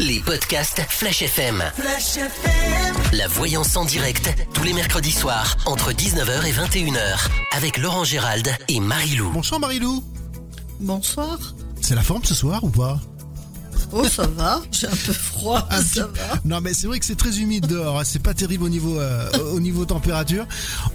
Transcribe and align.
Les 0.00 0.18
podcasts 0.18 0.82
Flash 0.88 1.22
FM. 1.22 1.62
Flash 1.76 2.16
FM. 2.16 2.94
La 3.12 3.28
voyance 3.28 3.76
en 3.76 3.84
direct, 3.84 4.28
tous 4.52 4.64
les 4.64 4.72
mercredis 4.72 5.12
soirs, 5.12 5.56
entre 5.66 5.92
19h 5.92 6.44
et 6.46 6.52
21h, 6.52 7.28
avec 7.52 7.78
Laurent 7.78 8.02
Gérald 8.02 8.48
et 8.68 8.80
Marilou. 8.80 9.30
Bonsoir 9.30 9.60
Marilou. 9.60 10.02
Bonsoir. 10.80 11.38
C'est 11.80 11.94
la 11.94 12.02
forme 12.02 12.24
ce 12.24 12.34
soir 12.34 12.64
ou 12.64 12.70
pas? 12.70 12.98
Oh, 13.96 14.08
ça 14.08 14.26
va. 14.26 14.60
J'ai 14.72 14.88
un 14.88 14.90
peu 14.90 15.12
froid. 15.12 15.68
Un 15.70 15.80
ça 15.80 16.08
va. 16.08 16.40
Non 16.44 16.60
mais 16.60 16.74
c'est 16.74 16.88
vrai 16.88 16.98
que 16.98 17.06
c'est 17.06 17.14
très 17.14 17.38
humide 17.38 17.66
dehors, 17.68 18.00
hein. 18.00 18.02
c'est 18.04 18.20
pas 18.22 18.34
terrible 18.34 18.64
au 18.64 18.68
niveau 18.68 18.98
euh, 18.98 19.30
au 19.52 19.60
niveau 19.60 19.84
température. 19.84 20.46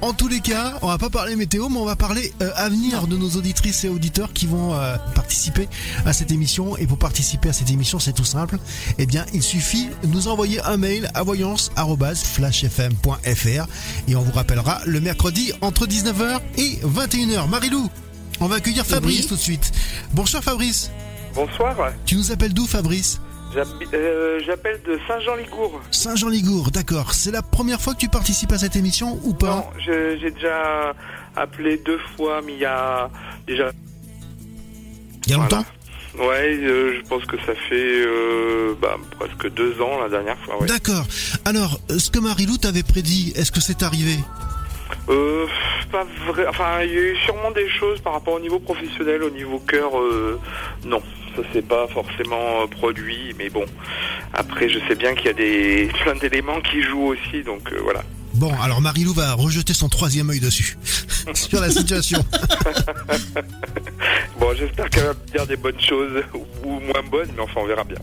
En 0.02 0.12
tous 0.14 0.28
les 0.28 0.42
cas, 0.42 0.74
on 0.82 0.88
va 0.88 0.98
pas 0.98 1.10
parler 1.10 1.38
météo, 1.38 1.70
mais 1.70 1.78
on 1.78 1.86
va 1.86 1.96
parler 1.96 2.34
euh, 2.42 2.50
avenir 2.56 3.08
de 3.08 3.16
nos 3.16 3.30
auditrices 3.38 3.86
et 3.86 3.90
auditeurs 3.90 4.34
qui 4.34 4.48
vont 4.48 4.74
euh, 4.74 4.98
participer 5.16 5.70
à 6.06 6.12
cette 6.12 6.32
émission. 6.32 6.76
Et 6.76 6.88
pour 6.88 6.98
participer 6.98 7.48
à 7.50 7.54
cette 7.54 7.70
émission, 7.70 8.00
c'est 8.00 8.12
tout 8.14 8.26
simple. 8.26 8.58
Eh 8.98 9.06
bien, 9.06 9.26
il 9.34 9.44
suffit 9.44 9.88
de 10.04 10.08
nous 10.08 10.28
envoyer 10.28 10.60
un 10.62 10.76
mail 10.76 11.10
à 11.14 11.24
voyance@flashfm.fr 11.24 13.68
et 14.10 14.16
on 14.16 14.22
vous 14.22 14.32
rappellera 14.34 14.82
le 14.86 15.00
mercredi 15.00 15.54
entre 15.62 15.88
19h 15.88 16.42
et 16.58 16.80
21h. 16.84 17.48
Marilou, 17.48 17.90
on 18.42 18.48
va 18.48 18.56
accueillir 18.58 18.86
Fabrice 18.86 19.22
Oui. 19.22 19.28
tout 19.28 19.36
de 19.36 19.40
suite. 19.42 19.72
Bonsoir 20.14 20.44
Fabrice. 20.44 20.92
Bonsoir, 21.40 21.74
Tu 22.06 22.16
nous 22.16 22.34
appelles 22.34 22.54
d'où 22.54 22.66
Fabrice 22.66 23.22
euh, 23.94 24.40
j'appelle 24.46 24.80
de 24.86 25.00
Saint-Jean-Ligour. 25.08 25.80
Saint-Jean-Ligour, 25.90 26.70
d'accord. 26.70 27.14
C'est 27.14 27.32
la 27.32 27.42
première 27.42 27.80
fois 27.80 27.94
que 27.94 28.00
tu 28.00 28.10
participes 28.10 28.52
à 28.52 28.58
cette 28.58 28.76
émission 28.76 29.20
ou 29.24 29.34
pas 29.34 29.56
Non, 29.56 29.66
j'ai 29.80 30.30
déjà 30.32 30.94
appelé 31.38 31.78
deux 31.84 31.98
fois, 32.18 32.42
mais 32.46 32.54
il 32.54 32.60
y 32.60 32.66
a 32.66 33.10
déjà... 33.48 33.72
Il 35.26 35.32
y 35.32 35.34
a 35.34 35.38
Voilà. 35.38 35.56
longtemps 35.58 35.66
Ouais, 36.28 36.58
euh, 36.62 37.00
je 37.02 37.08
pense 37.08 37.24
que 37.26 37.38
ça 37.38 37.54
fait 37.70 38.04
euh, 38.06 38.76
bah, 38.82 38.98
presque 39.18 39.50
deux 39.54 39.82
ans 39.82 39.98
la 40.02 40.10
dernière 40.10 40.38
fois, 40.40 40.60
ouais. 40.62 40.68
D'accord. 40.68 41.06
Alors, 41.46 41.80
euh, 41.90 41.98
ce 42.00 42.12
que 42.12 42.20
Marilou 42.20 42.58
t'avait 42.58 42.84
prédit, 42.84 43.32
est-ce 43.38 43.52
que 43.54 43.62
c'est 43.62 43.82
arrivé 43.82 44.18
Euh, 45.08 45.46
pas 45.92 46.06
vrai, 46.28 46.46
enfin, 46.48 46.82
il 46.84 46.90
y 46.92 46.98
a 46.98 47.02
eu 47.02 47.18
sûrement 47.26 47.52
des 47.52 47.70
choses 47.70 48.00
par 48.02 48.14
rapport 48.14 48.34
au 48.36 48.40
niveau 48.40 48.60
professionnel, 48.60 49.24
au 49.24 49.30
niveau 49.32 49.58
cœur, 49.60 49.98
euh, 50.00 50.40
non. 50.86 51.02
Ça 51.42 51.48
c'est 51.54 51.66
pas 51.68 51.88
forcément 51.88 52.64
euh, 52.64 52.68
produit, 52.68 53.34
mais 53.38 53.50
bon. 53.50 53.64
Après, 54.34 54.70
je 54.70 54.80
sais 54.88 54.96
bien 54.96 55.14
qu'il 55.16 55.26
y 55.26 55.30
a 55.30 55.34
des 55.34 55.90
plein 56.04 56.16
d'éléments 56.16 56.60
qui 56.62 56.82
jouent 56.84 57.08
aussi, 57.14 57.44
donc 57.44 57.72
euh, 57.72 57.80
voilà. 57.82 58.04
Bon, 58.36 58.54
alors 58.62 58.80
Marilou 58.80 59.14
va 59.14 59.34
rejeter 59.34 59.74
son 59.74 59.90
troisième 59.90 60.30
œil 60.30 60.40
dessus. 60.40 60.78
Sur 61.34 61.60
la 61.62 61.70
situation. 61.70 62.24
Bon, 64.40 64.48
j'espère 64.58 64.90
qu'elle 64.90 65.04
va 65.06 65.14
me 65.14 65.32
dire 65.32 65.48
des 65.48 65.58
bonnes 65.58 65.80
choses 65.82 66.24
ou 66.64 66.80
moins 66.80 67.04
bonnes, 67.10 67.30
mais 67.36 67.42
enfin, 67.42 67.62
on 67.62 67.66
verra 67.66 67.84
bien. 67.84 67.98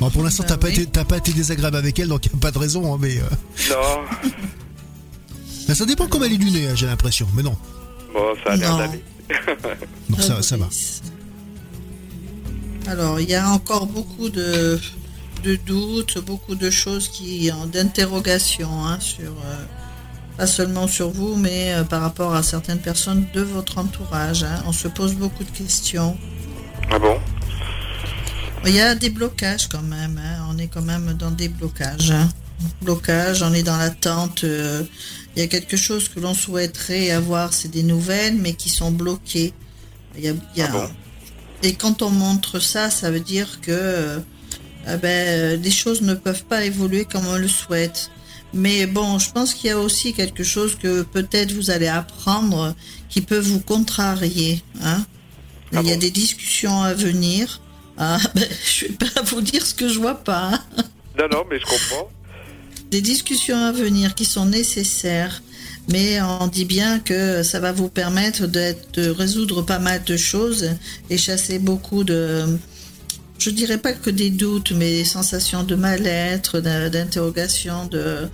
Bon, 0.00 0.10
pour 0.10 0.22
l'instant, 0.22 0.44
t'as 0.46 0.56
Bah 0.56 0.62
pas, 0.62 0.66
oui. 0.68 0.74
été, 0.74 0.86
t'as 0.86 1.04
pas 1.04 1.16
été 1.18 1.32
désagréable 1.32 1.76
avec 1.76 1.98
elle, 1.98 2.08
donc 2.08 2.26
y 2.26 2.28
a 2.28 2.38
pas 2.38 2.50
de 2.50 2.58
raison. 2.58 2.94
hein, 2.94 2.98
mais 3.00 3.16
euh, 3.18 3.70
Non, 3.70 4.04
ben, 5.68 5.74
ça 5.74 5.84
dépend 5.86 6.06
comment 6.08 6.24
elle 6.24 6.32
est 6.34 6.36
lunée, 6.36 6.66
hein, 6.68 6.72
j'ai 6.74 6.86
l'impression. 6.86 7.26
Mais 7.34 7.42
non, 7.42 7.56
bon, 8.12 8.34
ça 8.44 8.52
a 8.52 8.56
l'air 8.56 8.76
d'aller. 8.76 9.02
non 10.10 10.18
ça, 10.18 10.42
ça 10.42 10.56
va. 10.56 10.68
Alors, 12.86 13.20
il 13.20 13.28
y 13.30 13.34
a 13.34 13.48
encore 13.48 13.86
beaucoup 13.86 14.28
de, 14.28 14.78
de 15.44 15.54
doutes, 15.56 16.18
beaucoup 16.18 16.54
de 16.54 16.70
choses 16.70 17.08
qui, 17.08 17.50
d'interrogations 17.72 18.84
hein, 18.86 18.98
sur, 19.00 19.30
euh, 19.30 19.64
pas 20.36 20.46
seulement 20.46 20.88
sur 20.88 21.10
vous, 21.10 21.36
mais 21.36 21.72
euh, 21.74 21.84
par 21.84 22.02
rapport 22.02 22.34
à 22.34 22.42
certaines 22.42 22.80
personnes 22.80 23.26
de 23.34 23.40
votre 23.40 23.78
entourage. 23.78 24.42
hein. 24.44 24.62
On 24.66 24.72
se 24.72 24.88
pose 24.88 25.14
beaucoup 25.14 25.44
de 25.44 25.50
questions. 25.50 26.16
Ah 26.90 26.98
bon? 26.98 27.18
Il 28.64 28.74
y 28.74 28.80
a 28.80 28.94
des 28.94 29.10
blocages 29.10 29.68
quand 29.68 29.82
même. 29.82 30.20
hein. 30.22 30.46
On 30.50 30.58
est 30.58 30.68
quand 30.68 30.82
même 30.82 31.14
dans 31.14 31.30
des 31.30 31.48
blocages. 31.48 32.10
hein. 32.10 32.28
Blocage, 32.80 33.42
on 33.42 33.52
est 33.54 33.62
dans 33.64 33.76
l'attente. 33.76 34.44
euh, 34.44 34.82
Il 35.34 35.40
y 35.40 35.42
a 35.42 35.48
quelque 35.48 35.76
chose 35.76 36.08
que 36.08 36.20
l'on 36.20 36.34
souhaiterait 36.34 37.10
avoir, 37.10 37.52
c'est 37.54 37.68
des 37.70 37.82
nouvelles, 37.82 38.36
mais 38.36 38.52
qui 38.54 38.68
sont 38.70 38.90
bloquées. 38.92 39.52
Il 40.16 40.24
y 40.24 40.28
a, 40.28 40.32
il 40.54 40.58
y 40.58 40.62
a- 40.62 40.68
Ah 40.68 40.72
bon? 40.72 40.88
Et 41.62 41.74
quand 41.74 42.02
on 42.02 42.10
montre 42.10 42.58
ça, 42.58 42.90
ça 42.90 43.10
veut 43.10 43.20
dire 43.20 43.60
que 43.60 43.70
euh, 43.70 44.96
ben, 45.00 45.60
les 45.60 45.70
choses 45.70 46.02
ne 46.02 46.14
peuvent 46.14 46.44
pas 46.44 46.64
évoluer 46.64 47.04
comme 47.04 47.26
on 47.26 47.36
le 47.36 47.48
souhaite. 47.48 48.10
Mais 48.54 48.86
bon, 48.86 49.18
je 49.18 49.30
pense 49.32 49.54
qu'il 49.54 49.68
y 49.68 49.72
a 49.72 49.78
aussi 49.78 50.12
quelque 50.12 50.44
chose 50.44 50.76
que 50.76 51.02
peut-être 51.02 51.52
vous 51.52 51.70
allez 51.70 51.86
apprendre 51.88 52.74
qui 53.08 53.20
peut 53.22 53.38
vous 53.38 53.60
contrarier. 53.60 54.62
Hein 54.82 55.04
Ah 55.74 55.80
Il 55.82 55.88
y 55.88 55.90
a 55.92 55.94
bon 55.94 56.00
des 56.00 56.10
discussions 56.10 56.82
à 56.82 56.94
venir. 56.94 57.60
Ah, 57.96 58.18
ben, 58.34 58.48
je 58.66 58.86
vais 58.86 58.92
pas 58.94 59.22
vous 59.22 59.40
dire 59.40 59.64
ce 59.64 59.74
que 59.74 59.88
je 59.88 59.98
vois 59.98 60.16
pas. 60.22 60.50
hein. 60.52 60.84
Non, 61.18 61.28
non, 61.30 61.44
mais 61.48 61.58
je 61.58 61.64
comprends. 61.64 62.10
Des 62.90 63.00
discussions 63.00 63.56
à 63.56 63.72
venir 63.72 64.14
qui 64.14 64.24
sont 64.24 64.46
nécessaires. 64.46 65.42
Mais 65.88 66.20
on 66.22 66.46
dit 66.46 66.64
bien 66.64 67.00
que 67.00 67.42
ça 67.42 67.58
va 67.60 67.72
vous 67.72 67.88
permettre 67.88 68.46
de 68.46 69.10
résoudre 69.10 69.62
pas 69.62 69.78
mal 69.78 70.02
de 70.04 70.16
choses 70.16 70.70
et 71.10 71.18
chasser 71.18 71.58
beaucoup 71.58 72.04
de, 72.04 72.44
je 73.38 73.50
dirais 73.50 73.78
pas 73.78 73.92
que 73.92 74.08
des 74.10 74.30
doutes, 74.30 74.72
mais 74.72 74.90
des 74.98 75.04
sensations 75.04 75.64
de 75.64 75.74
mal-être, 75.74 76.60
d'in- 76.60 76.88
d'interrogation, 76.88 77.86
de, 77.86 78.28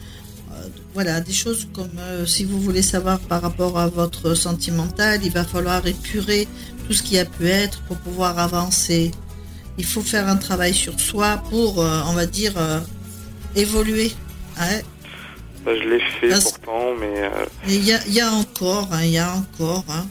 voilà, 0.92 1.20
des 1.20 1.32
choses 1.32 1.66
comme 1.72 1.98
euh, 1.98 2.26
si 2.26 2.44
vous 2.44 2.60
voulez 2.60 2.82
savoir 2.82 3.18
par 3.20 3.40
rapport 3.40 3.78
à 3.78 3.88
votre 3.88 4.34
sentimental, 4.34 5.20
il 5.24 5.32
va 5.32 5.44
falloir 5.44 5.86
épurer 5.86 6.46
tout 6.86 6.92
ce 6.92 7.02
qui 7.02 7.18
a 7.18 7.24
pu 7.24 7.46
être 7.48 7.80
pour 7.82 7.96
pouvoir 7.96 8.38
avancer. 8.38 9.10
Il 9.78 9.84
faut 9.84 10.02
faire 10.02 10.28
un 10.28 10.36
travail 10.36 10.74
sur 10.74 10.98
soi 11.00 11.42
pour, 11.50 11.82
euh, 11.82 12.00
on 12.08 12.12
va 12.12 12.26
dire, 12.26 12.52
euh, 12.56 12.80
évoluer. 13.56 14.12
hein. 14.58 14.80
Bah, 15.64 15.72
je 15.76 15.88
l'ai 15.88 16.00
fait 16.00 16.32
Ah, 16.32 16.38
pourtant, 16.42 16.94
mais 16.98 17.22
euh, 17.24 17.30
Il 17.66 17.84
y 17.84 17.92
a, 17.92 18.00
il 18.06 18.14
y 18.14 18.20
a 18.20 18.32
encore, 18.32 18.88
hein, 18.92 19.02
il 19.04 19.10
y 19.10 19.18
a 19.18 19.34
encore. 19.34 19.84
hein. 19.88 20.06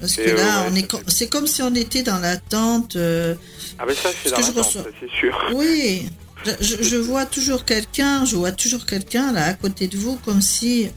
Parce 0.00 0.16
que 0.16 0.22
là, 0.30 0.62
ouais, 0.62 0.68
on 0.72 0.74
est, 0.74 0.88
c'est 1.08 1.28
comme 1.28 1.46
si 1.46 1.62
on 1.62 1.74
était 1.74 2.02
dans 2.02 2.18
l'attente. 2.18 2.96
euh, 2.96 3.34
ah, 3.78 3.84
mais 3.86 3.94
ça 3.94 4.10
c'est 4.22 4.28
Ce 4.30 4.34
dans 4.34 4.40
l'attente, 4.40 4.56
reçois. 4.66 4.82
ça, 4.82 4.88
c'est 5.00 5.10
sûr. 5.10 5.38
Oui, 5.54 6.08
je, 6.44 6.50
je- 6.60 6.82
je 6.82 6.96
vois 6.96 7.24
toujours 7.26 7.64
quelqu'un, 7.64 8.24
je 8.24 8.36
vois 8.36 8.52
toujours 8.52 8.84
quelqu'un 8.86 9.32
là 9.32 9.44
à 9.46 9.54
côté 9.54 9.86
de 9.88 9.96
vous, 9.96 10.16
comme 10.24 10.42
si 10.42 10.88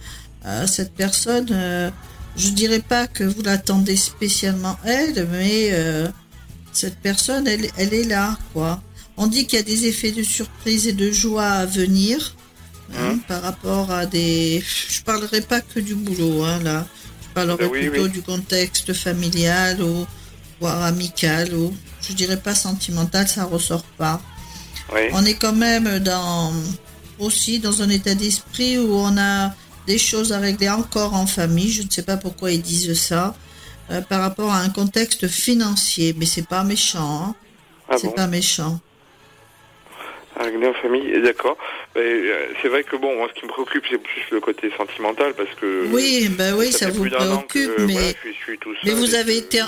euh, 0.46 0.66
cette 0.68 0.94
personne, 0.94 1.48
euh, 1.52 1.90
je 2.36 2.50
dirais 2.50 2.80
pas 2.82 3.08
que 3.08 3.24
vous 3.24 3.42
l'attendez 3.44 3.96
spécialement 3.96 4.78
elle, 4.84 5.28
mais 5.32 5.70
euh, 5.72 6.08
cette 6.74 6.98
personne, 6.98 7.48
elle, 7.48 7.68
elle 7.78 7.94
est 7.94 8.04
là, 8.04 8.38
quoi. 8.54 8.82
On 9.16 9.28
dit 9.28 9.48
qu'il 9.48 9.58
y 9.58 9.62
a 9.62 9.66
des 9.66 9.88
effets 9.88 10.12
de 10.12 10.22
surprise 10.24 10.88
et 10.88 10.94
de 10.94 11.12
joie 11.12 11.46
à 11.48 11.66
venir 11.66 12.36
hein, 12.96 13.18
par 13.28 13.42
rapport 13.42 13.92
à 13.92 14.06
des. 14.06 14.64
Je 14.90 15.02
parlerai 15.02 15.42
pas 15.42 15.62
que 15.62 15.80
du 15.80 15.96
boulot, 15.96 16.44
hein, 16.44 16.60
là. 16.64 16.86
Je 17.24 17.34
parlerai 17.34 17.66
oui, 17.66 17.88
plutôt 17.90 18.06
oui. 18.06 18.10
du 18.12 18.22
contexte 18.22 18.94
familial 18.94 19.82
ou 19.82 20.06
voire 20.60 20.84
amical 20.84 21.54
ou 21.54 21.74
je 22.02 22.14
dirais 22.14 22.38
pas 22.38 22.56
sentimental, 22.56 23.28
ça 23.28 23.44
ressort 23.46 23.84
pas. 23.84 24.22
Oui. 24.94 25.02
On 25.14 25.26
est 25.26 25.36
quand 25.36 25.54
même 25.54 26.00
dans 26.00 26.52
aussi 27.20 27.60
dans 27.60 27.82
un 27.82 27.90
état 27.90 28.16
d'esprit 28.16 28.78
où 28.80 28.94
on 28.94 29.18
a 29.18 29.54
des 29.86 29.98
choses 29.98 30.34
à 30.34 30.40
régler 30.40 30.70
encore 30.70 31.14
en 31.14 31.28
famille. 31.28 31.72
Je 31.72 31.84
ne 31.84 31.90
sais 31.90 32.04
pas 32.04 32.18
pourquoi 32.18 32.52
ils 32.52 32.62
disent 32.62 33.00
ça 33.00 33.36
euh, 33.92 34.02
par 34.02 34.22
rapport 34.22 34.52
à 34.52 34.60
un 34.60 34.70
contexte 34.70 35.28
financier, 35.28 36.16
mais 36.18 36.26
c'est 36.26 36.48
pas 36.48 36.64
méchant. 36.64 37.24
hein. 37.30 37.36
Ah 37.90 37.96
c'est 37.98 38.08
bon? 38.08 38.14
pas 38.14 38.28
méchant. 38.28 38.80
Régler 40.44 40.68
en 40.68 40.74
famille, 40.74 41.22
d'accord. 41.22 41.58
Euh, 41.96 42.48
c'est 42.62 42.68
vrai 42.68 42.84
que 42.84 42.96
bon, 42.96 43.16
moi, 43.18 43.28
ce 43.34 43.40
qui 43.40 43.46
me 43.46 43.52
préoccupe, 43.52 43.84
c'est 43.90 43.98
plus 43.98 44.22
le 44.32 44.40
côté 44.40 44.72
sentimental, 44.78 45.34
parce 45.36 45.50
que. 45.60 45.88
Oui, 45.92 46.30
ben 46.38 46.56
oui, 46.56 46.72
ça, 46.72 46.90
vous 46.90 47.10
préoccupe, 47.10 47.76
que, 47.76 47.82
mais 47.82 47.94
voilà, 47.94 48.08
je, 48.08 48.14
suis, 48.20 48.34
je 48.34 48.44
suis 48.44 48.58
tout 48.60 48.70
mais 48.86 48.92
vous 48.92 49.16
avez 49.16 49.38
été 49.38 49.62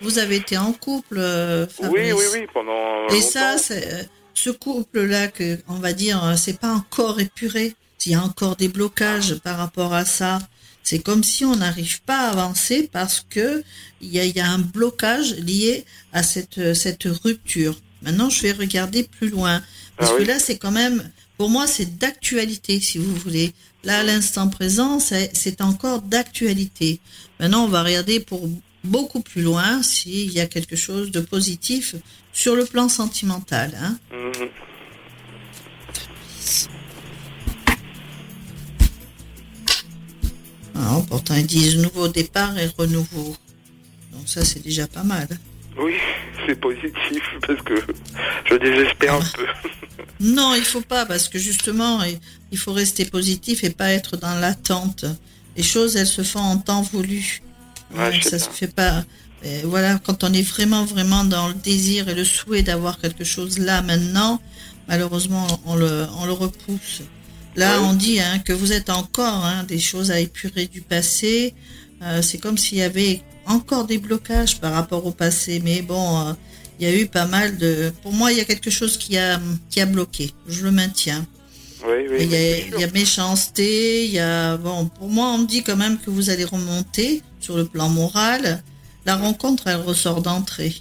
vous 0.00 0.18
avez 0.18 0.36
été 0.36 0.56
en 0.58 0.72
couple. 0.72 1.16
euh, 1.18 1.66
Oui, 1.82 2.12
oui, 2.12 2.24
oui, 2.32 2.46
pendant. 2.52 3.06
Et 3.08 3.12
longtemps. 3.14 3.20
ça, 3.20 3.56
euh, 3.70 4.02
ce 4.34 4.50
couple-là, 4.50 5.28
que 5.28 5.58
on 5.68 5.74
va 5.74 5.92
dire, 5.92 6.34
c'est 6.36 6.58
pas 6.58 6.72
encore 6.72 7.20
épuré. 7.20 7.74
Il 8.06 8.12
y 8.12 8.14
a 8.14 8.20
encore 8.22 8.56
des 8.56 8.68
blocages 8.68 9.36
par 9.36 9.56
rapport 9.56 9.94
à 9.94 10.04
ça. 10.04 10.38
C'est 10.82 10.98
comme 11.02 11.24
si 11.24 11.46
on 11.46 11.56
n'arrive 11.56 12.02
pas 12.02 12.18
à 12.26 12.30
avancer 12.32 12.90
parce 12.92 13.24
que 13.30 13.62
il 14.02 14.12
y 14.12 14.20
a, 14.20 14.24
y 14.26 14.40
a 14.40 14.46
un 14.46 14.58
blocage 14.58 15.36
lié 15.36 15.86
à 16.12 16.22
cette, 16.22 16.74
cette 16.74 17.04
rupture. 17.04 17.74
Maintenant, 18.02 18.28
je 18.28 18.42
vais 18.42 18.52
regarder 18.52 19.04
plus 19.04 19.30
loin. 19.30 19.62
Parce 19.96 20.10
Ah 20.10 20.14
que 20.16 20.20
oui. 20.22 20.26
là, 20.26 20.38
c'est 20.38 20.58
quand 20.58 20.70
même, 20.72 21.10
pour 21.36 21.50
moi, 21.50 21.66
c'est 21.66 21.98
d'actualité, 21.98 22.80
si 22.80 22.98
vous 22.98 23.14
voulez. 23.14 23.52
Là, 23.84 23.98
à 24.00 24.02
l'instant 24.02 24.48
présent, 24.48 24.98
c'est 24.98 25.60
encore 25.60 26.02
d'actualité. 26.02 27.00
Maintenant, 27.38 27.64
on 27.64 27.68
va 27.68 27.82
regarder 27.82 28.18
pour 28.20 28.48
beaucoup 28.82 29.20
plus 29.20 29.42
loin 29.42 29.82
s'il 29.82 30.32
y 30.32 30.40
a 30.40 30.46
quelque 30.46 30.76
chose 30.76 31.10
de 31.10 31.20
positif 31.20 31.94
sur 32.32 32.56
le 32.56 32.64
plan 32.64 32.88
sentimental. 32.88 33.76
Hein. 33.80 33.98
Mhm. 34.12 34.48
Ah, 40.74 41.00
pourtant, 41.08 41.34
ils 41.36 41.46
disent 41.46 41.76
nouveau 41.78 42.08
départ 42.08 42.58
et 42.58 42.66
renouveau. 42.66 43.36
Donc 44.12 44.28
ça, 44.28 44.44
c'est 44.44 44.62
déjà 44.62 44.86
pas 44.86 45.04
mal. 45.04 45.28
Oui, 45.78 45.94
c'est 46.46 46.54
positif 46.60 47.22
parce 47.46 47.60
que 47.62 47.74
je 48.48 48.54
désespère 48.56 49.14
un 49.14 49.20
peu. 49.20 49.46
Non, 50.20 50.54
il 50.54 50.62
faut 50.64 50.80
pas 50.80 51.04
parce 51.06 51.28
que 51.28 51.38
justement, 51.38 52.00
il 52.52 52.58
faut 52.58 52.72
rester 52.72 53.04
positif 53.04 53.64
et 53.64 53.70
pas 53.70 53.90
être 53.90 54.16
dans 54.16 54.34
l'attente. 54.38 55.04
Les 55.56 55.62
choses, 55.62 55.96
elles 55.96 56.06
se 56.06 56.22
font 56.22 56.40
en 56.40 56.58
temps 56.58 56.82
voulu. 56.82 57.42
Ouais, 57.94 58.12
je 58.12 58.22
sais 58.22 58.38
ça 58.38 58.38
se 58.38 58.50
fait 58.50 58.72
pas. 58.72 59.04
Et 59.42 59.62
voilà, 59.64 59.98
quand 59.98 60.24
on 60.24 60.32
est 60.32 60.42
vraiment, 60.42 60.84
vraiment 60.84 61.24
dans 61.24 61.48
le 61.48 61.54
désir 61.54 62.08
et 62.08 62.14
le 62.14 62.24
souhait 62.24 62.62
d'avoir 62.62 62.98
quelque 62.98 63.24
chose 63.24 63.58
là 63.58 63.82
maintenant, 63.82 64.40
malheureusement, 64.88 65.46
on 65.66 65.74
le, 65.76 66.06
on 66.18 66.24
le 66.24 66.32
repousse. 66.32 67.02
Là, 67.56 67.78
Ouais. 67.80 67.86
on 67.86 67.92
dit 67.92 68.20
hein, 68.20 68.38
que 68.38 68.52
vous 68.52 68.72
êtes 68.72 68.90
encore 68.90 69.44
hein, 69.44 69.64
des 69.64 69.78
choses 69.78 70.10
à 70.10 70.18
épurer 70.20 70.66
du 70.66 70.80
passé. 70.80 71.54
Euh, 72.02 72.22
c'est 72.22 72.38
comme 72.38 72.58
s'il 72.58 72.78
y 72.78 72.82
avait 72.82 73.22
encore 73.46 73.84
des 73.86 73.98
blocages 73.98 74.60
par 74.60 74.72
rapport 74.72 75.04
au 75.06 75.12
passé. 75.12 75.60
Mais 75.64 75.82
bon, 75.82 76.20
euh, 76.20 76.32
il 76.78 76.88
y 76.88 76.90
a 76.90 76.96
eu 76.96 77.06
pas 77.06 77.26
mal 77.26 77.56
de. 77.58 77.92
Pour 78.02 78.12
moi, 78.12 78.32
il 78.32 78.38
y 78.38 78.40
a 78.40 78.44
quelque 78.44 78.70
chose 78.70 78.96
qui 78.96 79.16
a, 79.16 79.40
qui 79.70 79.80
a 79.80 79.86
bloqué. 79.86 80.32
Je 80.48 80.64
le 80.64 80.70
maintiens. 80.70 81.26
Oui, 81.86 82.06
oui. 82.10 82.16
Il 82.20 82.32
y, 82.32 82.36
a, 82.36 82.58
il 82.58 82.80
y 82.80 82.84
a 82.84 82.90
méchanceté, 82.90 84.06
il 84.06 84.12
y 84.12 84.18
a 84.18 84.56
bon. 84.56 84.86
Pour 84.86 85.08
moi, 85.08 85.28
on 85.28 85.38
me 85.38 85.46
dit 85.46 85.62
quand 85.62 85.76
même 85.76 85.98
que 85.98 86.10
vous 86.10 86.30
allez 86.30 86.44
remonter 86.44 87.22
sur 87.40 87.56
le 87.56 87.66
plan 87.66 87.88
moral. 87.88 88.62
La 89.04 89.16
rencontre, 89.16 89.64
elle 89.66 89.82
ressort 89.82 90.22
d'entrée. 90.22 90.74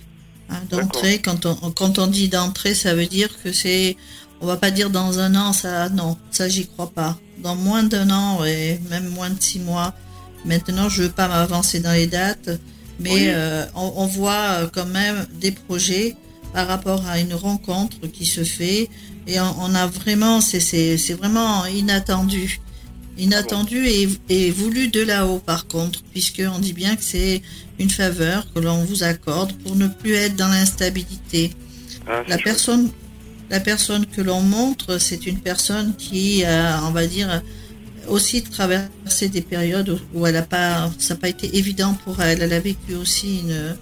Hein, 0.50 0.62
d'entrée, 0.70 1.20
quand 1.20 1.46
on 1.46 1.56
quand 1.72 2.00
on 2.00 2.08
dit 2.08 2.30
d'entrée, 2.30 2.74
ça 2.74 2.96
veut 2.96 3.08
dire 3.08 3.30
que 3.44 3.52
c'est. 3.52 3.98
On 4.40 4.46
va 4.46 4.58
pas 4.58 4.72
dire 4.72 4.90
dans 4.90 5.20
un 5.20 5.36
an, 5.36 5.54
ça 5.54 5.90
non, 5.90 6.18
ça 6.32 6.50
j'y 6.50 6.68
crois 6.68 6.90
pas. 6.90 7.18
Dans 7.38 7.56
moins 7.56 7.84
d'un 7.84 8.10
an 8.10 8.44
et 8.46 8.80
même 8.90 9.08
moins 9.10 9.30
de 9.30 9.42
six 9.42 9.60
mois. 9.60 9.94
Maintenant, 10.46 10.90
je 10.90 11.04
veux 11.04 11.10
pas 11.10 11.28
m'avancer 11.28 11.80
dans 11.80 11.94
les 11.94 12.08
dates, 12.08 12.50
mais 13.00 13.12
Oui. 13.14 13.22
euh, 13.28 13.66
on, 13.76 13.94
on 13.98 14.06
voit 14.06 14.34
euh, 14.64 14.68
quand 14.72 14.86
même 14.86 15.26
des 15.40 15.52
projets 15.52 16.16
par 16.54 16.68
rapport 16.68 17.06
à 17.08 17.20
une 17.20 17.34
rencontre 17.34 17.98
qui 18.08 18.26
se 18.26 18.44
fait 18.44 18.90
et 19.26 19.40
on, 19.40 19.56
on 19.62 19.74
a 19.76 19.88
vraiment, 19.88 20.40
c'est 20.42 21.14
vraiment 21.14 21.66
inattendu, 21.66 22.60
inattendu 23.18 23.88
et, 23.88 24.08
et 24.30 24.52
voulu 24.52 24.88
de 24.90 25.02
là-haut 25.02 25.40
par 25.40 25.68
contre, 25.68 26.04
puisque 26.12 26.42
on 26.54 26.60
dit 26.60 26.74
bien 26.74 26.96
que 26.96 27.04
c'est 27.04 27.42
une 27.80 27.90
faveur 27.90 28.46
que 28.54 28.60
l'on 28.60 28.84
vous 28.84 29.04
accorde 29.04 29.54
pour 29.64 29.76
ne 29.76 29.88
plus 29.88 30.14
être 30.14 30.36
dans 30.36 30.48
l'instabilité. 30.50 31.52
Ah, 32.06 32.22
La 32.28 32.36
chouette. 32.36 32.44
personne, 32.44 32.90
la 33.50 33.60
personne 33.60 34.06
que 34.06 34.22
l'on 34.22 34.42
montre, 34.42 34.98
c'est 35.00 35.26
une 35.26 35.40
personne 35.40 35.96
qui 35.96 36.44
on 36.84 36.92
va 36.92 37.08
dire, 37.08 37.42
aussi 38.08 38.44
traversé 38.44 39.30
des 39.30 39.42
périodes 39.42 40.00
où 40.14 40.26
elle 40.28 40.36
a 40.38 40.42
pas, 40.42 40.90
ça 41.00 41.14
n'a 41.14 41.20
pas 41.20 41.30
été 41.30 41.58
évident 41.58 41.94
pour 42.04 42.22
elle. 42.22 42.42
Elle 42.42 42.54
a 42.54 42.60
vécu 42.60 42.96
aussi 42.96 43.40
une, 43.42 43.76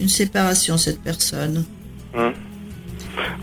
une 0.00 0.08
séparation, 0.08 0.76
cette 0.78 1.00
personne. 1.02 1.64
Hum. 2.14 2.32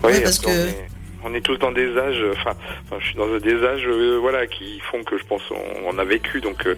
Oui, 0.02 0.12
Ouais, 0.12 0.20
parce 0.20 0.38
après, 0.38 0.52
que- 0.54 0.58
on, 0.58 0.66
est, 0.68 0.88
on 1.24 1.34
est 1.34 1.40
tous 1.40 1.56
dans 1.58 1.72
des 1.72 1.88
âges, 1.96 2.22
enfin, 2.32 2.56
enfin, 2.86 2.96
je 3.00 3.06
suis 3.06 3.14
dans 3.16 3.38
des 3.38 3.54
âges, 3.64 3.86
euh, 3.86 4.18
voilà, 4.20 4.46
qui 4.46 4.80
font 4.90 5.02
que 5.04 5.18
je 5.18 5.24
pense 5.24 5.42
on, 5.50 5.94
on 5.94 5.98
a 5.98 6.04
vécu. 6.04 6.40
Donc, 6.40 6.66
euh, 6.66 6.76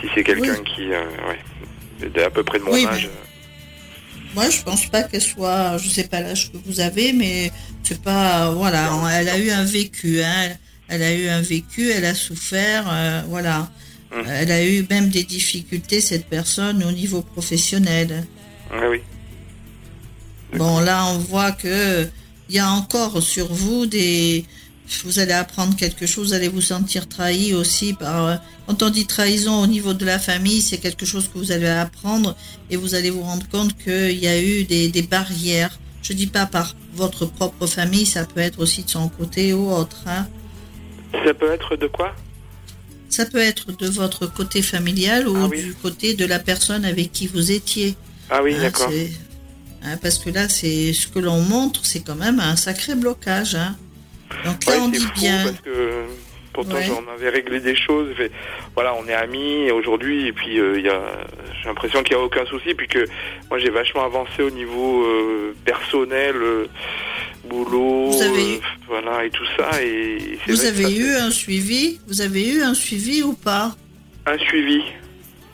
si 0.00 0.08
c'est 0.14 0.22
quelqu'un 0.24 0.56
qui, 0.62 0.92
euh, 0.92 1.00
ouais, 1.28 2.08
est 2.14 2.22
à 2.22 2.30
peu 2.30 2.44
près 2.44 2.58
de 2.58 2.64
mon 2.64 2.72
Oui, 2.72 2.86
âge, 2.86 3.08
Moi, 4.34 4.50
je 4.50 4.62
pense 4.62 4.86
pas 4.86 5.02
qu'elle 5.04 5.22
soit, 5.22 5.78
je 5.78 5.88
sais 5.88 6.04
pas 6.08 6.20
l'âge 6.20 6.52
que 6.52 6.58
vous 6.66 6.80
avez, 6.80 7.12
mais 7.14 7.50
c'est 7.82 8.02
pas, 8.02 8.50
voilà, 8.50 8.90
elle 9.14 9.28
a 9.30 9.38
eu 9.38 9.50
un 9.50 9.64
vécu, 9.64 10.20
hein. 10.22 10.50
Elle 10.88 11.02
a 11.02 11.12
eu 11.14 11.28
un 11.28 11.40
vécu, 11.40 11.90
elle 11.90 12.04
a 12.04 12.14
souffert, 12.14 12.84
euh, 12.88 13.22
voilà. 13.28 13.70
Mhm. 14.14 14.24
Elle 14.28 14.52
a 14.52 14.64
eu 14.64 14.86
même 14.88 15.08
des 15.08 15.24
difficultés, 15.24 16.00
cette 16.00 16.26
personne, 16.26 16.84
au 16.84 16.92
niveau 16.92 17.22
professionnel. 17.22 18.24
ouais, 18.72 18.86
oui. 18.88 19.00
Bon, 20.56 20.80
là, 20.80 21.06
on 21.06 21.18
voit 21.18 21.52
que 21.52 22.06
il 22.48 22.54
y 22.54 22.58
a 22.60 22.70
encore 22.70 23.22
sur 23.22 23.52
vous 23.52 23.86
des. 23.86 24.44
Vous 25.04 25.18
allez 25.18 25.32
apprendre 25.32 25.74
quelque 25.74 26.06
chose, 26.06 26.28
vous 26.28 26.34
allez 26.34 26.46
vous 26.48 26.60
sentir 26.60 27.08
trahi 27.08 27.52
aussi 27.54 27.92
par. 27.92 28.26
euh, 28.26 28.36
Quand 28.68 28.84
on 28.84 28.90
dit 28.90 29.04
trahison 29.06 29.60
au 29.60 29.66
niveau 29.66 29.92
de 29.94 30.04
la 30.04 30.20
famille, 30.20 30.62
c'est 30.62 30.78
quelque 30.78 31.04
chose 31.04 31.28
que 31.32 31.38
vous 31.38 31.50
allez 31.50 31.66
apprendre 31.66 32.36
et 32.70 32.76
vous 32.76 32.94
allez 32.94 33.10
vous 33.10 33.22
rendre 33.22 33.48
compte 33.48 33.76
qu'il 33.76 34.16
y 34.18 34.28
a 34.28 34.40
eu 34.40 34.62
des, 34.62 34.88
des 34.88 35.02
barrières. 35.02 35.80
Je 36.02 36.12
dis 36.12 36.28
pas 36.28 36.46
par 36.46 36.76
votre 36.94 37.26
propre 37.26 37.66
famille, 37.66 38.06
ça 38.06 38.24
peut 38.24 38.38
être 38.40 38.60
aussi 38.60 38.84
de 38.84 38.90
son 38.90 39.08
côté 39.08 39.52
ou 39.52 39.72
autre. 39.72 40.04
Hein. 40.06 40.28
Ça 41.24 41.34
peut 41.34 41.50
être 41.52 41.76
de 41.76 41.86
quoi 41.86 42.14
Ça 43.08 43.24
peut 43.26 43.38
être 43.38 43.72
de 43.76 43.88
votre 43.88 44.26
côté 44.26 44.62
familial 44.62 45.28
ou 45.28 45.36
Ah 45.36 45.46
oui. 45.50 45.62
du 45.62 45.74
côté 45.74 46.14
de 46.14 46.24
la 46.26 46.38
personne 46.38 46.84
avec 46.84 47.12
qui 47.12 47.26
vous 47.26 47.52
étiez. 47.52 47.94
Ah 48.30 48.42
oui, 48.42 48.54
Hein, 48.56 48.62
d'accord. 48.62 48.90
hein, 49.84 49.96
parce 50.02 50.18
que 50.18 50.30
là, 50.30 50.48
c'est 50.48 50.92
ce 50.92 51.06
que 51.08 51.18
l'on 51.20 51.40
montre, 51.40 51.80
c'est 51.84 52.00
quand 52.00 52.16
même 52.16 52.40
un 52.40 52.56
sacré 52.56 52.94
blocage. 52.94 53.54
Hein. 53.54 53.76
Donc 54.44 54.64
là, 54.66 54.72
Ouais, 54.72 54.78
on 54.82 54.88
dit 54.88 54.98
fou 54.98 55.10
bien. 55.16 55.44
parce 55.44 55.60
que 55.60 56.04
pourtant 56.52 56.74
Ouais. 56.74 56.84
j'en 56.84 57.04
avais 57.14 57.28
réglé 57.28 57.60
des 57.60 57.76
choses. 57.76 58.08
Voilà, 58.74 58.94
on 58.94 59.06
est 59.06 59.14
amis 59.14 59.70
aujourd'hui 59.70 60.26
et 60.26 60.32
puis 60.32 60.58
euh, 60.58 60.78
il 60.78 60.84
y 60.84 60.88
a, 60.88 61.00
j'ai 61.62 61.68
l'impression 61.68 62.02
qu'il 62.02 62.16
n'y 62.16 62.22
a 62.22 62.24
aucun 62.24 62.44
souci 62.46 62.74
puis 62.74 62.88
que 62.88 63.06
moi 63.50 63.58
j'ai 63.60 63.70
vachement 63.70 64.04
avancé 64.04 64.42
au 64.42 64.50
niveau 64.50 65.04
euh, 65.04 65.54
personnel, 65.64 66.34
euh, 66.36 66.66
boulot, 67.48 68.10
Vous 68.10 68.22
avez 68.22 68.54
eu- 68.54 68.56
euh, 68.56 68.60
voilà 68.88 69.24
et 69.24 69.30
tout 69.30 69.46
ça 69.56 69.82
et 69.82 70.38
Vous 70.46 70.64
avez 70.64 70.84
ça 70.84 70.90
eu 70.90 71.14
un 71.16 71.30
suivi 71.30 72.00
Vous 72.08 72.20
avez 72.20 72.48
eu 72.48 72.62
un 72.62 72.74
suivi 72.74 73.22
ou 73.22 73.32
pas 73.34 73.74
un 74.26 74.38
suivi. 74.38 74.82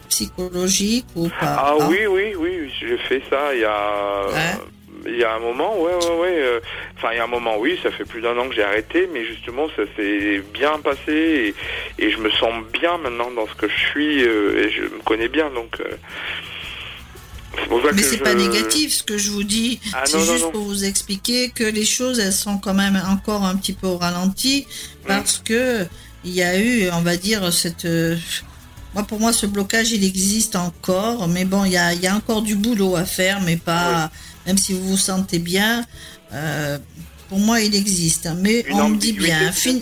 Psychologique 0.08 1.06
ou 1.16 1.28
pas 1.28 1.56
Ah 1.58 1.76
oui, 1.88 2.06
oui, 2.08 2.34
oui, 2.36 2.70
j'ai 2.80 2.98
fait 2.98 3.22
ça 3.30 3.54
il 3.54 3.60
y 3.60 3.64
a. 3.64 4.26
Ouais. 4.28 4.64
Il 5.04 5.16
y 5.16 5.24
a 5.24 5.34
un 5.34 5.40
moment, 5.40 5.76
ouais, 5.80 5.92
ouais, 5.94 6.20
ouais. 6.20 6.36
euh, 6.38 6.60
Enfin, 6.96 7.08
il 7.12 7.16
y 7.16 7.18
a 7.18 7.24
un 7.24 7.26
moment, 7.26 7.56
oui, 7.58 7.76
ça 7.82 7.90
fait 7.90 8.04
plus 8.04 8.20
d'un 8.20 8.38
an 8.38 8.48
que 8.48 8.54
j'ai 8.54 8.62
arrêté, 8.62 9.08
mais 9.12 9.24
justement, 9.24 9.66
ça 9.74 9.82
s'est 9.96 10.40
bien 10.54 10.78
passé 10.78 11.54
et, 11.98 12.04
et 12.06 12.10
je 12.10 12.18
me 12.18 12.30
sens 12.30 12.52
bien 12.72 12.98
maintenant 12.98 13.30
dans 13.32 13.48
ce 13.48 13.54
que 13.54 13.66
je 13.68 13.76
suis 13.90 14.22
euh, 14.22 14.62
et 14.64 14.70
je 14.70 14.82
me 14.82 15.00
connais 15.04 15.26
bien, 15.28 15.50
donc. 15.50 15.80
euh, 15.80 15.84
pour 17.68 17.82
ça 17.82 17.88
Mais 17.94 18.02
c'est 18.02 18.18
je- 18.18 18.22
pas 18.22 18.34
négatif 18.34 18.92
ce 18.94 19.02
que 19.02 19.18
je 19.18 19.30
vous 19.30 19.44
dis. 19.44 19.80
Ah, 19.92 20.02
c'est 20.06 20.16
non, 20.18 20.24
juste 20.24 20.44
non. 20.44 20.50
pour 20.52 20.64
vous 20.64 20.84
expliquer 20.84 21.50
que 21.50 21.64
les 21.64 21.84
choses, 21.84 22.18
elles 22.18 22.32
sont 22.32 22.58
quand 22.58 22.74
même 22.74 23.00
encore 23.08 23.44
un 23.44 23.56
petit 23.56 23.72
peu 23.72 23.86
au 23.86 23.98
ralenti 23.98 24.66
parce 25.06 25.38
que 25.44 25.86
il 26.24 26.32
y 26.32 26.42
a 26.42 26.58
eu, 26.58 26.88
on 26.92 27.02
va 27.02 27.16
dire, 27.16 27.52
cette. 27.52 27.84
euh, 27.84 28.16
Moi, 28.94 29.04
pour 29.04 29.18
moi, 29.18 29.32
ce 29.32 29.46
blocage, 29.46 29.90
il 29.90 30.04
existe 30.04 30.54
encore, 30.54 31.26
mais 31.26 31.44
bon, 31.44 31.64
il 31.64 31.72
y 31.72 31.76
a, 31.78 31.94
il 31.94 32.00
y 32.00 32.06
a 32.06 32.14
encore 32.14 32.42
du 32.42 32.54
boulot 32.56 32.94
à 32.96 33.04
faire, 33.04 33.40
mais 33.40 33.56
pas. 33.56 34.10
Même 34.46 34.58
si 34.58 34.72
vous 34.72 34.86
vous 34.90 34.96
sentez 34.98 35.38
bien, 35.38 35.84
euh, 36.32 36.78
pour 37.28 37.38
moi, 37.38 37.60
il 37.60 37.74
existe. 37.74 38.28
Mais 38.38 38.60
Une 38.68 38.80
on 38.80 38.88
me 38.90 38.96
dit 38.98 39.12
bien, 39.14 39.50
fin- 39.52 39.80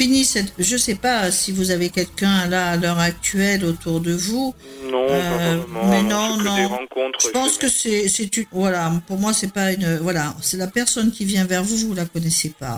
fini 0.00 0.24
cette. 0.24 0.52
Je 0.58 0.76
sais 0.78 0.94
pas 0.94 1.30
si 1.30 1.52
vous 1.52 1.70
avez 1.70 1.90
quelqu'un 1.90 2.46
là 2.46 2.70
à 2.70 2.76
l'heure 2.76 2.98
actuelle 2.98 3.64
autour 3.64 4.00
de 4.00 4.12
vous. 4.12 4.54
Non, 4.90 5.06
Euh, 5.10 5.58
vraiment. 5.58 5.88
mais 5.90 6.02
non, 6.02 6.36
non, 6.36 6.44
non. 6.44 6.56
des 6.56 6.64
rencontres. 6.64 7.18
Je 7.26 7.28
pense 7.38 7.54
que 7.58 7.68
c'est 7.68 8.08
c'est 8.08 8.34
une 8.38 8.46
voilà 8.50 8.82
pour 9.06 9.18
moi 9.18 9.32
c'est 9.34 9.52
pas 9.52 9.68
une 9.76 9.98
voilà 9.98 10.24
c'est 10.40 10.56
la 10.56 10.70
personne 10.78 11.10
qui 11.16 11.24
vient 11.32 11.44
vers 11.44 11.62
vous 11.68 11.76
vous 11.88 11.94
la 12.02 12.06
connaissez 12.14 12.50
pas 12.64 12.76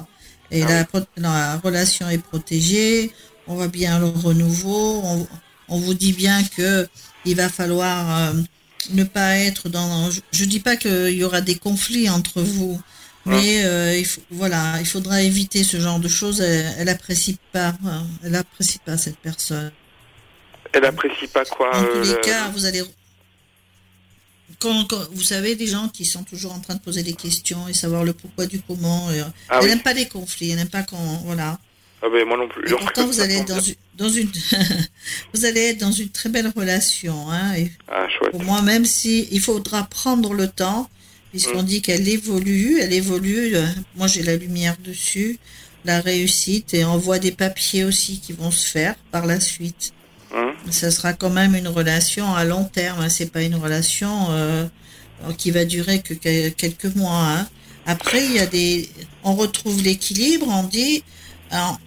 et 0.50 0.62
Ah 0.64 0.85
la, 1.17 1.57
relation 1.67 2.09
est 2.14 2.23
protégée 2.31 3.12
on 3.47 3.55
voit 3.59 3.69
bien 3.81 3.93
le 4.00 4.07
renouveau 4.07 5.00
on, 5.12 5.26
on 5.75 5.79
vous 5.85 5.95
dit 5.95 6.12
bien 6.25 6.38
que 6.57 6.71
il 7.25 7.37
va 7.43 7.49
falloir 7.49 7.95
euh, 8.11 8.33
ne 8.91 9.05
pas 9.05 9.31
être 9.49 9.69
dans 9.69 10.11
je, 10.11 10.21
je 10.38 10.45
dis 10.45 10.61
pas 10.61 10.76
qu'il 10.83 11.17
y 11.21 11.25
aura 11.29 11.41
des 11.41 11.55
conflits 11.67 12.09
entre 12.19 12.38
vous 12.43 12.75
mais 13.26 13.64
euh, 13.64 13.97
il 13.97 14.05
faut, 14.07 14.21
voilà 14.31 14.79
il 14.81 14.87
faudra 14.87 15.23
éviter 15.23 15.62
ce 15.64 15.79
genre 15.81 16.00
de 16.00 16.09
choses 16.09 16.41
elle, 16.41 16.75
elle 16.79 16.88
apprécie 16.88 17.38
pas 17.52 17.75
hein, 17.87 18.05
elle 18.25 18.35
apprécie 18.35 18.79
pas 18.85 18.97
cette 18.99 19.19
personne 19.19 19.71
Elle 20.73 20.85
apprécie 20.85 21.26
pas 21.29 21.45
quoi. 21.45 21.69
en 21.76 21.83
tous 21.83 21.87
euh, 21.99 22.02
les 22.05 22.11
le- 22.12 22.21
cas, 22.21 22.49
vous 22.49 22.64
allez. 22.64 22.83
Quand, 24.61 24.85
quand- 24.87 25.09
vous 25.12 25.23
savez, 25.23 25.57
des 25.57 25.67
gens 25.67 25.88
qui 25.88 26.05
sont 26.05 26.23
toujours 26.23 26.52
en 26.52 26.61
train 26.61 26.75
de 26.75 26.81
poser 26.81 27.02
des 27.02 27.14
questions 27.14 27.67
et 27.69 27.73
savoir 27.75 28.05
le 28.05 28.12
pourquoi 28.12 28.47
du 28.47 28.61
comment. 28.61 29.11
et, 29.11 29.21
euh, 29.21 29.25
Ah 29.49 29.57
elle 29.59 29.64
oui. 29.64 29.69
n'aime 29.71 29.83
pas 29.83 29.93
les 29.93 30.07
conflits, 30.07 30.50
elle 30.50 30.57
n'aime 30.57 30.69
pas 30.69 30.83
qu'on. 30.85 30.97
Voilà. 31.25 31.59
Ah 32.02 32.07
ben 32.12 32.26
moi 32.26 32.37
non 32.37 32.49
plus. 32.49 32.69
Et 32.69 32.75
pourtant, 32.76 33.07
vous 33.07 33.21
allez 33.25 33.35
être 33.37 33.49
dans 33.49 33.61
une. 33.61 33.75
Dans 33.97 34.09
une 34.09 34.31
vous 35.35 35.45
allez 35.45 35.61
être 35.71 35.79
dans 35.79 35.93
une 35.93 36.09
très 36.11 36.29
belle 36.29 36.50
relation. 36.55 37.31
Hein, 37.31 37.55
et 37.55 37.73
Ah 37.88 38.07
chouette. 38.09 38.31
pour 38.33 38.43
moi, 38.45 38.62
même 38.62 38.85
si 38.85 39.29
il 39.33 39.41
faudra 39.41 39.83
prendre 39.85 40.33
le 40.33 40.47
temps, 40.49 40.88
puisqu'on 41.32 41.62
dit 41.64 41.80
qu'elle 41.82 42.06
évolue, 42.08 42.78
elle 42.80 42.92
évolue. 42.92 43.56
euh, 43.56 43.66
Moi, 43.96 44.06
j'ai 44.06 44.22
la 44.22 44.36
lumière 44.36 44.76
dessus, 44.84 45.38
la 45.84 46.00
réussite, 46.00 46.74
et 46.74 46.84
on 46.84 46.98
voit 46.98 47.18
des 47.18 47.32
papiers 47.32 47.84
aussi 47.84 48.20
qui 48.20 48.32
vont 48.34 48.50
se 48.52 48.66
faire 48.68 48.94
par 49.10 49.26
la 49.26 49.40
suite 49.40 49.92
Hein 50.34 50.52
ça 50.70 50.90
sera 50.90 51.12
quand 51.12 51.28
même 51.30 51.54
une 51.54 51.68
relation 51.68 52.34
à 52.34 52.44
long 52.44 52.64
terme. 52.64 53.00
hein. 53.00 53.08
C'est 53.10 53.30
pas 53.30 53.42
une 53.42 53.56
relation 53.56 54.28
euh, 54.30 54.66
qui 55.36 55.50
va 55.50 55.64
durer 55.66 56.00
que 56.00 56.14
que- 56.14 56.48
quelques 56.50 56.94
mois. 56.96 57.22
hein. 57.38 57.48
Après, 57.84 58.24
il 58.24 58.32
y 58.32 58.38
a 58.38 58.46
des, 58.46 58.88
on 59.24 59.34
retrouve 59.34 59.82
l'équilibre. 59.82 60.46
On 60.48 60.62
dit, 60.62 61.02
alors, 61.50 61.78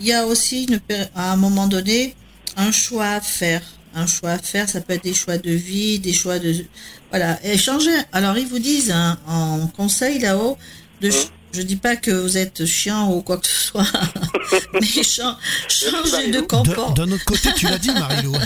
il 0.00 0.06
y 0.08 0.12
a 0.12 0.26
aussi 0.26 0.64
une, 0.64 0.80
à 1.14 1.32
un 1.32 1.36
moment 1.36 1.66
donné 1.66 2.14
un 2.56 2.72
choix 2.72 3.08
à 3.10 3.20
faire. 3.22 3.62
Un 3.94 4.06
choix 4.06 4.30
à 4.32 4.38
faire. 4.38 4.68
Ça 4.68 4.80
peut 4.80 4.92
être 4.94 5.04
des 5.04 5.14
choix 5.14 5.38
de 5.38 5.50
vie, 5.50 5.98
des 5.98 6.12
choix 6.12 6.38
de 6.38 6.54
voilà. 7.10 7.38
Et 7.44 7.56
changer. 7.58 7.90
Alors 8.12 8.36
ils 8.38 8.46
vous 8.46 8.58
disent 8.58 8.90
hein, 8.90 9.18
en 9.26 9.66
conseil 9.68 10.18
là-haut 10.18 10.56
de. 11.00 11.08
Hum. 11.08 11.14
Je 11.56 11.62
dis 11.62 11.76
pas 11.76 11.94
que 11.94 12.10
vous 12.10 12.36
êtes 12.36 12.64
chiant 12.66 13.12
ou 13.12 13.22
quoi 13.22 13.36
que 13.36 13.46
ce 13.46 13.54
soit, 13.68 13.86
mais 14.72 14.82
cha- 15.04 15.38
changer 15.68 16.32
de 16.32 16.38
De- 16.38 16.40
comportement. 16.40 16.90
D'un 16.90 17.12
autre 17.12 17.24
côté, 17.24 17.48
tu 17.54 17.66
l'as 17.66 17.78
dit, 17.78 17.92
Marilou. 17.92 18.32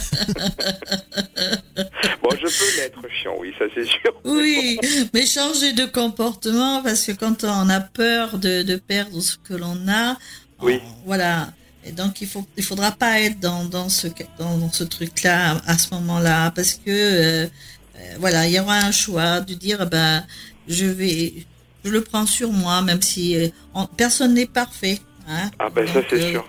Bon, 2.22 2.30
je 2.32 2.46
peux 2.46 2.76
l'être 2.76 3.00
chiant, 3.22 3.34
oui, 3.38 3.52
ça 3.58 3.64
c'est 3.74 3.84
sûr. 3.86 4.12
Oui, 4.24 4.78
mais 5.14 5.24
changer 5.24 5.72
de 5.72 5.86
comportement 5.86 6.82
parce 6.82 7.04
que 7.04 7.12
quand 7.12 7.44
on 7.44 7.70
a 7.70 7.80
peur 7.80 8.38
de, 8.38 8.62
de 8.62 8.76
perdre 8.76 9.20
ce 9.20 9.36
que 9.36 9.54
l'on 9.54 9.88
a, 9.88 10.16
Oui. 10.60 10.78
on- 10.82 11.06
voilà. 11.06 11.48
Et 11.84 11.92
donc 11.92 12.20
il 12.20 12.26
faut, 12.26 12.44
il 12.56 12.62
faudra 12.64 12.90
pas 12.92 13.20
être 13.20 13.38
dans, 13.40 13.64
dans 13.64 13.88
ce 13.88 14.08
dans, 14.38 14.58
dans 14.58 14.72
ce 14.72 14.84
truc-là 14.84 15.52
à, 15.66 15.72
à 15.72 15.78
ce 15.78 15.94
moment-là 15.94 16.50
parce 16.50 16.74
que 16.74 16.80
euh, 16.90 17.46
euh, 17.46 18.14
voilà, 18.18 18.46
il 18.46 18.52
y 18.54 18.60
aura 18.60 18.76
un 18.78 18.90
choix 18.92 19.40
de 19.40 19.54
dire 19.54 19.86
ben 19.88 20.24
je 20.68 20.84
vais, 20.86 21.46
je 21.84 21.90
le 21.90 22.00
prends 22.02 22.26
sur 22.26 22.52
moi 22.52 22.82
même 22.82 23.00
si 23.00 23.36
euh, 23.36 23.48
on- 23.74 23.86
personne 23.86 24.34
n'est 24.34 24.46
parfait. 24.46 24.98
Hein. 25.28 25.50
Ah 25.58 25.70
ben 25.70 25.86
ça 25.86 26.00
c'est 26.10 26.16
euh, 26.22 26.30
sûr. 26.32 26.44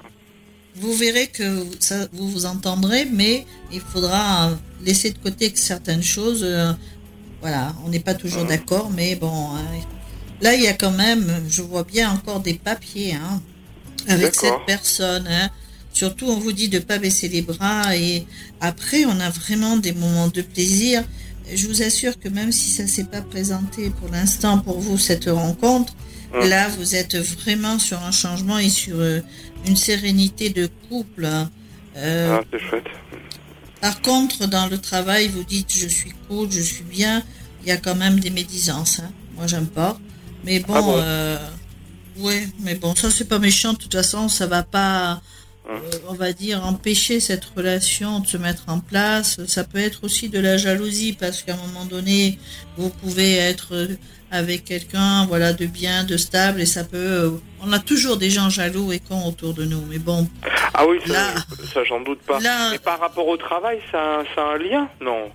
vous 0.75 0.93
verrez 0.93 1.27
que 1.27 1.65
ça, 1.79 2.07
vous 2.11 2.27
vous 2.29 2.45
entendrez, 2.45 3.05
mais 3.05 3.45
il 3.71 3.81
faudra 3.81 4.51
laisser 4.83 5.11
de 5.11 5.19
côté 5.19 5.51
certaines 5.55 6.03
choses. 6.03 6.45
voilà, 7.41 7.73
on 7.85 7.89
n'est 7.89 7.99
pas 8.01 8.13
toujours 8.15 8.43
Mhm. 8.43 8.49
d'accord, 8.49 8.89
mais 8.89 9.15
bon. 9.15 9.55
hein, 9.55 9.61
là, 10.41 10.55
il 10.55 10.63
y 10.63 10.67
a 10.67 10.73
quand 10.73 10.91
même, 10.91 11.45
je 11.49 11.61
vois 11.61 11.83
bien 11.83 12.09
encore 12.11 12.39
des 12.41 12.55
papiers 12.55 13.13
hein, 13.13 13.41
avec 14.07 14.35
cette 14.35 14.65
personne. 14.67 15.27
hein. 15.27 15.49
Surtout, 15.93 16.25
on 16.27 16.39
vous 16.39 16.51
dit 16.51 16.69
de 16.69 16.79
pas 16.79 16.97
baisser 16.99 17.27
les 17.27 17.41
bras 17.41 17.95
et 17.95 18.25
après, 18.61 19.05
on 19.05 19.19
a 19.19 19.29
vraiment 19.29 19.75
des 19.77 19.91
moments 19.91 20.27
de 20.27 20.41
plaisir. 20.41 21.03
Je 21.53 21.67
vous 21.67 21.81
assure 21.81 22.19
que 22.19 22.29
même 22.29 22.51
si 22.51 22.69
ça 22.69 22.85
s'est 22.87 23.05
pas 23.05 23.21
présenté 23.21 23.89
pour 23.89 24.09
l'instant 24.09 24.59
pour 24.59 24.79
vous 24.79 24.97
cette 24.97 25.25
rencontre, 25.25 25.93
Mhm. 26.33 26.47
là, 26.47 26.67
vous 26.69 26.93
êtes 26.95 27.15
vraiment 27.17 27.79
sur 27.79 27.99
un 28.03 28.11
changement 28.11 28.59
et 28.59 28.69
sur 28.69 28.97
euh, 28.99 29.19
une 29.65 29.75
sérénité 29.75 30.51
de 30.51 30.69
couple. 30.87 31.25
hein. 31.25 31.49
Euh, 31.97 32.37
Ah, 32.39 32.43
c'est 32.51 32.59
chouette. 32.59 32.85
Par 33.81 34.01
contre, 34.01 34.45
dans 34.47 34.67
le 34.67 34.77
travail, 34.77 35.27
vous 35.29 35.43
dites 35.43 35.71
je 35.75 35.87
suis 35.87 36.13
cool, 36.27 36.51
je 36.51 36.61
suis 36.61 36.83
bien. 36.83 37.23
Il 37.63 37.69
y 37.69 37.71
a 37.71 37.77
quand 37.77 37.95
même 37.95 38.19
des 38.19 38.29
médisances. 38.29 38.99
Hein. 38.99 39.11
Moi, 39.35 39.47
j'aime 39.47 39.67
pas. 39.67 39.97
Mais 40.45 40.59
bon, 40.59 40.73
Ah 40.75 40.81
bon 40.81 40.93
euh, 40.97 41.37
ouais, 42.19 42.47
mais 42.59 42.75
bon, 42.75 42.95
ça 42.95 43.09
c'est 43.11 43.27
pas 43.27 43.39
méchant. 43.39 43.73
De 43.73 43.77
toute 43.77 43.93
façon, 43.93 44.29
ça 44.29 44.47
va 44.47 44.63
pas, 44.63 45.21
Hum. 45.69 45.75
euh, 45.75 45.97
on 46.09 46.13
va 46.13 46.33
dire, 46.33 46.65
empêcher 46.65 47.19
cette 47.19 47.45
relation 47.45 48.19
de 48.21 48.27
se 48.27 48.37
mettre 48.37 48.63
en 48.67 48.79
place. 48.79 49.39
Ça 49.47 49.63
peut 49.63 49.77
être 49.77 50.03
aussi 50.03 50.27
de 50.29 50.39
la 50.39 50.57
jalousie 50.57 51.13
parce 51.13 51.43
qu'à 51.43 51.53
un 51.53 51.57
moment 51.57 51.85
donné, 51.85 52.39
vous 52.77 52.89
pouvez 52.89 53.35
être 53.35 53.87
avec 54.31 54.63
quelqu'un, 54.65 55.25
voilà, 55.25 55.53
de 55.53 55.65
bien, 55.65 56.03
de 56.03 56.15
stable, 56.17 56.61
et 56.61 56.65
ça 56.67 56.83
peut. 56.83 56.97
euh, 56.97 57.31
on 57.61 57.71
a 57.73 57.79
toujours 57.79 58.17
des 58.17 58.29
gens 58.29 58.49
jaloux 58.49 58.91
et 58.91 58.99
cons 58.99 59.25
autour 59.27 59.53
de 59.55 59.65
nous. 59.65 59.81
Mais 59.89 59.97
bon, 59.99 60.27
Ah 60.73 60.85
oui, 60.87 60.97
ça, 61.05 61.13
Là- 61.13 61.35
ça 61.73 61.83
j'en 61.83 61.99
doute 62.01 62.19
pas. 62.21 62.39
là, 62.39 62.69
Mais 62.71 62.79
par 62.79 62.99
rapport 62.99 63.27
au 63.27 63.37
travail, 63.37 63.79
ça, 63.91 64.23
ça 64.35 64.41
a 64.41 64.53
un 64.53 64.57
lien? 64.57 64.87
Non. 65.01 65.29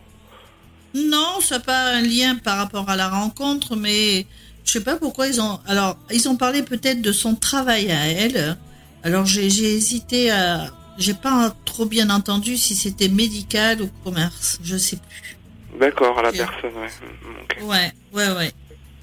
Non, 0.94 1.40
ça 1.40 1.56
n'a 1.58 1.64
pas 1.64 1.92
un 1.94 2.02
lien 2.02 2.36
par 2.36 2.56
rapport 2.56 2.88
à 2.88 2.94
la 2.96 3.08
rencontre, 3.08 3.74
mais 3.74 4.26
je 4.64 4.70
sais 4.72 4.80
pas 4.80 4.96
pourquoi 4.96 5.28
ils 5.28 5.40
ont. 5.40 5.60
Alors, 5.66 5.96
ils 6.10 6.28
ont 6.28 6.36
parlé 6.36 6.62
peut-être 6.62 7.00
de 7.02 7.12
son 7.12 7.34
travail 7.34 7.90
à 7.92 8.06
elle. 8.06 8.56
Alors, 9.02 9.26
j'ai 9.26 9.44
hésité 9.46 10.30
à. 10.30 10.70
J'ai 10.96 11.14
pas 11.14 11.52
trop 11.64 11.86
bien 11.86 12.08
entendu 12.10 12.56
si 12.56 12.74
c'était 12.76 13.08
médical 13.08 13.82
ou 13.82 13.88
commerce. 14.04 14.58
Je 14.62 14.76
sais 14.76 14.96
plus. 14.96 15.36
D'accord, 15.80 16.16
à 16.18 16.22
la 16.22 16.30
personne, 16.32 16.70
ouais. 16.80 16.88
Mm, 16.88 17.62
ok. 17.64 17.68
Ouais, 17.68 17.92
ouais, 18.12 18.36
ouais. 18.36 18.52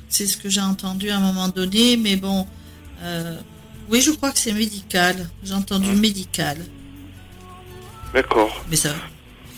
C'est 0.08 0.26
ce 0.26 0.38
que 0.38 0.48
j'ai 0.50 0.62
entendu 0.62 1.10
à 1.10 1.18
un 1.18 1.20
moment 1.20 1.50
donné, 1.50 1.98
mais 1.98 2.16
bon. 2.16 2.48
euh, 3.04 3.38
oui, 3.90 4.00
je 4.02 4.12
crois 4.12 4.32
que 4.32 4.40
c'est 4.40 4.54
médical. 4.54 5.30
J'ai 5.44 5.54
entendu 5.54 5.92
Mm. 5.92 6.00
médical. 6.00 6.58
D'accord. 8.14 8.64
Mais 8.70 8.76
ça. 8.78 8.94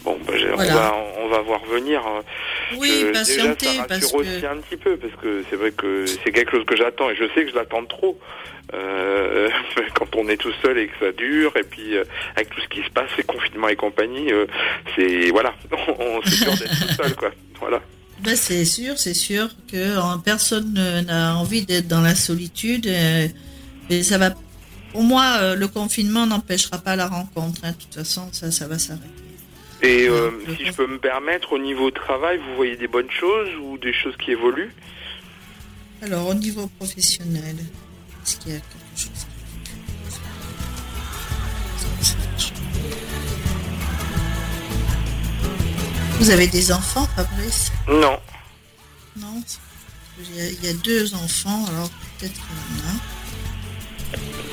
Bon, 0.03 0.17
bah, 0.27 0.33
Voilà. 0.55 0.73
on, 0.73 0.75
va, 0.75 1.23
on 1.25 1.27
va 1.29 1.41
voir 1.41 1.63
venir. 1.65 2.01
hein. 2.05 2.21
Oui, 2.77 2.91
Je- 3.01 3.11
patienter, 3.13 3.65
déjà, 3.67 3.81
ça 3.81 3.87
parce 3.87 4.11
que. 4.11 4.17
aussi 4.17 4.45
un 4.45 4.57
petit 4.57 4.77
peu, 4.77 4.97
parce 4.97 5.13
que 5.21 5.43
c'est 5.49 5.55
vrai 5.55 5.71
que 5.71 6.05
c'est 6.05 6.31
quelque 6.31 6.51
chose 6.51 6.65
que 6.65 6.75
j'attends, 6.75 7.09
et 7.09 7.15
je 7.15 7.23
sais 7.33 7.45
que 7.45 7.51
je 7.51 7.55
l'attends 7.55 7.85
trop. 7.85 8.19
Euh, 8.73 9.49
quand 9.95 10.15
on 10.15 10.27
est 10.29 10.37
tout 10.37 10.51
seul 10.61 10.77
et 10.77 10.87
que 10.87 10.93
ça 10.99 11.11
dure, 11.13 11.55
et 11.57 11.63
puis 11.63 11.95
euh, 11.95 12.03
avec 12.35 12.49
tout 12.49 12.59
ce 12.61 12.67
qui 12.67 12.83
se 12.83 12.89
passe, 12.89 13.09
les 13.17 13.23
confinements 13.23 13.67
et 13.69 13.75
compagnie, 13.75 14.31
euh, 14.31 14.45
c'est 14.95 15.29
voilà, 15.31 15.53
on, 15.99 16.21
c'est 16.25 16.43
dur 16.43 16.53
d'être 16.57 16.87
tout 16.87 16.93
seul, 17.01 17.15
quoi. 17.15 17.31
Voilà. 17.59 17.81
Ben, 18.23 18.37
c'est 18.37 18.63
sûr, 18.63 18.97
c'est 18.97 19.13
sûr 19.15 19.49
que 19.69 19.75
euh, 19.75 20.17
personne 20.23 20.73
ne- 20.73 21.01
n'a 21.01 21.35
envie 21.35 21.65
d'être 21.65 21.89
dans 21.89 21.99
la 21.99 22.15
solitude. 22.15 22.87
euh, 22.87 23.27
et 23.89 24.01
ça 24.03 24.17
va. 24.17 24.29
Pour 24.93 25.03
moi, 25.03 25.25
euh, 25.41 25.55
le 25.55 25.67
confinement 25.67 26.25
n'empêchera 26.25 26.77
pas 26.77 26.95
la 26.95 27.07
rencontre. 27.07 27.59
hein. 27.63 27.71
De 27.71 27.75
toute 27.83 27.93
façon, 27.95 28.29
ça, 28.31 28.49
ça 28.49 28.65
va 28.67 28.79
s'arrêter. 28.79 29.07
Et 29.83 30.07
euh, 30.07 30.31
si 30.57 30.65
je 30.65 30.71
peux 30.71 30.87
me 30.87 30.97
permettre, 30.97 31.51
au 31.51 31.59
niveau 31.59 31.91
travail, 31.91 32.37
vous 32.37 32.55
voyez 32.55 32.77
des 32.77 32.87
bonnes 32.87 33.11
choses 33.11 33.49
ou 33.61 33.77
des 33.77 33.91
choses 33.91 34.15
qui 34.15 34.31
évoluent? 34.31 34.73
Alors, 36.01 36.29
au 36.29 36.33
niveau 36.33 36.67
professionnel, 36.67 37.57
est-ce 38.23 38.37
qu'il 38.37 38.53
y 38.53 38.55
a 38.55 38.59
quelque 38.59 38.95
chose 38.95 39.27
Vous 46.19 46.29
avez 46.29 46.47
des 46.47 46.71
enfants, 46.71 47.05
Fabrice? 47.17 47.69
Non. 47.89 48.17
Non? 49.17 49.43
Il 50.17 50.35
y, 50.37 50.41
a, 50.41 50.47
il 50.47 50.63
y 50.63 50.69
a 50.69 50.73
deux 50.73 51.13
enfants, 51.15 51.65
alors 51.67 51.89
peut-être 52.17 52.33
qu'il 52.33 52.41
y 52.77 52.81
en 52.81 52.89
a. 52.89 54.52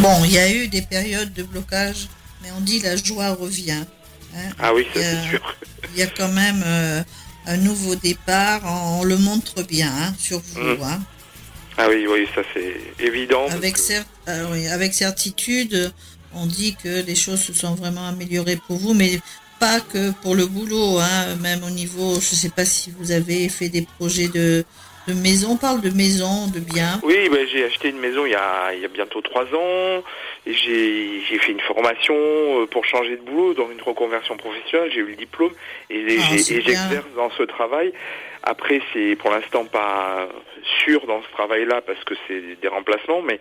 Bon, 0.00 0.24
il 0.24 0.32
y 0.32 0.38
a 0.38 0.50
eu 0.50 0.68
des 0.68 0.82
périodes 0.82 1.32
de 1.34 1.42
blocage, 1.42 2.08
mais 2.42 2.48
on 2.56 2.60
dit 2.60 2.80
la 2.80 2.96
joie 2.96 3.34
revient. 3.34 3.84
hein. 4.34 4.48
Ah 4.58 4.72
oui, 4.74 4.86
ça 4.94 5.00
c'est 5.02 5.30
sûr. 5.30 5.56
Il 5.92 5.98
y 5.98 6.02
a 6.02 6.06
quand 6.06 6.28
même 6.32 6.62
euh, 6.64 7.02
un 7.46 7.56
nouveau 7.58 7.94
départ, 7.96 8.62
on 8.64 9.04
le 9.04 9.16
montre 9.18 9.62
bien 9.62 9.92
hein, 9.92 10.14
sur 10.18 10.40
vous. 10.40 10.60
Mhm. 10.60 10.82
hein. 10.82 11.00
Ah 11.76 11.86
oui, 11.88 12.06
oui, 12.08 12.26
ça 12.34 12.42
c'est 12.54 12.76
évident. 13.04 13.44
parce 13.46 13.54
Avec, 13.56 13.74
que- 13.74 13.80
cer- 13.80 14.04
ah 14.26 14.32
oui, 14.50 14.66
avec 14.68 14.94
certitude, 14.94 15.92
on 16.34 16.46
dit 16.46 16.76
que 16.82 17.02
les 17.02 17.14
choses 17.14 17.40
se 17.42 17.52
sont 17.52 17.74
vraiment 17.74 18.06
améliorées 18.08 18.58
pour 18.66 18.78
vous, 18.78 18.94
mais 18.94 19.20
pas 19.58 19.80
que 19.80 20.10
pour 20.22 20.34
le 20.34 20.46
boulot, 20.46 20.98
hein, 20.98 21.36
même 21.36 21.62
au 21.64 21.70
niveau, 21.70 22.14
je 22.14 22.30
ne 22.34 22.36
sais 22.40 22.48
pas 22.48 22.64
si 22.64 22.90
vous 22.98 23.10
avez 23.10 23.48
fait 23.50 23.68
des 23.68 23.86
projets 23.98 24.28
de, 24.28 24.64
de 25.14 25.20
maison, 25.20 25.52
on 25.52 25.56
parle 25.56 25.80
de 25.80 25.90
maison, 25.90 26.46
de 26.48 26.60
biens. 26.60 27.00
Oui, 27.02 27.28
ben, 27.30 27.46
j'ai 27.52 27.64
acheté 27.64 27.88
une 27.88 27.98
maison 27.98 28.24
il 28.26 28.32
y 28.32 28.34
a, 28.34 28.72
il 28.74 28.80
y 28.80 28.84
a 28.84 28.88
bientôt 28.88 29.20
trois 29.20 29.44
ans. 29.44 30.02
J'ai 30.46 31.20
j'ai 31.28 31.38
fait 31.38 31.52
une 31.52 31.60
formation 31.60 32.14
euh, 32.16 32.66
pour 32.66 32.84
changer 32.84 33.16
de 33.16 33.22
boulot 33.22 33.54
dans 33.54 33.70
une 33.70 33.80
reconversion 33.82 34.36
professionnelle. 34.36 34.90
J'ai 34.92 35.00
eu 35.00 35.06
le 35.06 35.16
diplôme 35.16 35.52
et, 35.90 36.04
Ah, 36.18 36.34
et 36.34 36.36
bien. 36.36 36.44
j'exerce 36.64 37.06
dans 37.16 37.30
ce 37.30 37.42
travail. 37.42 37.92
Après, 38.42 38.80
c'est 38.92 39.16
pour 39.16 39.30
l'instant 39.30 39.66
pas 39.66 40.26
sûr 40.82 41.06
dans 41.06 41.22
ce 41.22 41.28
travail-là 41.32 41.82
parce 41.82 42.02
que 42.04 42.14
c'est 42.26 42.40
des 42.62 42.68
remplacements, 42.68 43.20
mais 43.20 43.38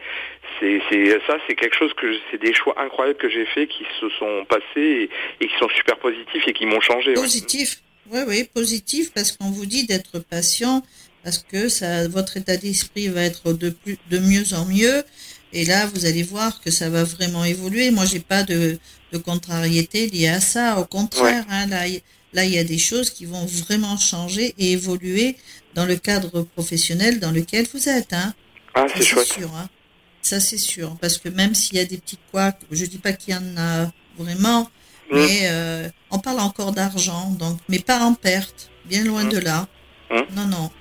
c'est 0.60 0.82
c'est- 0.90 1.20
ça, 1.26 1.38
c'est 1.48 1.56
quelque 1.56 1.76
chose 1.78 1.94
que 1.94 2.08
c'est 2.30 2.42
des 2.42 2.54
choix 2.54 2.76
incroyables 2.78 3.18
que 3.18 3.30
j'ai 3.30 3.46
fait 3.46 3.68
qui 3.68 3.86
se 4.02 4.10
sont 4.20 4.46
passés 4.50 4.64
et, 4.76 5.10
et 5.40 5.48
qui 5.48 5.56
sont 5.58 5.70
super 5.70 5.98
positifs 6.00 6.46
et 6.48 6.54
qui 6.54 6.66
m'ont 6.66 6.82
changé. 6.82 7.14
Positif, 7.14 7.78
oui, 8.12 8.20
oui, 8.28 8.44
positif, 8.54 9.14
parce 9.14 9.32
qu'on 9.32 9.52
vous 9.52 9.66
dit 9.66 9.86
d'être 9.88 10.20
patient, 10.20 10.82
parce 11.24 11.40
que 11.40 11.70
ça, 11.70 12.08
votre 12.08 12.38
état 12.38 12.58
d'esprit 12.58 13.08
va 13.08 13.22
être 13.24 13.54
de, 13.54 13.70
plus, 13.70 13.98
de 14.10 14.20
mieux 14.20 14.54
en 14.54 14.66
mieux. 14.66 15.04
Et 15.54 15.66
là, 15.66 15.88
vous 15.88 16.06
allez 16.06 16.24
voir 16.24 16.62
que 16.62 16.70
ça 16.72 16.90
va 16.90 17.04
vraiment 17.04 17.44
évoluer. 17.44 17.90
Moi, 17.92 18.06
j'ai 18.06 18.20
pas 18.20 18.44
de, 18.44 18.78
de 19.12 19.18
contrariété 19.18 20.08
liée 20.08 20.28
à 20.28 20.40
ça. 20.40 20.80
Au 20.80 20.86
contraire, 20.86 21.46
hein, 21.50 21.66
là, 21.68 21.88
il- 21.88 22.02
là, 22.34 22.46
il 22.46 22.52
y 22.54 22.60
a 22.60 22.64
des 22.64 22.78
choses 22.78 23.10
qui 23.10 23.26
vont 23.26 23.46
vraiment 23.46 23.98
changer 23.98 24.54
et 24.60 24.72
évoluer 24.74 25.36
dans 25.74 25.86
le 25.86 25.96
cadre 25.96 26.44
professionnel 26.44 27.20
dans 27.20 27.32
lequel 27.32 27.68
vous 27.74 27.90
êtes. 27.90 28.14
Hein. 28.14 28.34
Ah, 28.76 28.86
c'est 28.96 29.04
chouette. 29.04 29.26
sûr. 29.28 29.52
Hein. 29.56 29.68
Ça, 30.22 30.40
c'est 30.40 30.58
sûr. 30.60 30.96
Parce 31.02 31.18
que 31.18 31.30
même 31.30 31.56
s'il 31.56 31.78
y 31.78 31.80
a 31.80 31.86
des 31.86 31.98
petits 31.98 32.20
couacs, 32.32 32.60
je 32.72 32.86
dis 32.86 32.98
pas 33.00 33.14
qu'il 33.14 33.34
y 33.34 33.38
en 33.38 33.58
a 33.58 33.92
vraiment, 34.18 34.70
Mm. 35.12 35.16
mais 35.16 35.40
euh, 35.46 35.90
on 36.12 36.20
parle 36.20 36.40
encore 36.42 36.72
d'argent, 36.72 37.32
donc, 37.40 37.58
mais 37.68 37.80
pas 37.80 38.02
en 38.04 38.14
perte, 38.14 38.70
bien 38.86 39.04
loin 39.04 39.24
Mm. 39.24 39.30
de 39.30 39.38
là. 39.40 39.68
Mm. 40.12 40.36
Non, 40.36 40.46
non. 40.46 40.72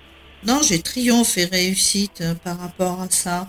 Non, 0.47 0.61
j'ai 0.63 0.81
triomphe 0.81 1.37
et 1.39 1.45
réussite 1.47 2.21
euh, 2.21 2.35
par 2.35 2.59
rapport 2.59 3.01
à 3.03 3.11
ça. 3.11 3.49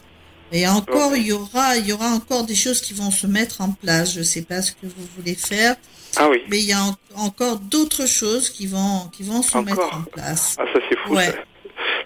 Et 0.52 0.68
encore, 0.68 1.16
il 1.16 1.28
y 1.28 1.32
aura, 1.32 1.78
il 1.78 1.86
y 1.88 1.94
aura 1.94 2.08
encore 2.10 2.44
des 2.44 2.56
choses 2.56 2.82
qui 2.82 2.94
vont 2.96 3.12
se 3.12 3.28
mettre 3.28 3.62
en 3.62 3.72
place. 3.72 4.16
Je 4.16 4.24
sais 4.24 4.42
pas 4.42 4.62
ce 4.64 4.72
que 4.72 4.88
vous 4.88 5.08
voulez 5.16 5.36
faire, 5.36 5.76
Ah 6.18 6.28
oui. 6.28 6.42
mais 6.50 6.58
il 6.58 6.66
y 6.66 6.74
a 6.74 6.82
en- 6.84 6.98
encore 7.16 7.60
d'autres 7.60 8.08
choses 8.08 8.50
qui 8.50 8.66
vont, 8.66 9.10
qui 9.16 9.22
vont 9.22 9.44
se 9.44 9.50
Encore 9.56 9.64
mettre 9.66 9.96
en 9.96 10.02
place. 10.04 10.56
Ah, 10.60 10.66
ça 10.74 10.80
c'est 10.90 10.98
fou. 11.00 11.14
Ouais. 11.14 11.26
Ça. 11.28 11.34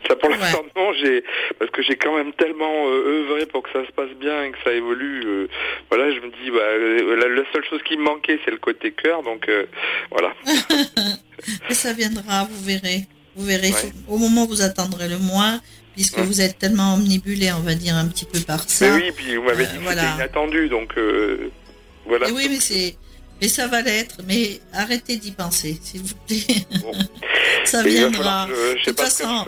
Ça 0.07 0.17
pour 0.17 0.27
l'instant, 0.29 0.63
non, 0.75 0.91
j'ai 1.01 1.23
parce 1.57 1.71
que 1.71 1.81
j'ai 1.81 1.95
quand 1.95 2.17
même 2.17 2.33
tellement 2.33 2.87
euh, 2.87 3.21
œuvré 3.23 3.45
pour 3.45 3.63
que 3.63 3.69
ça 3.71 3.85
se 3.87 3.91
passe 3.93 4.09
bien 4.19 4.43
et 4.43 4.51
que 4.51 4.57
ça 4.61 4.73
évolue. 4.73 5.23
euh, 5.25 5.47
voilà, 5.89 6.13
je 6.13 6.19
me 6.19 6.27
dis, 6.29 6.51
bah, 6.51 7.25
la, 7.25 7.33
la 7.41 7.51
seule 7.53 7.63
chose 7.69 7.79
qui 7.87 7.95
me 7.95 8.03
manquait, 8.03 8.37
c'est 8.43 8.51
le 8.51 8.57
côté 8.57 8.91
cœur, 8.91 9.23
donc 9.23 9.47
euh, 9.47 9.65
voilà. 10.11 10.33
Et 11.69 11.73
ça 11.73 11.93
viendra, 11.93 12.43
vous 12.51 12.63
verrez. 12.65 13.07
Vous 13.35 13.45
verrez. 13.45 13.71
Ouais. 13.71 13.93
Au 14.07 14.17
moment 14.17 14.43
où 14.43 14.47
vous 14.47 14.61
attendrez 14.61 15.09
le 15.09 15.17
moins, 15.17 15.59
puisque 15.95 16.17
Ouais. 16.17 16.23
vous 16.23 16.41
êtes 16.41 16.59
tellement 16.59 16.95
omnibulé, 16.95 17.51
on 17.53 17.59
va 17.61 17.75
dire, 17.75 17.95
un 17.95 18.07
petit 18.07 18.25
peu 18.25 18.39
par 18.41 18.59
Mais 18.59 18.71
ça. 18.71 18.93
oui, 18.95 19.11
puis 19.15 19.35
vous 19.35 19.43
m'avez 19.43 19.63
euh, 19.65 19.67
dit 19.67 19.77
que 19.77 19.83
voilà. 19.83 20.01
c'était 20.03 20.15
inattendu, 20.15 20.69
donc 20.69 20.93
euh, 20.97 21.49
voilà. 22.05 22.29
Et 22.29 22.31
oui, 22.31 22.47
mais 22.49 22.59
c'est. 22.59 22.95
Mais 23.41 23.47
ça 23.49 23.67
va 23.67 23.81
l'être, 23.81 24.17
mais 24.27 24.61
arrêtez 24.71 25.17
d'y 25.17 25.31
penser, 25.31 25.77
s'il 25.83 26.01
vous 26.01 26.13
plaît. 26.27 26.65
Bon. 26.81 26.93
ça 27.65 27.81
va 27.83 27.89
viendra. 27.89 28.47
De 28.47 28.51
pas 28.53 28.79
toute 28.85 28.99
façon-. 29.01 29.45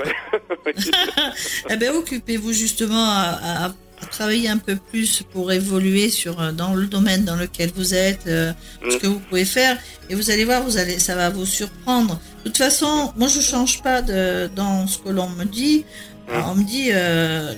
Eh 1.69 1.75
ben, 1.77 1.91
occupez-vous 1.95 2.51
justement 2.51 3.07
à 3.09 3.73
travailler 4.09 4.49
un 4.49 4.57
peu 4.57 4.75
plus 4.75 5.23
pour 5.33 5.51
évoluer 5.51 6.09
sur 6.09 6.39
euh, 6.41 6.51
dans 6.51 6.73
le 6.73 6.85
domaine 6.87 7.25
dans 7.25 7.35
lequel 7.35 7.71
vous 7.75 7.93
êtes, 7.93 8.27
euh, 8.27 8.53
ce 8.89 8.95
Mm. 8.95 8.99
que 8.99 9.07
vous 9.07 9.19
pouvez 9.19 9.45
faire, 9.45 9.77
et 10.09 10.15
vous 10.15 10.29
allez 10.31 10.45
voir, 10.45 10.63
vous 10.63 10.77
allez, 10.77 10.99
ça 10.99 11.15
va 11.15 11.29
vous 11.29 11.45
surprendre. 11.45 12.19
De 12.43 12.49
toute 12.49 12.57
façon, 12.57 13.13
moi 13.17 13.27
je 13.27 13.39
change 13.41 13.81
pas 13.81 14.01
de 14.01 14.49
dans 14.55 14.87
ce 14.87 14.97
que 14.99 15.09
l'on 15.09 15.29
me 15.29 15.45
dit. 15.45 15.85
Mm. 16.27 16.31
On 16.51 16.55
me 16.55 16.63
dit, 16.63 16.89
euh, 16.91 17.53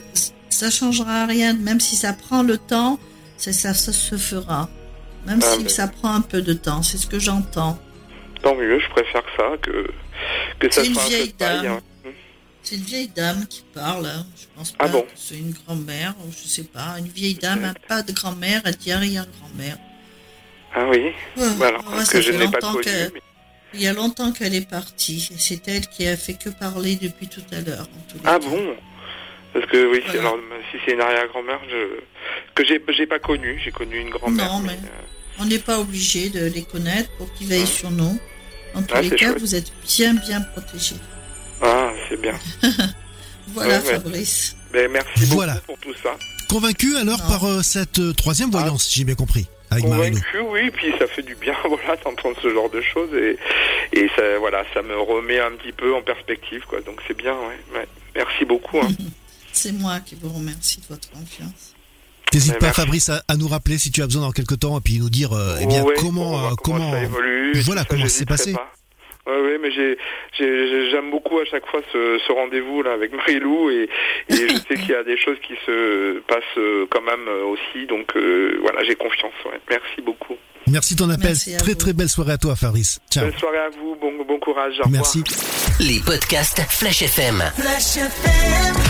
ça 0.50 0.70
changera 0.70 1.26
rien, 1.26 1.54
même 1.54 1.80
si 1.80 1.96
ça 1.96 2.14
prend 2.14 2.44
le 2.44 2.58
temps, 2.58 3.00
ça, 3.38 3.52
ça 3.54 3.74
se 3.74 4.16
fera. 4.18 4.70
Même 5.26 5.40
Ah, 5.44 5.56
si 5.60 5.70
ça 5.74 5.88
prend 5.88 6.14
un 6.16 6.22
peu 6.22 6.42
de 6.42 6.54
temps, 6.54 6.82
c'est 6.84 6.98
ce 6.98 7.06
que 7.08 7.20
j'entends. 7.20 7.78
Tant 8.44 8.56
mieux, 8.56 8.80
je 8.80 8.90
préfère 8.90 9.24
ça 9.36 9.44
que 9.62 9.88
que 10.60 10.72
ça 10.74 10.84
soit 10.84 11.02
un 11.04 11.06
peu 11.10 11.28
de 11.28 11.32
paille, 11.34 11.68
hein. 11.68 11.80
C'est 12.70 12.76
une 12.76 12.82
vieille 12.82 13.08
dame 13.16 13.46
qui 13.48 13.64
parle. 13.74 14.08
hein. 14.08 14.26
Je 14.38 14.46
pense 14.54 14.74
pas 14.74 14.84
Ah 14.84 14.88
bon 14.90 15.06
c'est 15.16 15.38
une 15.38 15.54
grand-mère, 15.54 16.14
je 16.30 16.48
sais 16.50 16.64
pas. 16.66 16.96
Une 17.00 17.08
vieille 17.08 17.36
dame, 17.36 17.64
hein, 17.64 17.74
pas 17.88 18.02
de 18.04 18.12
grand-mère, 18.12 18.62
elle 18.66 18.76
dit 18.76 18.92
arrière-grand-mère. 18.92 19.78
Ah 20.76 20.86
oui. 20.90 20.98
Ouais, 21.38 21.48
Bah 21.58 21.68
alors, 21.70 21.88
ouais, 21.94 22.04
que 22.12 22.20
je 22.20 22.32
l'ai 22.34 22.48
pas 22.50 22.60
connu. 22.60 22.82
mais- 22.86 23.22
Il 23.74 23.82
y 23.82 23.88
a 23.88 23.94
longtemps 23.94 24.34
qu'elle 24.34 24.54
est 24.54 24.70
partie. 24.70 25.30
C'est 25.38 25.66
elle 25.70 25.88
qui 25.88 26.06
a 26.08 26.18
fait 26.18 26.34
que 26.34 26.50
parler 26.50 26.98
depuis 26.98 27.28
tout 27.30 27.44
à 27.54 27.62
l'heure. 27.62 27.88
Ah 28.26 28.38
bon 28.38 28.76
Parce 29.54 29.66
que 29.68 29.90
oui, 29.90 30.02
Voilà. 30.06 30.20
alors 30.20 30.38
si 30.72 30.78
c'est 30.86 30.92
une 30.92 31.00
arrière-grand-mère, 31.02 31.62
je 31.70 32.00
que 32.54 32.66
j'ai 32.66 32.82
j'ai 32.98 33.08
pas 33.08 33.20
connu, 33.20 33.62
j'ai 33.64 33.72
connu 33.72 33.98
une 33.98 34.10
grand-mère. 34.10 34.52
Non, 34.52 34.60
mais- 34.60 34.74
euh, 34.74 35.40
On 35.40 35.46
n'est 35.46 35.60
pas 35.60 35.80
obligé 35.80 36.30
de 36.30 36.48
les 36.48 36.64
connaître 36.64 37.10
pour 37.18 37.34
qu'ils 37.34 37.48
veillent 37.48 37.62
Hein 37.62 37.66
sur 37.82 37.92
nous. 37.92 38.20
En 38.74 38.82
tous 38.84 38.94
Ah, 38.96 39.02
les 39.02 39.10
cas, 39.12 39.28
chouette. 39.30 39.40
vous 39.40 39.56
êtes 39.56 39.72
bien, 39.88 40.14
bien 40.16 40.42
protégés. 40.42 40.96
Ah, 41.62 41.92
c'est 42.10 42.20
bien. 42.22 42.34
Voilà, 43.54 43.76
Ouais. 43.80 43.94
Fabrice. 43.94 44.56
Ben, 44.74 44.92
merci 44.92 45.22
beaucoup 45.22 45.36
Voilà. 45.36 45.56
pour 45.66 45.78
tout 45.80 45.94
ça. 46.04 46.18
Convaincu 46.50 46.96
alors 46.98 47.18
Non. 47.20 47.28
par 47.30 47.46
euh, 47.46 47.62
cette 47.64 47.98
euh, 48.00 48.14
troisième 48.14 48.50
Ah. 48.54 48.58
voyance, 48.60 48.84
si 48.86 49.00
j'ai 49.00 49.06
bien 49.06 49.16
compris, 49.16 49.48
avec. 49.72 49.86
Convaincu, 49.86 50.40
oui, 50.52 50.70
puis 50.70 50.92
ça 51.00 51.08
fait 51.08 51.24
du 51.24 51.34
bien, 51.36 51.56
voilà, 51.68 51.96
d'entendre 52.04 52.36
ce 52.42 52.54
genre 52.54 52.70
de 52.70 52.82
choses 52.82 53.10
et 53.16 53.38
et 53.94 54.10
ça, 54.18 54.38
voilà, 54.40 54.64
ça 54.74 54.82
me 54.82 55.00
remet 55.00 55.40
un 55.40 55.52
petit 55.52 55.72
peu 55.72 55.96
en 55.96 56.02
perspective, 56.02 56.62
quoi. 56.68 56.82
Donc 56.82 57.00
c'est 57.08 57.16
bien, 57.18 57.34
ouais. 57.34 57.80
ouais. 57.80 57.88
Merci 58.16 58.44
beaucoup. 58.46 58.80
Hein. 58.80 58.90
C'est 59.54 59.72
moi 59.72 60.02
qui 60.02 60.16
vous 60.22 60.30
remercie 60.30 60.80
de 60.82 60.86
votre 60.90 61.10
confiance. 61.10 61.74
T'hésites 62.30 62.54
Ouais, 62.54 62.60
pas. 62.60 62.74
Fabrice, 62.74 63.10
à, 63.10 63.24
à 63.30 63.38
nous 63.38 63.48
rappeler 63.48 63.78
si 63.80 63.90
tu 63.92 64.04
as 64.04 64.06
besoin 64.06 64.22
dans 64.24 64.32
quelques 64.32 64.60
temps 64.60 64.78
et 64.78 64.82
puis 64.82 65.00
nous 65.00 65.10
dire 65.10 65.32
euh, 65.34 65.58
eh 65.62 65.66
bien 65.66 65.84
Ouais, 65.84 65.96
comment 65.98 66.48
euh, 66.48 66.52
comment 66.62 66.92
ça 66.92 67.02
évolue. 67.04 67.60
voilà, 67.62 67.86
comment 67.86 68.04
ça 68.04 68.10
s'est 68.10 68.26
j'hésiterai 68.28 68.38
passé. 68.38 68.54
pas. 68.54 68.72
Ouais, 69.28 69.42
ouais, 69.42 69.58
mais 69.62 69.72
j'ai, 69.72 69.98
j'ai- 70.38 70.68
j'ai- 70.70 70.90
j'aime 70.92 71.12
beaucoup 71.12 71.38
à 71.40 71.46
chaque 71.46 71.66
fois 71.68 71.82
ce, 71.92 72.18
ce 72.26 72.32
rendez-vous 72.32 72.82
là 72.82 72.94
avec 72.94 73.12
Marie-Lou 73.16 73.70
et, 73.70 73.90
et 74.30 74.48
je 74.50 74.56
sais 74.56 74.76
qu'il 74.76 74.90
y 74.90 74.96
a 74.96 75.04
des 75.04 75.18
choses 75.18 75.38
qui 75.46 75.54
se 75.66 76.20
passent 76.28 76.58
euh, 76.58 76.86
quand 76.90 77.02
même 77.02 77.28
euh, 77.28 77.44
aussi, 77.46 77.86
donc 77.88 78.16
euh, 78.16 78.58
voilà, 78.62 78.84
j'ai 78.86 78.96
confiance. 78.96 79.34
Ouais. 79.46 79.60
Merci 79.70 80.02
beaucoup. 80.02 80.36
Merci 80.70 80.96
de 80.96 81.00
ton 81.00 81.10
appel. 81.10 81.28
Merci 81.28 81.56
très 81.58 81.72
vous. 81.72 81.78
très 81.78 81.94
belle 81.94 82.10
soirée 82.10 82.34
à 82.34 82.38
toi, 82.38 82.56
Fabrice. 82.58 83.00
Ciao. 83.10 83.26
Bonne 83.26 83.38
soirée 83.40 83.58
à 83.58 83.70
vous, 83.70 83.96
bon, 84.02 84.12
bon 84.28 84.38
courage. 84.40 84.74
Au 84.82 84.84
revoir. 84.84 85.02
Merci. 85.16 85.24
Les 85.80 86.00
podcasts 86.06 86.60
Flash 86.70 87.02
FM. 87.04 87.42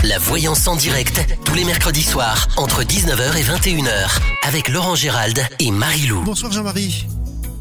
La 0.04 0.18
voyance 0.18 0.66
en 0.66 0.74
direct, 0.74 1.20
tous 1.46 1.54
les 1.54 1.64
mercredis 1.64 2.02
soirs, 2.02 2.48
entre 2.56 2.82
19h 2.82 3.36
et 3.38 3.42
21h, 3.42 4.18
avec 4.48 4.68
Laurent 4.68 4.94
Gérald 4.96 5.38
et 5.60 5.70
Marie-Lou. 5.70 6.22
Bonsoir 6.22 6.50
Jean-Marie. 6.50 7.04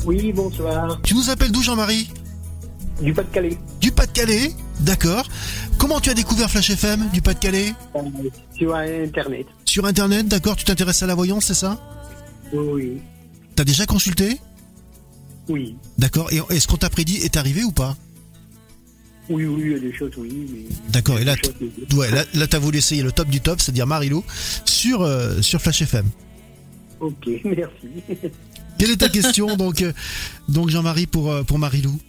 Oui, 0.05 0.31
bonsoir. 0.33 0.99
Tu 1.03 1.13
nous 1.13 1.29
appelles 1.29 1.51
d'où 1.51 1.61
Jean-Marie? 1.61 2.07
Du 3.01 3.13
Pas-de-Calais. 3.13 3.57
Du 3.79 3.91
Pas-de-Calais 3.91 4.51
D'accord. 4.79 5.27
Comment 5.77 5.99
tu 5.99 6.09
as 6.09 6.13
découvert 6.13 6.49
Flash 6.49 6.69
FM 6.71 7.09
du 7.13 7.21
Pas-de-Calais 7.21 7.73
Euh, 7.95 7.99
sur 8.57 8.75
Internet. 8.75 9.45
Sur 9.65 9.85
Internet, 9.85 10.27
d'accord 10.27 10.55
Tu 10.55 10.65
t'intéresses 10.65 11.03
à 11.03 11.07
la 11.07 11.15
voyance, 11.15 11.45
c'est 11.45 11.53
ça? 11.53 11.79
Oui. 12.53 12.97
T'as 13.55 13.63
déjà 13.63 13.85
consulté? 13.85 14.37
Oui. 15.47 15.75
D'accord. 15.97 16.31
Et 16.31 16.41
est-ce 16.55 16.67
qu'on 16.67 16.77
t'a 16.77 16.89
prédit 16.89 17.17
est 17.17 17.37
arrivé 17.37 17.63
ou 17.63 17.71
pas? 17.71 17.95
Oui, 19.29 19.45
oui, 19.45 19.61
il 19.65 19.71
y 19.73 19.75
a 19.75 19.79
des 19.79 19.93
choses, 19.93 20.11
oui. 20.17 20.47
mais- 20.53 20.75
D'accord. 20.89 21.19
Et 21.19 21.23
là, 21.25 21.35
choses, 21.35 21.53
ouais, 21.97 22.09
là, 22.11 22.23
là 22.33 22.47
t'as 22.47 22.59
voulu 22.59 22.77
essayer 22.77 23.03
le 23.03 23.11
top 23.11 23.27
du 23.27 23.41
top, 23.41 23.59
c'est-à-dire 23.61 23.85
Marilou, 23.85 24.23
sur, 24.65 25.01
euh, 25.01 25.41
sur 25.41 25.61
Flash 25.61 25.81
FM. 25.81 26.05
Ok, 26.99 27.27
merci. 27.45 28.31
Quelle 28.79 28.91
est 28.91 28.97
ta 28.97 29.09
question 29.09 29.55
donc, 29.57 29.81
euh, 29.81 29.91
donc 30.49 30.69
Jean-Marie 30.69 31.07
pour, 31.07 31.33
pour 31.45 31.59
Marilou? 31.59 31.99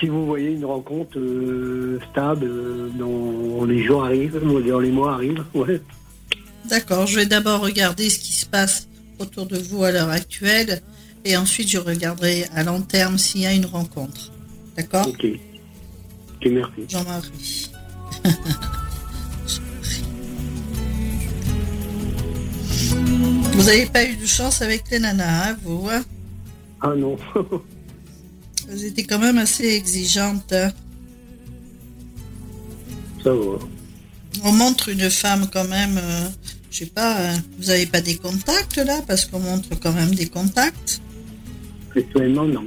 Si 0.00 0.08
vous 0.08 0.26
voyez 0.26 0.52
une 0.52 0.64
rencontre 0.64 1.18
euh, 1.18 2.00
stable 2.10 2.46
euh, 2.46 2.88
dans 2.98 3.64
les 3.66 3.84
jours 3.84 4.04
arrivent, 4.04 4.40
dans 4.42 4.80
les 4.80 4.90
mois 4.90 5.12
arrivent, 5.14 5.44
ouais. 5.54 5.80
D'accord, 6.68 7.06
je 7.06 7.16
vais 7.16 7.26
d'abord 7.26 7.60
regarder 7.60 8.08
ce 8.08 8.18
qui 8.18 8.32
se 8.32 8.46
passe 8.46 8.88
autour 9.18 9.46
de 9.46 9.58
vous 9.58 9.84
à 9.84 9.90
l'heure 9.90 10.08
actuelle 10.08 10.80
et 11.24 11.36
ensuite 11.36 11.68
je 11.68 11.78
regarderai 11.78 12.46
à 12.54 12.64
long 12.64 12.80
terme 12.80 13.18
s'il 13.18 13.42
y 13.42 13.46
a 13.46 13.52
une 13.52 13.66
rencontre. 13.66 14.32
D'accord? 14.76 15.06
Ok. 15.06 15.26
Ok, 15.26 16.46
merci. 16.50 16.86
Jean-Marie. 16.88 17.70
vous 23.52 23.62
n'avez 23.64 23.86
pas 23.86 24.04
eu 24.04 24.16
de 24.16 24.26
chance 24.26 24.62
avec 24.62 24.90
les 24.90 24.98
nanas, 24.98 25.50
hein, 25.50 25.56
vous 25.62 25.88
hein? 25.90 26.02
Ah 26.80 26.94
non. 26.96 27.18
Vous 28.70 28.84
étiez 28.84 29.04
quand 29.04 29.18
même 29.18 29.38
assez 29.38 29.66
exigeante. 29.66 30.52
hein? 30.52 30.72
Ça 33.22 33.34
va. 33.34 33.58
On 34.44 34.52
montre 34.52 34.88
une 34.90 35.10
femme 35.10 35.48
quand 35.52 35.66
même, 35.66 35.98
euh, 35.98 36.28
je 36.70 36.78
sais 36.78 36.86
pas, 36.86 37.18
euh, 37.18 37.36
vous 37.58 37.66
n'avez 37.66 37.86
pas 37.86 38.00
des 38.00 38.16
contacts 38.16 38.76
là? 38.78 39.02
Parce 39.06 39.24
qu'on 39.26 39.40
montre 39.40 39.68
quand 39.80 39.92
même 39.92 40.14
des 40.14 40.26
contacts. 40.26 41.00
Actuellement, 41.96 42.46
non. 42.46 42.66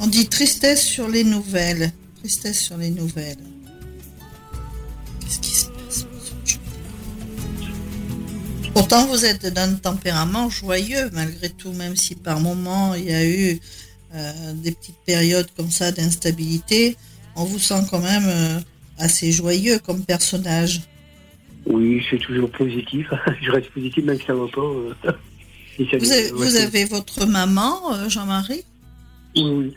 On 0.00 0.06
dit 0.06 0.26
tristesse 0.26 0.82
sur 0.82 1.08
les 1.08 1.24
nouvelles. 1.24 1.92
Tristesse 2.20 2.58
sur 2.58 2.78
les 2.78 2.90
nouvelles. 2.90 3.36
Qu'est-ce 5.20 5.40
qui 5.40 5.50
se 5.50 5.66
Pourtant, 8.74 9.06
vous 9.06 9.24
êtes 9.24 9.46
d'un 9.46 9.74
tempérament 9.74 10.48
joyeux, 10.48 11.10
malgré 11.12 11.48
tout, 11.50 11.72
même 11.72 11.96
si 11.96 12.14
par 12.14 12.40
moments 12.40 12.94
il 12.94 13.04
y 13.04 13.12
a 13.12 13.26
eu 13.26 13.58
euh, 14.14 14.52
des 14.54 14.72
petites 14.72 14.98
périodes 15.06 15.48
comme 15.56 15.70
ça 15.70 15.92
d'instabilité. 15.92 16.96
On 17.36 17.44
vous 17.44 17.58
sent 17.58 17.82
quand 17.90 18.00
même 18.00 18.24
euh, 18.26 18.60
assez 18.98 19.32
joyeux 19.32 19.78
comme 19.80 20.04
personnage. 20.04 20.82
Oui, 21.66 22.02
c'est 22.08 22.18
toujours 22.18 22.50
positif. 22.50 23.06
Je 23.42 23.50
reste 23.50 23.70
positif 23.70 24.04
même 24.04 24.18
si 24.18 24.26
ça 24.26 24.34
va 24.34 24.46
pas. 24.48 24.60
euh. 24.60 24.94
Ça- 25.90 25.96
Vous 26.34 26.56
avez, 26.56 26.84
vous 26.84 26.96
votre 26.96 27.24
maman, 27.26 28.08
Jean-Marie? 28.08 28.64
Oui, 29.34 29.42
oui. 29.44 29.74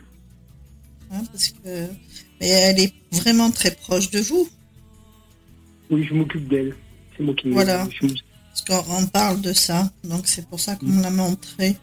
hein, 1.10 1.22
parce 1.32 1.48
que... 1.48 1.86
Mais 2.40 2.48
elle 2.48 2.80
est 2.80 2.92
vraiment 3.12 3.50
très 3.50 3.70
proche 3.70 4.10
de 4.10 4.18
vous. 4.20 4.46
Oui, 5.88 6.04
je 6.06 6.12
m'occupe 6.12 6.46
d'elle. 6.48 6.74
C'est 7.16 7.22
moi 7.22 7.34
qui 7.34 7.48
Voilà. 7.50 7.88
je 7.90 8.06
qu'on 8.64 8.84
on 8.88 9.06
parle 9.06 9.40
de 9.40 9.52
ça, 9.52 9.90
donc 10.04 10.26
c'est 10.26 10.46
pour 10.46 10.60
ça 10.60 10.76
qu'on 10.76 10.86
me 10.86 11.02
l'a 11.02 11.10
montré. 11.10 11.76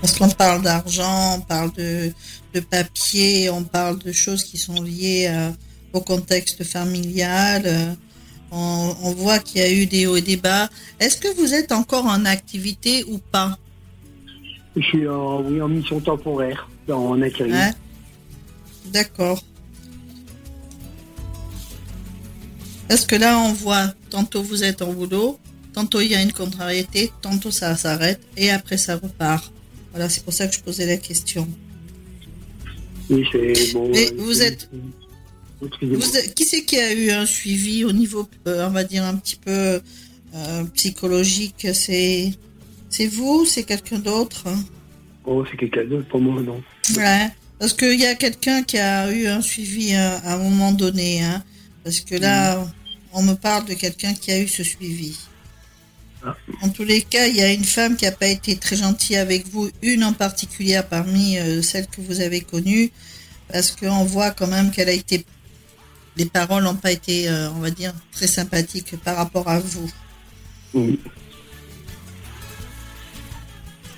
Parce 0.00 0.16
qu'on 0.18 0.28
parle 0.28 0.62
d'argent, 0.62 1.36
on 1.38 1.40
parle 1.40 1.72
de, 1.72 2.12
de 2.54 2.60
papier, 2.60 3.50
on 3.50 3.64
parle 3.64 3.98
de 3.98 4.12
choses 4.12 4.44
qui 4.44 4.56
sont 4.56 4.80
liées 4.80 5.26
euh, 5.28 5.50
au 5.92 6.00
contexte 6.00 6.62
familial. 6.64 7.62
euh, 7.66 7.94
on, 8.50 8.94
on 9.02 9.12
voit 9.12 9.40
qu'il 9.40 9.60
y 9.60 9.64
a 9.64 9.70
eu 9.72 9.86
des 9.86 10.06
hauts 10.06 10.16
et 10.16 10.22
des 10.22 10.36
bas. 10.36 10.68
Est-ce 11.00 11.18
que 11.18 11.28
vous 11.36 11.52
êtes 11.52 11.72
encore 11.72 12.06
en 12.06 12.24
activité 12.24 13.04
ou 13.08 13.18
pas? 13.18 13.58
Je 14.76 14.82
suis 14.82 15.08
en, 15.08 15.42
oui, 15.42 15.60
en 15.60 15.68
mission 15.68 16.00
temporaire, 16.00 16.68
en 16.88 17.20
intérim. 17.20 17.54
Hein 17.54 17.72
D'accord. 18.86 19.42
Parce 22.88 23.04
que 23.06 23.16
là, 23.16 23.38
on 23.38 23.52
voit, 23.52 23.92
tantôt 24.10 24.42
vous 24.42 24.64
êtes 24.64 24.80
en 24.82 24.92
boulot, 24.92 25.38
tantôt 25.74 26.00
il 26.00 26.10
y 26.10 26.14
a 26.14 26.22
une 26.22 26.32
contrariété, 26.32 27.12
tantôt 27.22 27.50
ça 27.50 27.76
s'arrête, 27.76 28.20
et 28.36 28.50
après 28.50 28.78
ça 28.78 28.96
repart. 28.96 29.52
Voilà, 29.92 30.08
c'est 30.08 30.24
pour 30.24 30.32
ça 30.32 30.46
que 30.46 30.54
je 30.54 30.60
posais 30.60 30.86
la 30.86 30.96
question. 30.96 31.46
Oui, 33.10 33.24
c'est 33.32 33.72
bon. 33.72 33.88
Mais 33.90 34.06
euh, 34.12 34.16
vous 34.18 34.42
êtes- 34.42 34.68
Excusez-moi. 35.64 35.98
Vous 36.06 36.16
êtes- 36.16 36.34
qui 36.34 36.44
c'est 36.44 36.62
qui 36.64 36.78
a 36.78 36.92
eu 36.94 37.10
un 37.10 37.26
suivi 37.26 37.84
au 37.84 37.92
niveau, 37.92 38.28
euh, 38.46 38.66
on 38.68 38.70
va 38.70 38.84
dire, 38.84 39.04
un 39.04 39.16
petit 39.16 39.36
peu 39.36 39.80
euh, 40.34 40.64
psychologique? 40.74 41.66
C'est 41.74 42.32
c'est 42.90 43.06
vous 43.06 43.44
C'est 43.44 43.64
quelqu'un 43.64 43.98
d'autre? 43.98 44.44
Oh, 45.24 45.44
c'est 45.50 45.56
quelqu'un 45.56 45.84
d'autre 45.84 46.06
pour 46.08 46.20
moi, 46.20 46.40
non. 46.42 46.62
Ouais. 46.96 47.28
Parce 47.58 47.72
qu'il 47.72 47.98
y 48.00 48.06
a 48.06 48.14
quelqu'un 48.14 48.62
qui 48.62 48.78
a 48.78 49.10
eu 49.12 49.26
un 49.26 49.40
suivi 49.42 49.94
à, 49.94 50.18
à 50.18 50.34
un 50.34 50.38
moment 50.38 50.72
donné. 50.72 51.22
Hein, 51.24 51.42
parce 51.82 52.00
que 52.00 52.14
là, 52.14 52.64
on 53.12 53.22
me 53.22 53.34
parle 53.34 53.64
de 53.64 53.74
quelqu'un 53.74 54.14
qui 54.14 54.30
a 54.32 54.38
eu 54.38 54.48
ce 54.48 54.62
suivi. 54.62 55.16
Ah. 56.24 56.36
En 56.62 56.68
tous 56.68 56.84
les 56.84 57.02
cas, 57.02 57.26
il 57.26 57.36
y 57.36 57.42
a 57.42 57.52
une 57.52 57.64
femme 57.64 57.96
qui 57.96 58.04
n'a 58.04 58.12
pas 58.12 58.26
été 58.26 58.56
très 58.56 58.76
gentille 58.76 59.16
avec 59.16 59.46
vous, 59.48 59.70
une 59.82 60.04
en 60.04 60.12
particulier 60.12 60.80
parmi 60.88 61.38
euh, 61.38 61.62
celles 61.62 61.86
que 61.86 62.00
vous 62.00 62.20
avez 62.20 62.40
connues, 62.40 62.90
parce 63.52 63.70
qu'on 63.72 64.04
voit 64.04 64.32
quand 64.32 64.48
même 64.48 64.70
qu'elle 64.70 64.88
a 64.88 64.92
été. 64.92 65.24
Les 66.16 66.26
paroles 66.26 66.64
n'ont 66.64 66.74
pas 66.74 66.90
été, 66.90 67.28
euh, 67.28 67.50
on 67.52 67.60
va 67.60 67.70
dire, 67.70 67.94
très 68.10 68.26
sympathiques 68.26 68.96
par 69.04 69.16
rapport 69.16 69.48
à 69.48 69.60
vous. 69.60 69.90
Oui. 70.74 70.98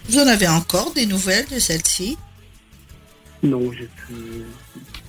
Vous 0.08 0.18
en 0.18 0.26
avez 0.26 0.48
encore 0.48 0.92
des 0.92 1.06
nouvelles 1.06 1.46
de 1.48 1.58
celle-ci? 1.58 2.18
Non, 3.42 3.72
j'ai 3.72 3.88
plus. 3.96 4.44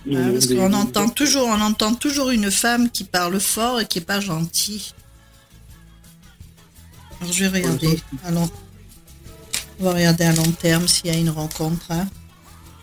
Ah, 0.09 0.13
Parce 0.33 0.47
des- 0.47 0.55
qu'on 0.55 0.73
entend 0.73 1.09
toujours, 1.09 1.47
on 1.47 1.61
entend 1.61 1.93
toujours 1.93 2.31
une 2.31 2.49
femme 2.49 2.89
qui 2.89 3.03
parle 3.03 3.39
fort 3.39 3.79
et 3.81 3.85
qui 3.85 3.99
est 3.99 4.01
pas 4.05 4.19
gentille. 4.19 4.91
Alors 7.19 7.31
je 7.33 7.45
vais 7.45 7.59
regarder. 7.59 8.01
Allons. 8.25 8.49
On 9.79 9.83
va 9.85 9.93
regarder 9.93 10.23
à 10.25 10.33
long 10.33 10.51
terme 10.51 10.87
s'il 10.87 11.07
y 11.07 11.09
a 11.11 11.17
une 11.17 11.29
rencontre. 11.29 11.85
hein. 11.91 12.07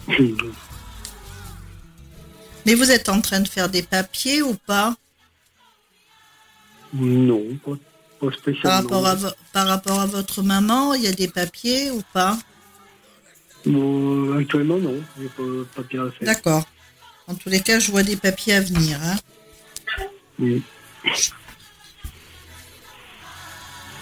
Mais 2.66 2.74
vous 2.74 2.90
êtes 2.90 3.08
en 3.08 3.20
train 3.20 3.40
de 3.40 3.48
faire 3.48 3.68
des 3.68 3.82
papiers 3.82 4.42
ou 4.42 4.54
pas? 4.54 4.94
Non, 6.92 7.42
pas, 7.64 7.72
pas 8.20 8.26
par 8.26 8.32
spécialement. 8.38 8.76
rapport, 8.80 9.06
à 9.06 9.14
vo- 9.14 9.28
par 9.52 9.66
rapport 9.66 10.00
à 10.00 10.06
votre 10.06 10.42
maman, 10.42 10.94
il 10.94 11.02
y 11.02 11.06
a 11.06 11.12
des 11.12 11.28
papiers 11.28 11.90
ou 11.90 12.02
pas? 12.12 12.38
Non, 13.66 14.36
actuellement, 14.38 14.78
non. 14.78 14.94
J'ai 15.20 15.28
pas, 15.28 15.42
pas 15.76 15.82
bien 15.82 16.06
à 16.06 16.10
faire. 16.10 16.26
D'accord. 16.26 16.66
En 17.28 17.34
tous 17.34 17.48
les 17.50 17.60
cas, 17.60 17.78
je 17.78 17.90
vois 17.90 18.02
des 18.02 18.16
papiers 18.16 18.54
à 18.54 18.60
venir. 18.60 18.98
hein. 19.02 19.16
Oui. 20.38 20.62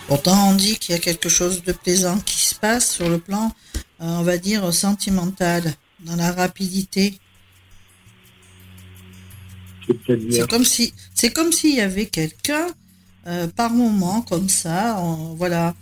Pourtant, 0.06 0.50
on 0.50 0.54
dit 0.54 0.76
qu'il 0.78 0.94
y 0.94 0.98
a 0.98 1.00
quelque 1.00 1.28
chose 1.28 1.62
de 1.64 1.72
plaisant 1.72 2.18
qui 2.20 2.38
se 2.38 2.54
passe 2.54 2.92
sur 2.92 3.08
le 3.08 3.18
plan, 3.18 3.52
euh, 4.00 4.04
on 4.04 4.22
va 4.22 4.38
dire, 4.38 4.72
sentimental, 4.72 5.74
dans 6.00 6.14
la 6.16 6.30
rapidité. 6.32 7.18
C'est 10.30 10.48
comme 10.48 10.64
si, 10.64 10.92
c'est 11.14 11.32
comme 11.32 11.52
s'il 11.52 11.74
y 11.74 11.80
avait 11.80 12.06
quelqu'un 12.06 12.66
euh, 13.26 13.48
par 13.48 13.70
moment 13.70 14.20
comme 14.22 14.48
ça. 14.48 14.96
on- 15.00 15.34
voilà. 15.34 15.74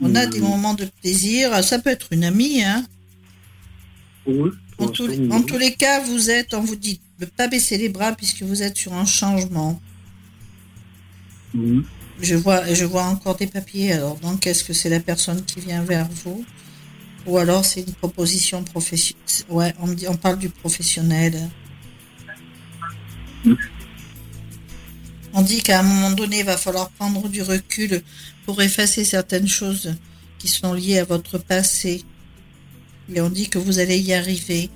On 0.00 0.14
a 0.14 0.26
des 0.26 0.40
moments 0.40 0.74
de 0.74 0.84
plaisir. 1.00 1.64
Ça 1.64 1.78
peut 1.78 1.88
être 1.90 2.08
une 2.12 2.24
amie. 2.24 2.62
Hein. 2.62 2.84
Oui, 4.26 4.50
En, 4.78 4.88
tous 4.88 5.06
les, 5.06 5.16
l'instant, 5.16 5.36
en 5.36 5.40
non. 5.40 5.46
tous 5.46 5.58
les 5.58 5.74
cas, 5.74 6.00
vous 6.00 6.30
êtes, 6.30 6.52
on 6.54 6.60
vous 6.60 6.76
dit 6.76 7.00
de 7.18 7.24
ne 7.24 7.30
pas 7.30 7.48
baisser 7.48 7.78
les 7.78 7.88
bras 7.88 8.12
puisque 8.12 8.42
vous 8.42 8.62
êtes 8.62 8.76
sur 8.76 8.92
un 8.92 9.06
changement. 9.06 9.80
Oui. 11.54 11.82
Je 12.20 12.34
vois, 12.34 12.72
je 12.72 12.84
vois 12.84 13.04
encore 13.04 13.36
des 13.36 13.46
papiers. 13.46 13.92
Alors, 13.92 14.16
donc, 14.16 14.46
est-ce 14.46 14.64
que 14.64 14.72
c'est 14.72 14.88
la 14.88 15.00
personne 15.00 15.44
qui 15.44 15.60
vient 15.60 15.82
vers 15.82 16.08
vous? 16.24 16.44
Ou 17.26 17.38
alors 17.38 17.64
c'est 17.64 17.80
une 17.80 17.94
proposition 17.94 18.62
professionnelle 18.62 19.20
Ouais, 19.48 19.74
on, 19.80 19.88
me 19.88 19.94
dit, 19.94 20.06
on 20.08 20.16
parle 20.16 20.38
du 20.38 20.48
professionnel. 20.48 21.50
On 25.32 25.42
dit 25.42 25.60
qu'à 25.60 25.80
un 25.80 25.82
moment 25.82 26.12
donné, 26.12 26.40
il 26.40 26.44
va 26.44 26.56
falloir 26.56 26.88
prendre 26.90 27.28
du 27.28 27.42
recul 27.42 28.02
pour 28.44 28.62
effacer 28.62 29.04
certaines 29.04 29.48
choses 29.48 29.94
qui 30.38 30.48
sont 30.48 30.72
liées 30.72 30.98
à 30.98 31.04
votre 31.04 31.38
passé. 31.38 32.04
Et 33.14 33.20
on 33.20 33.30
dit 33.30 33.48
que 33.48 33.58
vous 33.58 33.78
allez 33.78 33.98
y 33.98 34.12
arriver. 34.12 34.70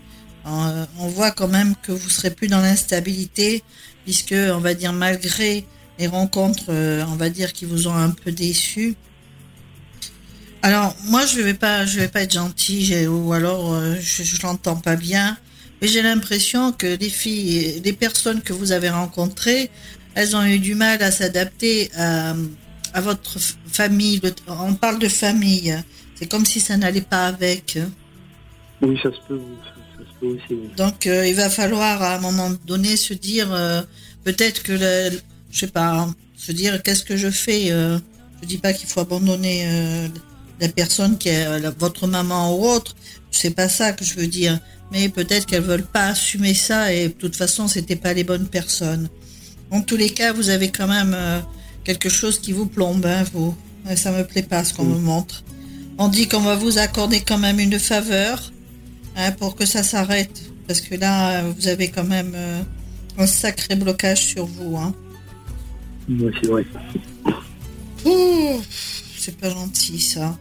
Euh, 0.47 0.87
on 0.99 1.09
voit 1.09 1.31
quand 1.33 1.49
même 1.49 1.75
que 1.83 1.93
vous 1.93 2.09
serez 2.09 2.31
plus 2.31 2.49
dans 2.49 2.61
l'instabilité, 2.61 3.63
puisque, 4.05 4.35
on 4.35 4.59
va 4.59 4.75
dire, 4.75 4.93
malgré 4.93 5.67
les 5.99 6.07
rencontres, 6.07 6.67
euh, 6.71 7.05
on 7.09 7.17
va 7.17 7.29
dire, 7.29 7.53
qui 7.53 7.65
vous 7.67 7.89
ont 7.89 7.95
un 7.95 8.11
peu 8.11 8.33
déçu. 8.33 8.95
Alors, 10.63 10.95
moi, 11.05 11.25
je 11.27 11.41
vais 11.41 11.55
pas, 11.55 11.87
je 11.87 11.99
vais 12.01 12.09
pas 12.09 12.23
être 12.23 12.35
gentil, 12.35 13.07
ou 13.07 13.33
alors 13.33 13.73
euh, 13.73 13.97
je, 14.01 14.23
je 14.23 14.43
l'entends 14.43 14.77
pas 14.77 14.97
bien, 14.97 15.37
mais 15.81 15.89
j'ai 15.89 16.03
l'impression 16.03 16.73
que 16.73 16.87
les 16.87 17.09
filles, 17.09 17.81
les 17.83 17.93
personnes 17.93 18.43
que 18.43 18.53
vous 18.53 18.73
avez 18.73 18.91
rencontrées, 18.91 19.71
elles 20.15 20.37
ont 20.37 20.45
eu 20.45 20.59
du 20.59 20.75
mal 20.75 21.03
à 21.03 21.11
s'adapter 21.11 21.91
à, 21.97 22.35
votre 22.97 23.39
famille. 23.71 24.21
Le- 24.23 24.35
On 24.49 24.75
parle 24.75 24.99
de 24.99 25.09
famille. 25.09 25.75
C'est 26.17 26.27
comme 26.27 26.45
si 26.45 26.61
ça 26.61 26.77
n'allait 26.77 27.01
pas 27.01 27.27
avec. 27.27 27.79
Oui, 28.83 28.99
ça 29.03 29.11
se 29.11 29.19
peut, 29.29 29.41
ça, 29.65 29.75
ça 29.99 30.05
se 30.11 30.21
peut 30.21 30.27
aussi. 30.27 30.43
oui. 30.51 30.71
Donc, 30.77 31.07
euh, 31.07 31.27
il 31.27 31.35
va 31.35 31.51
falloir 31.51 32.03
à 32.03 32.17
un 32.17 32.21
moment 32.21 32.51
donné 32.67 32.97
se 32.97 33.13
dire, 33.15 33.53
euh, 33.53 33.83
peut-être 34.25 34.63
que, 34.63 34.73
le, 34.73 35.19
je 35.51 35.59
sais 35.59 35.67
pas, 35.67 35.91
hein, 36.01 36.15
se 36.37 36.53
dire 36.53 36.83
qu'est-ce 36.83 37.05
que 37.05 37.17
je 37.17 37.31
fais. 37.31 37.71
euh, 37.71 37.99
je 38.43 38.47
dis 38.49 38.59
pas 38.59 38.73
qu'il 38.73 38.89
faut 38.89 39.01
abandonner 39.01 39.65
euh, 39.67 40.09
la 40.61 40.69
personne 40.69 41.19
qui 41.19 41.29
est 41.29 41.59
la- 41.61 41.71
votre 41.71 42.07
maman 42.07 42.57
ou 42.57 42.65
autre. 42.67 42.97
C'est 43.31 43.51
pas 43.55 43.69
ça 43.69 43.93
que 43.93 44.05
je 44.05 44.15
veux 44.15 44.27
dire. 44.27 44.59
Mais 44.93 45.09
peut-être 45.11 45.47
qu'elles 45.47 45.63
veulent 45.63 45.85
pas 45.85 46.07
assumer 46.09 46.55
ça 46.55 46.93
et 46.93 47.09
de 47.09 47.13
toute 47.13 47.37
façon, 47.37 47.69
c'était 47.69 47.97
pas 47.97 48.13
les 48.15 48.25
bonnes 48.25 48.49
personnes. 48.49 49.09
En 49.71 49.83
tous 49.83 49.97
les 49.97 50.09
cas, 50.11 50.33
vous 50.33 50.49
avez 50.49 50.71
quand 50.71 50.89
même 50.89 51.15
quelque 51.85 52.09
chose 52.09 52.41
qui 52.41 52.53
vous 52.53 52.67
plombe, 52.67 53.05
hein, 53.07 53.23
vous. 53.33 53.55
Ça 53.95 54.11
me 54.11 54.25
plaît 54.25 54.43
pas 54.43 54.65
ce 54.65 54.75
qu'on 54.75 54.85
me 54.85 54.99
montre. 54.99 55.45
On 55.99 56.09
dit 56.09 56.27
qu'on 56.27 56.41
va 56.41 56.57
vous 56.57 56.79
accorder 56.79 57.21
quand 57.21 57.39
même 57.39 57.61
une 57.61 57.79
faveur 57.79 58.51
hein, 59.17 59.33
pour 59.33 59.55
que 59.57 59.67
ça 59.67 59.83
s'arrête. 59.83 60.43
Parce 60.67 60.81
que 60.81 60.95
là, 60.95 61.43
vous 61.43 61.69
avez 61.69 61.89
quand 61.89 62.05
même 62.05 62.33
euh, 62.35 62.63
un 63.19 63.27
sacré 63.27 63.75
blocage 63.77 64.25
sur 64.25 64.47
vous. 64.47 64.77
Hein. 64.77 64.95
Oui, 66.09 66.31
c'est 66.41 66.49
vrai. 66.49 66.65
Ouh, 68.05 68.61
c'est 69.19 69.37
pas 69.37 69.51
gentil 69.51 70.01
ça. 70.01 70.39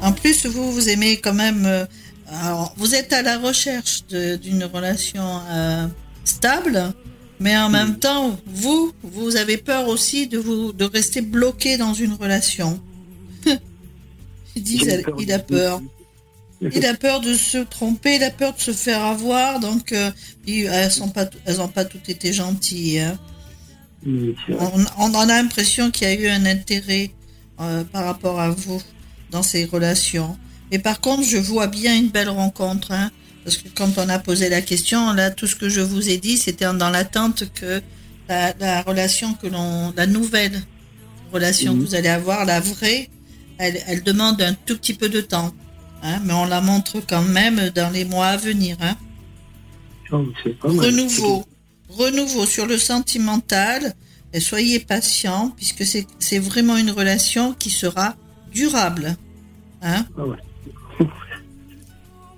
En 0.00 0.12
plus, 0.12 0.46
vous, 0.46 0.72
vous 0.72 0.88
aimez 0.88 1.18
quand 1.18 1.34
même. 1.34 1.64
euh, 1.66 1.84
alors, 2.28 2.72
vous 2.76 2.94
êtes 2.94 3.12
à 3.12 3.22
la 3.22 3.38
recherche 3.38 4.04
d'une 4.06 4.64
relation 4.64 5.40
euh, 5.50 5.86
stable, 6.24 6.94
mais 7.40 7.56
en 7.58 7.68
même 7.68 7.98
temps, 7.98 8.38
vous, 8.46 8.92
vous 9.02 9.36
avez 9.36 9.58
peur 9.58 9.88
aussi 9.88 10.28
de 10.28 10.38
vous 10.38 10.72
de 10.72 10.84
rester 10.84 11.20
bloqué 11.20 11.76
dans 11.76 11.92
une 11.94 12.14
relation. 12.14 12.80
Ils 14.56 14.62
disent, 14.62 15.02
il 15.18 15.32
a 15.32 15.38
peur. 15.38 15.80
Il 16.74 16.86
a 16.86 16.94
peur 16.94 17.20
de 17.20 17.34
se 17.34 17.58
tromper, 17.58 18.16
il 18.16 18.22
a 18.22 18.30
peur 18.30 18.54
de 18.54 18.60
se 18.60 18.72
faire 18.72 19.02
avoir, 19.04 19.58
donc 19.60 19.92
euh, 19.92 20.10
elles 20.46 20.90
sont 20.90 21.08
pas, 21.08 21.26
toutes 21.84 22.08
été 22.08 22.32
gentilles. 22.32 23.00
hein. 23.00 23.18
Oui. 24.06 24.34
On, 24.58 24.84
on 24.98 25.14
en 25.14 25.28
a 25.28 25.42
l'impression 25.42 25.90
qu'il 25.90 26.08
y 26.08 26.10
a 26.10 26.14
eu 26.14 26.28
un 26.28 26.44
intérêt 26.46 27.10
euh, 27.60 27.84
par 27.84 28.04
rapport 28.04 28.40
à 28.40 28.50
vous 28.50 28.80
dans 29.30 29.42
ces 29.42 29.64
relations. 29.64 30.36
Mais 30.70 30.78
par 30.78 31.00
contre, 31.00 31.22
je 31.24 31.36
vois 31.36 31.66
bien 31.66 31.96
une 31.96 32.08
belle 32.08 32.28
rencontre, 32.28 32.92
hein, 32.92 33.10
parce 33.44 33.56
que 33.56 33.68
quand 33.74 33.98
on 33.98 34.08
a 34.08 34.18
posé 34.18 34.48
la 34.48 34.62
question, 34.62 35.12
là, 35.12 35.30
tout 35.30 35.46
ce 35.46 35.56
que 35.56 35.68
je 35.68 35.80
vous 35.80 36.08
ai 36.10 36.16
dit, 36.18 36.36
c'était 36.38 36.64
dans 36.74 36.90
l'attente 36.90 37.44
que 37.54 37.82
la, 38.28 38.54
la 38.60 38.82
relation 38.82 39.34
que 39.34 39.46
l'on, 39.48 39.92
la 39.96 40.06
nouvelle 40.06 40.60
relation 41.32 41.72
Mhm. 41.74 41.80
que 41.82 41.86
vous 41.88 41.94
allez 41.94 42.08
avoir, 42.08 42.44
la 42.44 42.60
vraie, 42.60 43.08
elle, 43.58 43.80
elle 43.86 44.02
demande 44.02 44.40
un 44.42 44.54
tout 44.54 44.76
petit 44.76 44.94
peu 44.94 45.08
de 45.08 45.20
temps. 45.20 45.52
Hein, 46.02 46.20
mais 46.24 46.32
on 46.32 46.44
la 46.46 46.60
montre 46.60 47.00
quand 47.00 47.22
même 47.22 47.70
dans 47.70 47.90
les 47.90 48.04
mois 48.04 48.26
à 48.26 48.36
venir. 48.36 48.76
Hein. 48.80 48.96
Oh, 50.10 50.24
c'est 50.42 50.58
pas 50.58 50.68
mal. 50.68 50.86
Renouveau. 50.86 51.44
Renouveau 51.88 52.46
sur 52.46 52.66
le 52.66 52.78
sentimental. 52.78 53.94
Et 54.34 54.40
soyez 54.40 54.80
patient, 54.80 55.52
puisque 55.56 55.84
c'est 55.84 56.38
vraiment 56.38 56.78
une 56.78 56.90
relation 56.90 57.52
qui 57.52 57.68
sera 57.68 58.16
durable. 58.50 59.16
Hein 59.82 60.06
Ah 60.16 60.26
ouais. 60.26 60.38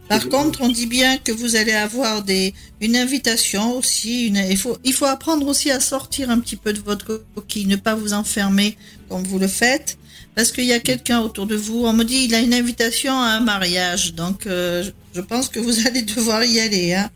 Par 0.09 0.29
contre, 0.29 0.61
on 0.61 0.69
dit 0.69 0.87
bien 0.87 1.17
que 1.17 1.33
vous 1.33 1.57
allez 1.57 1.73
avoir 1.73 2.23
des, 2.23 2.53
une 2.81 2.97
invitation 2.97 3.77
aussi. 3.77 4.27
Une, 4.27 4.37
il, 4.37 4.57
faut, 4.57 4.77
il 4.85 4.93
faut 4.93 5.07
apprendre 5.07 5.47
aussi 5.47 5.71
à 5.71 5.81
sortir 5.81 6.31
un 6.31 6.41
petit 6.41 6.57
peu 6.57 6.73
de 6.73 6.81
votre 6.81 7.25
coquille, 7.35 7.67
ne 7.67 7.77
pas 7.77 7.95
vous 7.95 8.13
enfermer 8.13 8.77
comme 9.09 9.23
vous 9.23 9.39
le 9.39 9.49
faites. 9.49 9.97
Parce 10.35 10.51
qu'il 10.51 10.65
y 10.65 10.73
a 10.73 10.81
quelqu'un 10.81 11.21
autour 11.21 11.47
de 11.47 11.55
vous, 11.55 11.85
on 11.87 11.93
me 11.93 12.05
dit 12.05 12.25
il 12.25 12.35
a 12.35 12.41
une 12.41 12.55
invitation 12.55 13.13
à 13.13 13.27
un 13.27 13.41
mariage. 13.41 14.15
Donc, 14.15 14.47
euh, 14.47 14.85
je 15.15 15.21
pense 15.21 15.49
que 15.49 15.61
vous 15.61 15.87
allez 15.87 16.03
devoir 16.03 16.45
y 16.45 16.61
aller. 16.61 16.95
Hein 16.95 17.11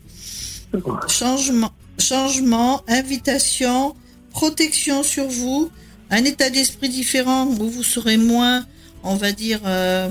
changement, 1.07 1.71
changement, 1.97 2.83
invitation, 2.87 3.95
protection 4.31 5.03
sur 5.03 5.27
vous, 5.27 5.69
un 6.09 6.23
état 6.23 6.49
d'esprit 6.49 6.89
différent 6.89 7.45
où 7.47 7.69
vous 7.69 7.83
serez 7.83 8.17
moins, 8.17 8.65
on 9.03 9.15
va 9.15 9.31
dire, 9.31 9.59
euh, 9.65 10.09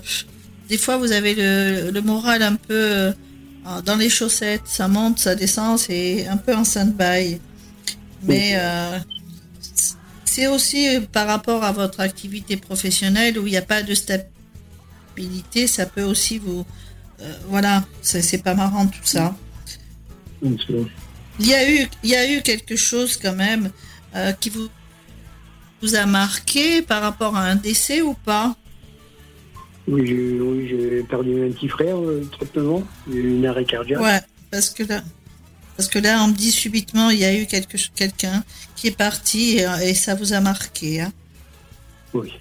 des 0.69 0.79
fois 0.79 0.97
vous 0.97 1.13
avez 1.13 1.35
le, 1.35 1.91
le 1.91 2.01
moral 2.01 2.43
un 2.43 2.57
peu, 2.57 2.75
euh, 2.75 3.13
dans 3.85 3.97
les 3.97 4.09
chaussettes, 4.09 4.63
ça 4.67 4.89
monte, 4.89 5.19
ça 5.19 5.35
descend, 5.35 5.79
c'est 5.79 6.27
un 6.27 6.37
peu 6.37 6.55
en 6.55 6.65
stand-by. 6.65 7.41
Mais 8.25 8.53
euh, 8.55 8.99
c'est 10.29 10.47
aussi 10.47 11.01
par 11.11 11.27
rapport 11.27 11.65
à 11.65 11.73
votre 11.73 12.01
activité 12.01 12.57
professionnelle 12.57 13.39
où 13.39 13.47
il 13.47 13.51
n'y 13.51 13.57
a 13.57 13.63
pas 13.63 13.83
de 13.83 13.95
stabilité, 13.95 15.67
ça 15.67 15.87
peut 15.87 16.03
aussi 16.03 16.39
vous... 16.39 16.65
euh, 17.21 17.33
voilà, 17.49 17.85
c'est 18.03 18.43
pas 18.43 18.55
marrant 18.55 18.87
tout 18.87 19.05
ça. 19.05 19.35
Il 20.43 21.47
y 21.47 21.55
a 21.55 21.71
eu, 21.71 21.89
il 22.05 22.11
y 22.11 22.15
a 22.15 22.31
eu 22.31 22.43
quelque 22.43 22.77
chose 22.77 23.17
quand 23.17 23.35
même 23.35 23.71
euh, 24.15 24.33
qui 24.33 24.51
vous, 24.51 24.69
vous 25.83 25.95
a 25.95 26.05
marqué 26.07 26.83
par 26.83 27.01
rapport 27.03 27.35
à 27.37 27.45
un 27.45 27.57
décès 27.57 28.03
ou 28.03 28.15
pas? 28.15 28.55
Oui, 29.87 30.07
j'ai 30.07 30.41
oui, 30.41 30.69
j'ai 30.69 31.03
perdu 31.05 31.33
un 31.47 31.51
petit 31.51 31.69
frère, 31.69 31.99
euh, 31.99 32.29
traitement, 32.33 32.83
une 33.11 33.47
arrêt 33.47 33.65
cardiaque. 33.65 34.01
Ouais, 34.01 34.21
parce 34.51 34.71
que 34.71 34.83
là, 34.83 35.03
parce 35.79 35.89
que 35.89 35.99
là, 36.01 36.23
on 36.25 36.29
me 36.29 36.35
dit 36.35 36.51
subitement, 36.51 37.09
il 37.11 37.21
y 37.21 37.25
a 37.25 37.33
eu 37.35 37.47
quelque 37.47 37.79
quelqu'un 37.95 38.43
qui 38.77 38.89
est 38.89 38.97
parti 39.07 39.59
et, 39.59 39.67
et 39.89 39.95
ça 39.95 40.15
vous 40.17 40.33
a 40.35 40.41
marqué. 40.41 41.01
Hein. 41.01 41.13
Oui. 42.13 42.33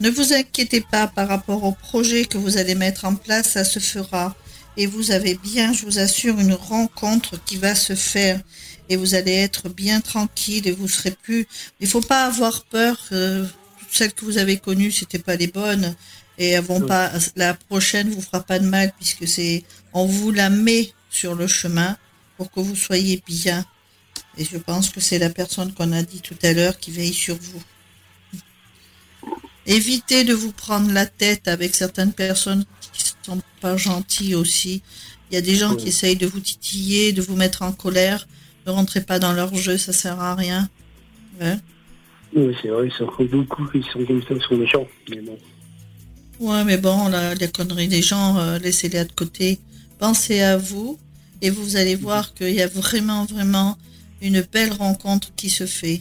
Ne 0.00 0.10
vous 0.10 0.32
inquiétez 0.32 0.80
pas 0.80 1.06
par 1.06 1.28
rapport 1.28 1.62
au 1.62 1.72
projet 1.72 2.24
que 2.24 2.36
vous 2.38 2.56
allez 2.58 2.74
mettre 2.74 3.04
en 3.04 3.14
place, 3.14 3.50
ça 3.52 3.64
se 3.64 3.78
fera. 3.78 4.34
Et 4.76 4.86
vous 4.86 5.12
avez 5.12 5.34
bien, 5.36 5.72
je 5.72 5.84
vous 5.86 5.98
assure, 6.00 6.40
une 6.40 6.54
rencontre 6.54 7.38
qui 7.44 7.56
va 7.56 7.74
se 7.76 7.94
faire. 7.94 8.40
Et 8.88 8.96
vous 8.96 9.14
allez 9.14 9.32
être 9.34 9.68
bien 9.68 10.00
tranquille 10.00 10.66
et 10.66 10.72
vous 10.72 10.88
serez 10.88 11.12
plus. 11.12 11.46
Il 11.80 11.86
faut 11.86 12.00
pas 12.00 12.24
avoir 12.26 12.64
peur. 12.64 12.96
euh, 13.12 13.46
toutes 13.78 13.96
celles 13.96 14.12
que 14.12 14.24
vous 14.24 14.38
avez 14.38 14.56
connues, 14.56 14.90
c'était 14.90 15.20
pas 15.20 15.36
les 15.36 15.46
bonnes. 15.46 15.94
Et 16.36 16.48
elles 16.48 16.64
vont 16.64 16.80
Oui. 16.80 16.88
pas. 16.88 17.12
La 17.36 17.54
prochaine 17.54 18.10
vous 18.10 18.22
fera 18.22 18.42
pas 18.42 18.58
de 18.58 18.66
mal 18.66 18.92
puisque 18.98 19.28
c'est. 19.28 19.62
On 19.92 20.06
vous 20.06 20.32
la 20.32 20.50
met 20.50 20.92
sur 21.10 21.34
le 21.36 21.46
chemin 21.46 21.96
pour 22.42 22.50
que 22.50 22.60
vous 22.60 22.74
soyez 22.74 23.22
bien. 23.24 23.64
Et 24.36 24.44
je 24.44 24.56
pense 24.56 24.90
que 24.90 25.00
c'est 25.00 25.20
la 25.20 25.30
personne 25.30 25.72
qu'on 25.72 25.92
a 25.92 26.02
dit 26.02 26.20
tout 26.20 26.34
à 26.42 26.52
l'heure 26.52 26.78
qui 26.78 26.90
veille 26.90 27.12
sur 27.12 27.36
vous. 27.36 27.62
Évitez 29.66 30.24
de 30.24 30.34
vous 30.34 30.50
prendre 30.50 30.90
la 30.92 31.06
tête 31.06 31.46
avec 31.46 31.76
certaines 31.76 32.12
personnes 32.12 32.64
qui 32.92 33.04
sont 33.22 33.40
pas 33.60 33.76
gentilles 33.76 34.34
aussi. 34.34 34.82
Il 35.30 35.34
y 35.34 35.36
a 35.36 35.40
des 35.40 35.54
gens 35.54 35.76
qui 35.76 35.88
essayent 35.88 36.16
de 36.16 36.26
vous 36.26 36.40
titiller, 36.40 37.12
de 37.12 37.22
vous 37.22 37.36
mettre 37.36 37.62
en 37.62 37.70
colère. 37.70 38.26
Ne 38.66 38.72
rentrez 38.72 39.02
pas 39.02 39.20
dans 39.20 39.32
leur 39.32 39.54
jeu, 39.54 39.78
ça 39.78 39.92
sert 39.92 40.20
à 40.20 40.34
rien. 40.34 40.68
Ouais, 41.40 41.58
Oui, 42.34 42.56
c'est 42.60 42.68
vrai, 42.68 42.88
ils 42.88 42.92
sont 42.92 43.08
beaucoup 43.30 43.66
qui 43.68 43.82
sont 43.92 44.04
comme 44.04 44.22
ça, 44.22 44.34
ils 44.34 44.42
sont 44.42 44.56
méchants. 44.56 44.88
Mais 45.08 45.20
bon. 45.20 45.38
Ouais, 46.40 46.64
mais 46.64 46.76
bon, 46.76 47.06
la, 47.06 47.34
les 47.34 47.48
conneries 47.48 47.88
des 47.88 48.02
gens, 48.02 48.36
euh, 48.38 48.58
laissez-les 48.58 49.04
de 49.04 49.12
côté. 49.12 49.60
Pensez 50.00 50.40
à 50.40 50.56
vous 50.56 50.98
et 51.42 51.50
vous 51.50 51.76
allez 51.76 51.96
voir 51.96 52.32
qu'il 52.34 52.54
y 52.54 52.62
a 52.62 52.68
vraiment, 52.68 53.24
vraiment 53.26 53.76
une 54.22 54.40
belle 54.52 54.72
rencontre 54.72 55.28
qui 55.36 55.50
se 55.50 55.66
fait. 55.66 56.00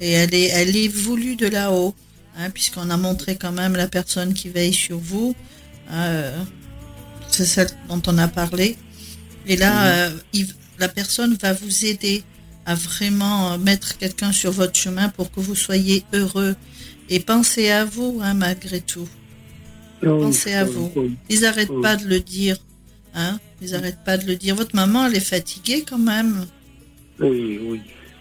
Et 0.00 0.10
elle 0.12 0.34
est, 0.34 0.48
elle 0.48 0.76
est 0.76 0.88
voulue 0.88 1.34
de 1.36 1.46
là-haut, 1.48 1.94
hein, 2.36 2.50
puisqu'on 2.50 2.90
a 2.90 2.96
montré 2.96 3.36
quand 3.36 3.52
même 3.52 3.74
la 3.74 3.88
personne 3.88 4.34
qui 4.34 4.48
veille 4.50 4.74
sur 4.74 4.98
vous. 4.98 5.34
Euh, 5.90 6.36
c'est 7.30 7.46
celle 7.46 7.68
dont 7.88 8.02
on 8.06 8.18
a 8.18 8.28
parlé. 8.28 8.76
Et 9.46 9.56
là, 9.56 9.86
euh, 9.86 10.10
il- 10.32 10.54
la 10.78 10.88
personne 10.88 11.36
va 11.40 11.52
vous 11.54 11.84
aider 11.86 12.22
à 12.66 12.74
vraiment 12.74 13.52
euh, 13.52 13.58
mettre 13.58 13.96
quelqu'un 13.98 14.32
sur 14.32 14.52
votre 14.52 14.76
chemin 14.78 15.08
pour 15.08 15.30
que 15.32 15.40
vous 15.40 15.54
soyez 15.56 16.04
heureux. 16.12 16.54
Et 17.08 17.18
pensez 17.20 17.70
à 17.70 17.84
vous, 17.84 18.20
hein, 18.22 18.34
malgré 18.34 18.80
tout. 18.80 19.08
Pensez 20.00 20.52
à 20.54 20.64
vous. 20.64 20.92
Ils 21.30 21.44
arrêtent 21.44 21.70
Oui. 21.70 21.82
pas 21.82 21.96
de 21.96 22.06
le 22.06 22.20
dire. 22.20 22.56
Hein 23.14 23.38
Ils 23.62 23.74
arrêtent 23.74 24.02
pas 24.04 24.18
de 24.18 24.26
le 24.26 24.36
dire. 24.36 24.54
Votre 24.56 24.74
maman, 24.74 25.06
elle 25.06 25.16
est 25.16 25.20
fatiguée 25.20 25.84
quand 25.88 25.98
même. 25.98 26.46
Oui, 27.20 27.60
oui. 27.62 27.80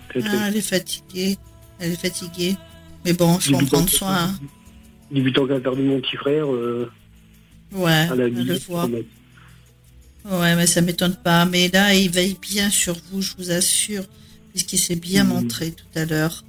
Très, 0.10 0.20
très. 0.22 0.30
Ah, 0.38 0.48
elle 0.50 0.58
est 0.58 0.62
fatiguée. 0.62 1.38
Elle 1.80 1.92
est 1.94 1.96
fatiguée. 2.02 2.56
Mais 3.04 3.14
bon, 3.14 3.38
il 3.40 3.56
faut 3.56 3.62
en 3.62 3.66
prendre 3.66 3.90
soin. 3.90 4.24
hein. 4.26 4.40
Depuis 5.12 5.34
tant 5.34 5.48
qu'elle 5.48 5.58
a 5.58 5.60
perdu 5.62 5.82
mon 5.82 6.00
petit 6.00 6.16
frère, 6.18 6.52
euh, 6.54 6.90
Ouais, 7.74 8.08
elle 8.12 8.22
a 8.22 8.28
je 8.30 8.34
dit 8.34 8.44
le 8.44 8.60
vois. 8.68 8.88
Ouais, 10.30 10.56
mais 10.56 10.68
ça 10.68 10.82
m'étonne 10.82 11.16
pas. 11.16 11.46
Mais 11.46 11.70
là, 11.70 11.96
il 11.96 12.12
veille 12.12 12.38
bien 12.40 12.70
sur 12.70 12.96
vous, 13.12 13.22
je 13.22 13.32
vous 13.38 13.50
assure, 13.52 14.04
puisqu'il 14.52 14.78
s'est 14.78 14.96
bien 14.96 15.24
Mhm. 15.24 15.30
montré 15.30 15.72
tout 15.72 15.86
à 16.00 16.06
l'heure. 16.06 16.44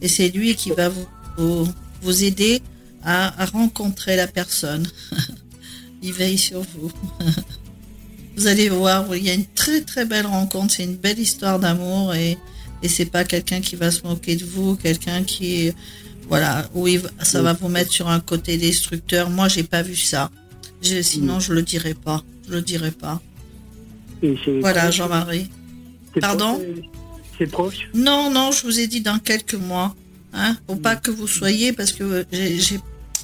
Et 0.00 0.08
c'est 0.08 0.28
lui 0.28 0.54
qui 0.54 0.70
va 0.70 0.88
vous, 0.88 1.06
vous, 1.38 1.68
vous 2.02 2.22
aider 2.24 2.62
à, 3.02 3.42
à 3.42 3.46
rencontrer 3.46 4.14
la 4.14 4.28
personne. 4.28 4.86
il 6.02 6.12
veille 6.12 6.38
sur 6.38 6.60
vous. 6.60 6.92
vous 8.36 8.46
allez 8.46 8.68
voir, 8.68 9.14
il 9.14 9.22
y 9.24 9.30
a 9.30 9.34
une 9.34 9.46
très 9.46 9.80
très 9.82 10.04
belle 10.04 10.26
rencontre. 10.26 10.74
C'est 10.74 10.84
une 10.84 10.96
belle 10.96 11.18
histoire 11.18 11.58
d'amour 11.58 12.14
et, 12.14 12.38
et 12.82 12.88
c'est 12.88 13.06
pas 13.06 13.24
quelqu'un 13.24 13.60
qui 13.60 13.76
va 13.76 13.90
se 13.90 14.02
moquer 14.06 14.36
de 14.36 14.44
vous, 14.44 14.76
quelqu'un 14.76 15.22
qui, 15.24 15.72
voilà, 16.28 16.68
va- 16.74 17.24
ça 17.24 17.42
va 17.42 17.52
vous 17.52 17.68
mettre 17.68 17.92
sur 17.92 18.08
un 18.08 18.20
côté 18.20 18.56
destructeur. 18.56 19.30
Moi, 19.30 19.48
j'ai 19.48 19.62
pas 19.64 19.82
vu 19.82 19.96
ça. 19.96 20.30
Je- 20.82 21.02
sinon, 21.02 21.40
je 21.40 21.52
le 21.52 21.62
dirais 21.62 21.94
pas. 21.94 22.22
Je 22.48 22.54
le 22.54 22.62
dirais 22.62 22.90
pas. 22.90 23.20
et 24.22 24.36
Voilà, 24.60 24.90
Jean-Marie. 24.90 25.48
pardon 26.20 26.60
C'est 27.38 27.46
proche? 27.46 27.88
Non, 27.94 28.30
non, 28.30 28.50
je 28.52 28.62
vous 28.64 28.78
ai 28.80 28.86
dit 28.86 29.00
dans 29.00 29.18
quelques 29.18 29.54
mois. 29.54 29.94
Hein, 30.34 30.56
faut 30.66 30.76
pas 30.76 30.96
que 30.96 31.10
vous 31.10 31.26
soyez, 31.26 31.72
parce 31.72 31.92
que 31.92 32.24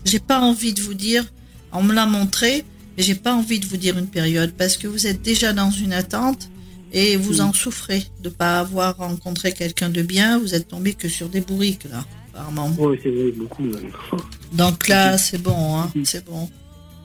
j'ai 0.04 0.18
pas 0.20 0.40
envie 0.40 0.72
de 0.74 0.80
vous 0.82 0.94
dire, 0.94 1.24
on 1.72 1.82
me 1.82 1.94
l'a 1.94 2.04
montré, 2.06 2.64
mais 2.98 3.04
j'ai 3.04 3.14
pas 3.14 3.32
envie 3.32 3.60
de 3.60 3.66
vous 3.66 3.76
dire 3.76 3.96
une 3.96 4.08
période, 4.08 4.52
parce 4.58 4.76
que 4.76 4.88
vous 4.88 5.06
êtes 5.06 5.22
déjà 5.22 5.52
dans 5.52 5.70
une 5.70 5.92
attente 5.92 6.50
et 6.92 7.16
vous 7.16 7.40
en 7.40 7.52
souffrez 7.52 8.02
de 8.24 8.28
pas 8.28 8.58
avoir 8.58 8.96
rencontré 8.96 9.52
quelqu'un 9.52 9.88
de 9.88 10.02
bien. 10.02 10.38
Vous 10.40 10.56
êtes 10.56 10.66
tombé 10.66 10.94
que 10.94 11.08
sur 11.08 11.28
des 11.28 11.40
bourriques 11.40 11.84
là, 11.84 12.04
apparemment. 12.34 12.74
Oui, 12.76 12.98
c'est 13.00 13.10
vrai, 13.10 13.30
beaucoup 13.30 13.62
même. 13.62 13.92
Donc 14.52 14.88
là, 14.88 15.16
c'est 15.16 15.40
bon, 15.40 15.78
hein, 15.78 15.92
c'est 16.02 16.24
bon. 16.24 16.50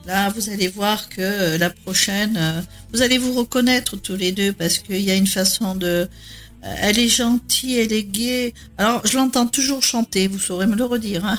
Là, 0.04 0.30
vous 0.30 0.50
allez 0.50 0.66
voir 0.66 1.08
que 1.08 1.20
euh, 1.20 1.58
la 1.58 1.70
prochaine, 1.70 2.36
euh, 2.36 2.60
vous 2.92 3.00
allez 3.00 3.16
vous 3.16 3.32
reconnaître 3.32 3.96
tous 3.96 4.16
les 4.16 4.32
deux 4.32 4.52
parce 4.52 4.78
qu'il 4.78 5.00
y 5.00 5.12
a 5.12 5.14
une 5.14 5.28
façon 5.28 5.76
de. 5.76 6.08
Euh, 6.64 6.74
elle 6.80 6.98
est 6.98 7.08
gentille, 7.08 7.78
elle 7.78 7.92
est 7.92 8.04
gaie. 8.04 8.54
Alors, 8.78 9.06
je 9.06 9.16
l'entends 9.16 9.46
toujours 9.46 9.82
chanter, 9.82 10.28
vous 10.28 10.38
saurez 10.38 10.66
me 10.66 10.76
le 10.76 10.84
redire. 10.84 11.24
Hein. 11.24 11.38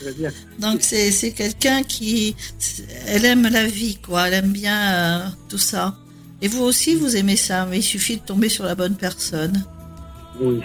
Très 0.00 0.12
bien. 0.18 0.30
Donc, 0.58 0.82
c'est 0.82 1.32
quelqu'un 1.32 1.82
qui. 1.82 2.36
Elle 3.06 3.24
aime 3.24 3.48
la 3.48 3.66
vie, 3.66 3.96
quoi. 3.96 4.28
Elle 4.28 4.34
aime 4.34 4.52
bien 4.52 4.92
euh, 4.92 5.26
tout 5.48 5.58
ça. 5.58 5.96
Et 6.42 6.48
vous 6.48 6.62
aussi, 6.64 6.96
vous 6.96 7.16
aimez 7.16 7.36
ça, 7.36 7.66
mais 7.66 7.78
il 7.78 7.82
suffit 7.82 8.16
de 8.16 8.22
tomber 8.22 8.48
sur 8.48 8.64
la 8.64 8.74
bonne 8.74 8.96
personne. 8.96 9.64
Oui, 10.40 10.60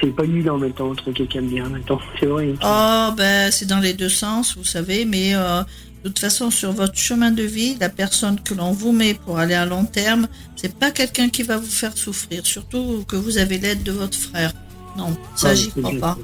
c'est 0.00 0.14
pas 0.14 0.24
évident 0.24 0.56
en 0.56 0.58
même 0.58 0.72
temps, 0.72 0.94
trouver 0.94 1.14
quelqu'un 1.16 1.42
de 1.42 1.46
bien 1.46 1.66
en 1.66 1.70
même 1.70 1.84
temps. 1.84 2.00
C'est 2.20 2.26
vrai. 2.26 2.54
Oh, 2.62 3.08
ben, 3.16 3.50
c'est 3.50 3.66
dans 3.66 3.78
les 3.78 3.94
deux 3.94 4.08
sens, 4.08 4.56
vous 4.56 4.64
savez, 4.64 5.04
mais 5.04 5.34
euh, 5.34 5.62
de 6.04 6.08
toute 6.10 6.18
façon, 6.18 6.50
sur 6.50 6.70
votre 6.72 6.96
chemin 6.96 7.30
de 7.30 7.42
vie, 7.42 7.76
la 7.80 7.88
personne 7.88 8.38
que 8.40 8.52
l'on 8.52 8.72
vous 8.72 8.92
met 8.92 9.14
pour 9.14 9.38
aller 9.38 9.54
à 9.54 9.64
long 9.64 9.84
terme, 9.86 10.28
c'est 10.54 10.74
pas 10.74 10.90
quelqu'un 10.90 11.30
qui 11.30 11.42
va 11.42 11.56
vous 11.56 11.66
faire 11.66 11.96
souffrir, 11.96 12.44
surtout 12.44 13.04
que 13.08 13.16
vous 13.16 13.38
avez 13.38 13.56
l'aide 13.58 13.82
de 13.82 13.92
votre 13.92 14.18
frère. 14.18 14.52
Non, 14.98 15.16
ça, 15.34 15.48
Ah, 15.50 15.54
j'y 15.54 15.70
crois 15.70 15.90
bien. 15.90 16.00
pas. 16.00 16.18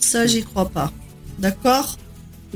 Ça, 0.00 0.26
j'y 0.26 0.42
crois 0.42 0.68
pas. 0.70 0.90
D'accord? 1.38 1.96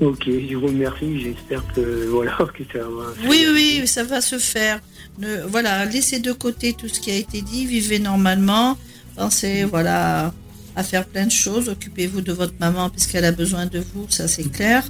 Ok, 0.01 0.25
je 0.27 0.55
vous 0.57 0.69
remercie. 0.69 1.21
J'espère 1.21 1.63
que 1.75 2.07
voilà 2.11 2.37
que 2.57 2.65
ça 2.73 2.79
va. 2.85 3.29
Oui, 3.29 3.45
oui, 3.53 3.87
ça 3.87 4.05
va 4.05 4.21
se 4.23 4.39
faire. 4.39 4.81
Ne, 5.19 5.43
voilà, 5.49 5.85
laissez 5.85 6.19
de 6.21 6.33
côté 6.33 6.73
tout 6.73 6.89
ce 6.89 6.99
qui 7.01 7.11
a 7.11 7.17
été 7.17 7.43
dit, 7.43 7.67
vivez 7.67 7.99
normalement, 7.99 8.79
pensez, 9.17 9.65
voilà, 9.65 10.33
à 10.77 10.83
faire 10.85 11.05
plein 11.05 11.27
de 11.27 11.31
choses, 11.33 11.69
occupez-vous 11.69 12.21
de 12.21 12.33
votre 12.33 12.55
maman 12.61 12.89
puisqu'elle 12.89 13.25
a 13.25 13.33
besoin 13.33 13.67
de 13.67 13.81
vous, 13.81 14.07
ça 14.09 14.29
c'est 14.29 14.45
clair. 14.51 14.85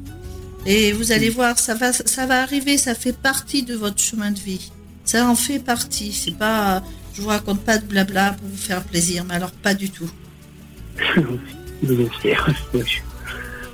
Et 0.66 0.92
vous 0.92 1.12
allez 1.12 1.30
voir, 1.30 1.58
ça 1.58 1.74
va, 1.74 1.92
ça 1.92 2.26
va 2.26 2.42
arriver, 2.42 2.76
ça 2.78 2.94
fait 2.94 3.12
partie 3.16 3.62
de 3.62 3.74
votre 3.74 4.00
chemin 4.00 4.30
de 4.30 4.38
vie. 4.38 4.70
Ça 5.04 5.26
en 5.28 5.34
fait 5.34 5.58
partie. 5.58 6.12
C'est 6.12 6.36
pas, 6.36 6.82
je 7.14 7.22
vous 7.22 7.28
raconte 7.28 7.60
pas 7.62 7.78
de 7.78 7.86
blabla 7.86 8.32
pour 8.32 8.48
vous 8.48 8.56
faire 8.56 8.82
plaisir, 8.84 9.24
mais 9.24 9.34
alors 9.34 9.52
pas 9.52 9.74
du 9.74 9.90
tout. 9.90 10.10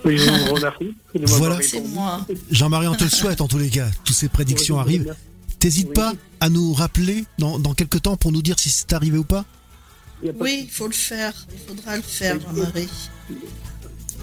Oui, 0.04 0.18
je 0.18 0.28
vous 0.30 0.54
remercie. 0.54 0.94
Voilà. 1.14 1.58
C'est 1.62 1.80
moi. 1.80 2.26
Jean-Marie, 2.50 2.88
on 2.88 2.94
te 2.94 3.04
le 3.04 3.10
souhaite 3.22 3.40
en 3.40 3.48
tous 3.48 3.56
les 3.58 3.70
cas. 3.70 3.86
Toutes 4.04 4.14
ces 4.14 4.28
prédictions 4.28 4.74
Oui, 4.74 4.80
arrivent. 4.82 5.14
T'hésites 5.58 5.88
Oui. 5.88 5.94
pas 5.94 6.12
à 6.40 6.50
nous 6.50 6.74
rappeler 6.74 7.24
dans, 7.38 7.58
dans 7.58 7.72
quelques 7.72 8.02
temps 8.02 8.16
pour 8.16 8.30
nous 8.30 8.42
dire 8.42 8.58
si 8.58 8.68
c'est 8.68 8.92
arrivé 8.92 9.16
ou 9.16 9.24
pas? 9.24 9.46
Oui, 10.38 10.64
il 10.64 10.70
faut 10.70 10.86
le 10.86 10.92
faire. 10.92 11.32
Il 11.52 11.68
faudra 11.68 11.96
le 11.96 12.02
faire, 12.02 12.36
Jean-Marie. 12.38 12.88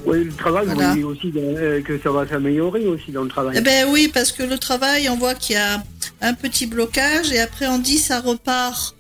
Oui, 0.06 0.24
le 0.24 0.34
travail, 0.34 0.66
Voilà. 0.68 0.90
voyez 0.90 1.04
aussi 1.04 1.32
euh, 1.36 1.82
que 1.82 2.00
ça 2.02 2.12
va 2.12 2.28
s'améliorer 2.28 2.86
aussi 2.88 3.12
dans 3.12 3.24
le 3.24 3.30
travail. 3.30 3.56
Eh 3.58 3.62
ben 3.62 3.88
oui, 3.90 4.10
parce 4.14 4.32
que 4.32 4.44
le 4.44 4.58
travail, 4.58 5.10
on 5.10 5.18
voit 5.18 5.36
qu'il 5.36 5.56
y 5.56 5.60
a 5.60 5.84
un 6.22 6.34
petit 6.34 6.66
blocage 6.66 7.32
et 7.32 7.40
après 7.40 7.68
on 7.68 7.78
dit 7.80 7.98
ça 7.98 8.20
repart. 8.20 8.96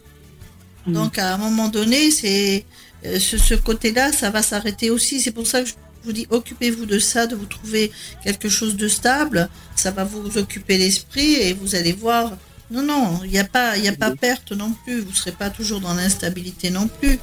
Mhm. 0.86 0.94
Donc 0.94 1.18
à 1.18 1.34
un 1.34 1.38
moment 1.38 1.70
donné, 1.70 2.12
c'est 2.12 2.66
euh, 3.06 3.20
ce, 3.20 3.38
ce 3.38 3.56
côté-là, 3.56 4.12
ça 4.12 4.30
va 4.30 4.42
s'arrêter 4.42 4.90
aussi. 4.92 5.20
C'est 5.22 5.32
pour 5.32 5.48
ça 5.48 5.62
que 5.62 5.70
je 5.70 5.74
vous 6.04 6.14
dis 6.14 6.28
occupez-vous 6.30 6.86
de 6.86 7.00
ça, 7.00 7.28
de 7.28 7.36
vous 7.36 7.46
trouver 7.46 7.92
quelque 8.24 8.50
chose 8.50 8.76
de 8.76 8.88
stable. 8.88 9.50
Ça 9.76 9.92
va 9.92 10.04
vous 10.04 10.38
occuper 10.38 10.78
l'esprit 10.78 11.34
et 11.34 11.54
vous 11.54 11.76
allez 11.76 11.94
voir, 11.94 12.32
Non, 12.72 12.84
non, 12.84 13.20
il 13.26 13.32
n'y 13.32 13.40
a 13.40 13.44
pas, 13.44 13.78
il 13.78 13.88
a 13.88 13.92
pas 13.94 14.12
perte 14.16 14.52
non 14.54 14.72
plus. 14.84 15.02
Vous 15.02 15.10
ne 15.12 15.16
serez 15.16 15.34
pas 15.34 15.50
toujours 15.50 15.80
dans 15.82 15.94
l'instabilité 15.94 16.70
non 16.70 16.88
plus. 16.88 17.20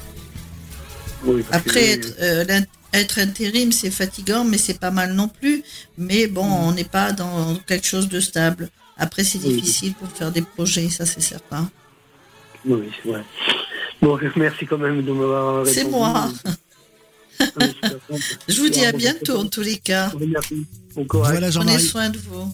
Après, 1.51 1.91
être, 1.91 2.13
euh, 2.21 2.45
être 2.93 3.19
intérim, 3.19 3.71
c'est 3.71 3.91
fatigant, 3.91 4.43
mais 4.43 4.57
c'est 4.57 4.79
pas 4.79 4.91
mal 4.91 5.13
non 5.13 5.27
plus. 5.27 5.63
Mais 5.97 6.27
bon, 6.27 6.45
mm. 6.45 6.53
on 6.53 6.71
n'est 6.73 6.83
pas 6.83 7.11
dans 7.11 7.55
quelque 7.67 7.87
chose 7.87 8.09
de 8.09 8.19
stable. 8.19 8.69
Après, 8.97 9.23
c'est 9.23 9.39
difficile 9.39 9.93
pour 9.93 10.09
faire 10.09 10.31
des 10.31 10.41
projets, 10.41 10.89
ça 10.89 11.05
c'est 11.05 11.21
certain. 11.21 11.69
Oui, 12.65 12.89
c'est 13.01 13.09
vrai. 13.09 13.23
Bon, 14.01 14.19
merci 14.35 14.65
quand 14.65 14.77
même 14.77 15.01
de 15.01 15.11
m'avoir 15.11 15.65
C'est 15.65 15.85
moi. 15.85 16.29
Je 18.49 18.61
vous 18.61 18.69
dis 18.69 18.83
à 18.83 18.91
bientôt 18.91 19.37
en 19.37 19.45
tous 19.45 19.61
les 19.61 19.77
cas. 19.77 20.11
Voilà, 21.07 21.49
Prenez 21.51 21.79
soin 21.79 22.09
de 22.09 22.17
vous. 22.17 22.53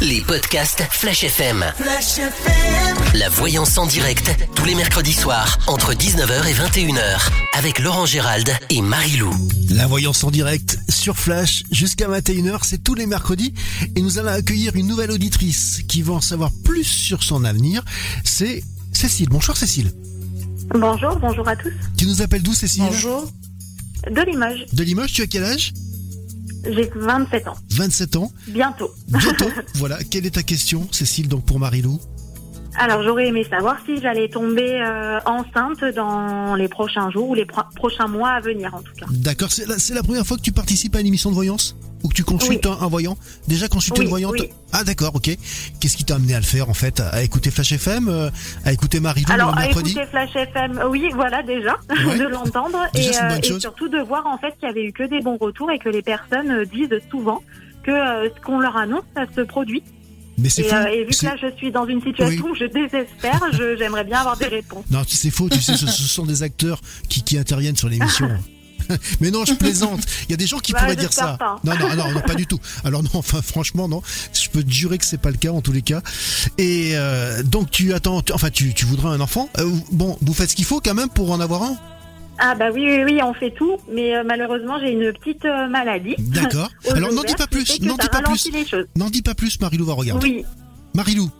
Les 0.00 0.22
podcasts 0.22 0.82
Flash 0.90 1.24
FM. 1.24 1.64
Flash 1.76 2.18
FM. 2.18 2.96
La 3.18 3.28
voyance 3.28 3.76
en 3.76 3.86
direct, 3.86 4.30
tous 4.54 4.64
les 4.64 4.74
mercredis 4.74 5.12
soirs, 5.12 5.58
entre 5.66 5.92
19h 5.92 6.46
et 6.48 6.54
21h, 6.54 7.28
avec 7.52 7.78
Laurent 7.78 8.06
Gérald 8.06 8.50
et 8.70 8.80
Marie-Lou. 8.80 9.30
La 9.70 9.86
voyance 9.86 10.24
en 10.24 10.30
direct 10.30 10.78
sur 10.88 11.18
Flash 11.18 11.64
jusqu'à 11.70 12.08
21h, 12.08 12.60
c'est 12.62 12.82
tous 12.82 12.94
les 12.94 13.06
mercredis. 13.06 13.52
Et 13.94 14.00
nous 14.00 14.18
allons 14.18 14.30
accueillir 14.30 14.74
une 14.74 14.86
nouvelle 14.86 15.10
auditrice 15.10 15.82
qui 15.86 16.00
va 16.00 16.14
en 16.14 16.20
savoir 16.22 16.50
plus 16.64 16.84
sur 16.84 17.22
son 17.22 17.44
avenir. 17.44 17.84
C'est 18.24 18.64
Cécile. 18.92 19.28
Bonjour 19.28 19.56
Cécile. 19.56 19.92
Bonjour, 20.70 21.16
bonjour 21.16 21.46
à 21.46 21.56
tous. 21.56 21.72
Tu 21.98 22.06
nous 22.06 22.22
appelles 22.22 22.42
d'où 22.42 22.54
Cécile? 22.54 22.84
Bonjour. 22.84 23.30
De 24.10 24.22
Limoges. 24.22 24.64
De 24.72 24.82
Limoges, 24.82 25.12
tu 25.12 25.22
as 25.22 25.26
quel 25.26 25.44
âge? 25.44 25.72
J'ai 26.64 26.90
27 26.94 27.48
ans. 27.48 27.56
27 27.70 28.16
ans 28.16 28.32
Bientôt. 28.48 28.90
Bientôt. 29.08 29.50
voilà. 29.74 29.98
Quelle 30.10 30.26
est 30.26 30.34
ta 30.34 30.42
question, 30.42 30.86
Cécile, 30.90 31.28
donc 31.28 31.44
pour 31.44 31.58
Marilou 31.58 32.00
alors 32.80 33.02
j'aurais 33.02 33.26
aimé 33.26 33.44
savoir 33.48 33.76
si 33.84 34.00
j'allais 34.00 34.28
tomber 34.28 34.80
euh, 34.80 35.20
enceinte 35.26 35.84
dans 35.94 36.54
les 36.54 36.66
prochains 36.66 37.10
jours 37.10 37.28
ou 37.28 37.34
les 37.34 37.44
prochains 37.76 38.06
mois 38.06 38.30
à 38.30 38.40
venir 38.40 38.74
en 38.74 38.80
tout 38.80 38.94
cas. 38.98 39.04
D'accord, 39.10 39.52
c'est 39.52 39.66
la, 39.68 39.76
la, 39.94 40.02
première 40.02 40.26
fois 40.26 40.38
que 40.38 40.42
tu 40.42 40.50
participes 40.50 40.96
à 40.96 41.00
une 41.00 41.06
émission 41.06 41.28
de 41.28 41.34
voyance? 41.34 41.76
Ou 42.02 42.08
que 42.08 42.14
tu 42.14 42.24
consultes 42.24 42.64
un, 42.64 42.88
voyant? 42.88 43.18
Déjà 43.46 43.68
consulté 43.68 44.00
une 44.00 44.08
voyante? 44.08 44.36
Ah 44.72 44.84
d'accord, 44.84 45.14
ok. 45.14 45.36
Qu'est-ce 45.78 45.98
qui 45.98 46.04
t'a 46.06 46.14
amené 46.14 46.34
à 46.34 46.38
le 46.38 46.46
faire 46.46 46.70
en 46.70 46.74
fait? 46.74 47.00
À 47.00 47.22
écouter 47.22 47.50
Flash 47.50 47.72
FM 47.72 48.08
euh, 48.08 48.30
À 48.64 48.72
écouter 48.72 49.00
Marie-Lou 49.00 49.30
Alors 49.30 49.54
à 49.58 49.68
écouter 49.68 50.06
Flash 50.10 50.34
FM, 50.34 50.82
oui 50.88 51.10
voilà 51.14 51.42
déjà, 51.42 51.76
de 51.90 52.26
l'entendre. 52.26 52.86
Et, 52.94 53.10
euh, 53.10 53.56
et, 53.56 53.60
surtout 53.60 53.88
de 53.88 53.98
voir 53.98 54.26
en 54.26 54.38
fait 54.38 54.52
qu'il 54.58 54.66
y 54.66 54.70
avait 54.70 54.84
eu 54.84 54.92
que 54.94 55.02
des 55.02 55.20
bons 55.20 55.36
retours 55.36 55.70
et 55.70 55.78
que 55.78 55.90
les 55.90 56.00
personnes 56.00 56.64
disent 56.64 56.88
souvent 57.10 57.42
que 57.82 57.92
ce 57.92 58.40
qu'on 58.40 58.60
leur 58.60 58.78
annonce, 58.78 59.04
ça 59.14 59.26
se 59.36 59.42
produit. 59.42 59.82
Mais 60.40 60.48
c'est 60.48 60.62
faux. 60.64 60.74
Euh, 60.74 60.86
et 60.86 61.04
vu 61.04 61.10
que 61.10 61.24
là, 61.24 61.36
je 61.40 61.54
suis 61.56 61.70
dans 61.70 61.86
une 61.86 62.02
situation 62.02 62.46
où 62.46 62.54
je 62.54 62.64
désespère, 62.64 63.40
j'aimerais 63.78 64.04
bien 64.04 64.20
avoir 64.20 64.36
des 64.36 64.46
réponses. 64.46 64.84
Non, 64.90 65.02
c'est 65.06 65.30
faux. 65.30 65.48
Tu 65.48 65.60
sais, 65.60 65.76
ce, 65.76 65.86
sont 65.86 66.26
des 66.26 66.42
acteurs 66.42 66.80
qui, 67.08 67.22
qui 67.22 67.38
interviennent 67.38 67.76
sur 67.76 67.88
l'émission. 67.88 68.28
Mais 69.20 69.30
non, 69.30 69.44
je 69.44 69.54
plaisante. 69.54 70.00
Il 70.28 70.30
y 70.30 70.34
a 70.34 70.36
des 70.36 70.46
gens 70.46 70.58
qui 70.58 70.72
bah, 70.72 70.80
pourraient 70.80 70.96
dire 70.96 71.12
ça. 71.12 71.38
Non, 71.64 71.74
non, 71.78 71.94
non, 71.94 72.12
non, 72.12 72.20
pas 72.20 72.34
du 72.34 72.46
tout. 72.46 72.58
Alors 72.84 73.02
non, 73.02 73.10
enfin, 73.14 73.42
franchement, 73.42 73.88
non. 73.88 74.02
Je 74.32 74.48
peux 74.48 74.62
te 74.62 74.70
jurer 74.70 74.98
que 74.98 75.04
c'est 75.04 75.20
pas 75.20 75.30
le 75.30 75.36
cas 75.36 75.50
en 75.50 75.60
tous 75.60 75.72
les 75.72 75.82
cas. 75.82 76.02
Et 76.58 76.92
euh, 76.94 77.42
donc 77.42 77.70
tu 77.70 77.92
attends, 77.92 78.22
enfin, 78.32 78.50
tu, 78.50 78.74
tu 78.74 78.86
voudrais 78.86 79.08
un 79.08 79.20
enfant? 79.20 79.48
Euh, 79.58 79.70
bon, 79.92 80.16
vous 80.20 80.34
faites 80.34 80.50
ce 80.50 80.56
qu'il 80.56 80.64
faut 80.64 80.80
quand 80.80 80.94
même 80.94 81.08
pour 81.08 81.30
en 81.30 81.40
avoir 81.40 81.62
un? 81.62 81.76
Ah 82.42 82.54
bah 82.54 82.70
oui, 82.72 82.82
oui, 82.86 83.02
oui, 83.04 83.20
on 83.22 83.34
fait 83.34 83.50
tout, 83.50 83.76
mais 83.92 84.16
euh, 84.16 84.24
malheureusement 84.24 84.78
j'ai 84.80 84.92
une 84.92 85.12
petite 85.12 85.44
euh, 85.44 85.68
maladie. 85.68 86.16
D'accord. 86.18 86.70
Alors 86.90 87.12
n'en 87.12 87.22
dis 87.22 87.34
pas 87.34 87.46
plus, 87.46 87.80
n'en 87.82 87.96
dis 87.96 88.08
pas 88.08 88.22
plus. 88.22 88.50
N'en 88.96 89.10
dis 89.10 89.22
pas 89.22 89.34
plus, 89.34 89.60
Marilou 89.60 89.84
va 89.84 89.92
regarder. 89.92 90.26
Oui. 90.26 90.44
Marilou. 90.94 91.30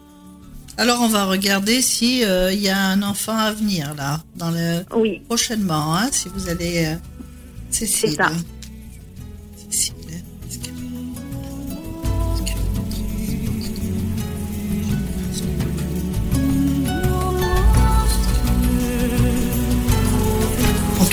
Alors 0.77 1.01
on 1.01 1.09
va 1.09 1.25
regarder 1.25 1.81
si 1.81 2.23
euh, 2.25 2.53
il 2.53 2.61
y 2.61 2.69
a 2.69 2.79
un 2.79 3.03
enfant 3.03 3.37
à 3.37 3.53
venir 3.53 3.95
là, 3.97 4.21
dans 4.37 4.51
le 4.51 4.85
oui. 4.95 5.23
prochainement, 5.27 5.97
hein, 5.97 6.09
si 6.13 6.29
vous 6.29 6.49
allez. 6.51 6.97
C'est 7.71 7.87
ça. 7.87 8.31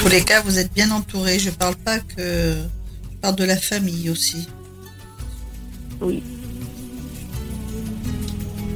Tous 0.07 0.13
les 0.13 0.23
cas, 0.23 0.39
vous 0.41 0.57
êtes 0.57 0.73
bien 0.73 0.89
entouré. 0.91 1.37
Je 1.37 1.49
parle 1.49 1.75
pas 1.75 1.99
que. 1.99 2.55
Je 3.11 3.17
parle 3.19 3.35
de 3.35 3.43
la 3.43 3.57
famille 3.57 4.09
aussi. 4.09 4.47
Oui. 5.99 6.23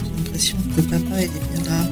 J'ai 0.04 0.24
l'impression 0.24 0.58
que 0.58 0.82
le 0.82 0.88
papa, 0.88 1.22
il 1.22 1.24
est 1.24 1.30
bien 1.54 1.64
là. 1.70 1.88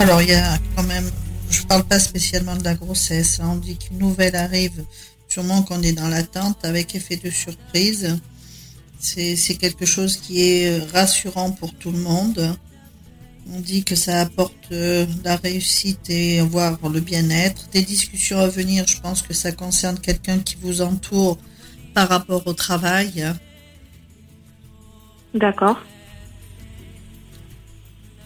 Alors, 0.00 0.20
il 0.22 0.30
y 0.30 0.34
a 0.34 0.58
quand 0.74 0.82
même. 0.82 1.08
Je 1.48 1.62
parle 1.62 1.84
pas 1.84 2.00
spécialement 2.00 2.56
de 2.56 2.64
la 2.64 2.74
grossesse. 2.74 3.38
Hein. 3.38 3.50
On 3.52 3.56
dit 3.56 3.76
qu'une 3.76 3.98
nouvelle 3.98 4.34
arrive 4.34 4.84
Sûrement 5.30 5.62
qu'on 5.62 5.80
est 5.82 5.92
dans 5.92 6.08
l'attente 6.08 6.64
avec 6.64 6.96
effet 6.96 7.16
de 7.16 7.30
surprise. 7.30 8.18
C'est 8.98 9.56
quelque 9.58 9.86
chose 9.86 10.16
qui 10.16 10.42
est 10.42 10.78
rassurant 10.92 11.52
pour 11.52 11.72
tout 11.72 11.92
le 11.92 12.00
monde. 12.00 12.56
On 13.52 13.60
dit 13.60 13.84
que 13.84 13.94
ça 13.94 14.20
apporte 14.20 14.70
euh, 14.72 15.06
la 15.24 15.36
réussite 15.36 16.10
et 16.10 16.40
voire 16.40 16.78
le 16.88 17.00
bien-être. 17.00 17.68
Des 17.70 17.82
discussions 17.82 18.38
à 18.38 18.48
venir, 18.48 18.86
je 18.86 19.00
pense 19.00 19.22
que 19.22 19.32
ça 19.32 19.52
concerne 19.52 19.98
quelqu'un 19.98 20.40
qui 20.40 20.56
vous 20.60 20.82
entoure 20.82 21.38
par 21.94 22.08
rapport 22.08 22.46
au 22.46 22.52
travail. 22.52 23.24
D'accord. 25.32 25.80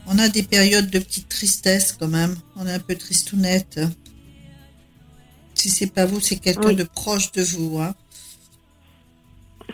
On 0.07 0.19
a 0.19 0.29
des 0.29 0.43
périodes 0.43 0.91
de 0.91 0.99
petite 0.99 1.29
tristesse 1.29 1.93
quand 1.93 2.09
même. 2.09 2.37
On 2.57 2.67
est 2.67 2.73
un 2.73 2.79
peu 2.79 2.95
tristounette. 2.95 3.81
Si 5.65 5.71
c'est 5.71 5.87
pas 5.87 6.05
vous, 6.05 6.21
c'est 6.21 6.37
quelqu'un 6.37 6.75
de 6.75 6.85
proche 6.85 7.33
de 7.33 7.43
vous. 7.43 7.79
Hein. 7.81 7.95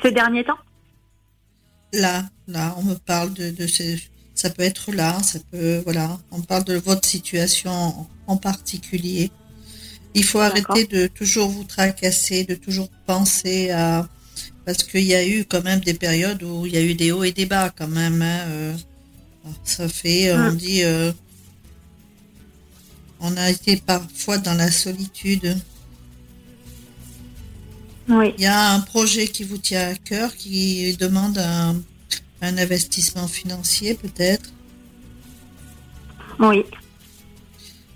Ces 0.00 0.12
derniers 0.12 0.44
temps? 0.44 0.61
Là, 1.92 2.31
là, 2.46 2.76
on 2.79 2.85
me 2.85 2.94
parle 2.94 3.35
de, 3.35 3.50
de 3.50 3.66
ça 4.37 4.50
peut 4.50 4.62
être 4.62 4.92
là, 4.92 5.20
ça 5.20 5.40
peut, 5.50 5.83
voilà, 5.83 6.16
on 6.31 6.42
parle 6.42 6.62
de 6.62 6.76
votre 6.76 7.09
situation 7.09 8.07
en 8.29 8.37
particulier. 8.37 9.33
Il 10.14 10.22
faut 10.22 10.38
arrêter 10.38 10.85
de 10.85 11.09
toujours 11.09 11.48
vous 11.48 11.64
tracasser, 11.64 12.44
de 12.44 12.55
toujours 12.55 12.88
penser 13.05 13.70
à, 13.70 14.09
parce 14.64 14.85
qu'il 14.85 15.03
y 15.03 15.16
a 15.16 15.26
eu 15.26 15.44
quand 15.44 15.64
même 15.64 15.81
des 15.81 15.94
périodes 15.94 16.44
où 16.44 16.66
il 16.66 16.72
y 16.72 16.76
a 16.76 16.83
eu 16.83 16.94
des 16.94 17.11
hauts 17.11 17.24
et 17.24 17.33
des 17.33 17.46
bas 17.46 17.70
quand 17.76 17.88
même. 17.88 18.22
Hein, 18.22 18.38
euh. 18.46 18.76
ça 19.64 19.88
fait, 19.88 20.33
on 20.33 20.53
dit, 20.53 20.85
euh, 20.85 21.11
on 23.18 23.37
a 23.37 23.50
été 23.50 23.76
parfois 23.79 24.38
dans 24.38 24.55
la 24.55 24.70
solitude. 24.70 25.59
Il 28.10 28.42
y 28.42 28.46
a 28.46 28.72
un 28.72 28.80
projet 28.80 29.28
qui 29.28 29.44
vous 29.44 29.58
tient 29.58 29.88
à 29.90 29.94
cœur, 29.94 30.34
qui 30.34 30.96
demande 30.96 31.38
un, 31.38 31.76
investissement 32.42 33.28
financier 33.28 33.94
peut-être? 33.94 34.50
Oui. 36.38 36.64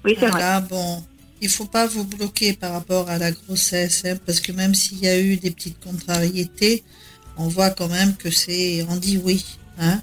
Oui, 0.05 0.17
c'est 0.21 0.29
vrai. 0.29 0.61
Bon, 0.69 1.03
il 1.41 1.49
faut 1.49 1.65
pas 1.65 1.87
vous 1.87 2.05
bloquer 2.05 2.53
par 2.53 2.73
rapport 2.73 3.09
à 3.09 3.19
la 3.19 3.33
grossesse, 3.33 4.05
hein, 4.05 4.17
parce 4.25 4.41
que 4.41 4.53
même 4.53 4.75
s'il 4.75 4.99
y 4.99 5.09
a 5.09 5.19
eu 5.19 5.37
des 5.37 5.51
petites 5.51 5.83
contrariétés, 5.83 6.85
on 7.37 7.49
voit 7.49 7.71
quand 7.71 7.89
même 7.89 8.15
que 8.15 8.31
c'est, 8.31 8.85
on 8.89 8.97
dit 8.97 9.19
oui. 9.23 9.45
Hein. 9.79 10.01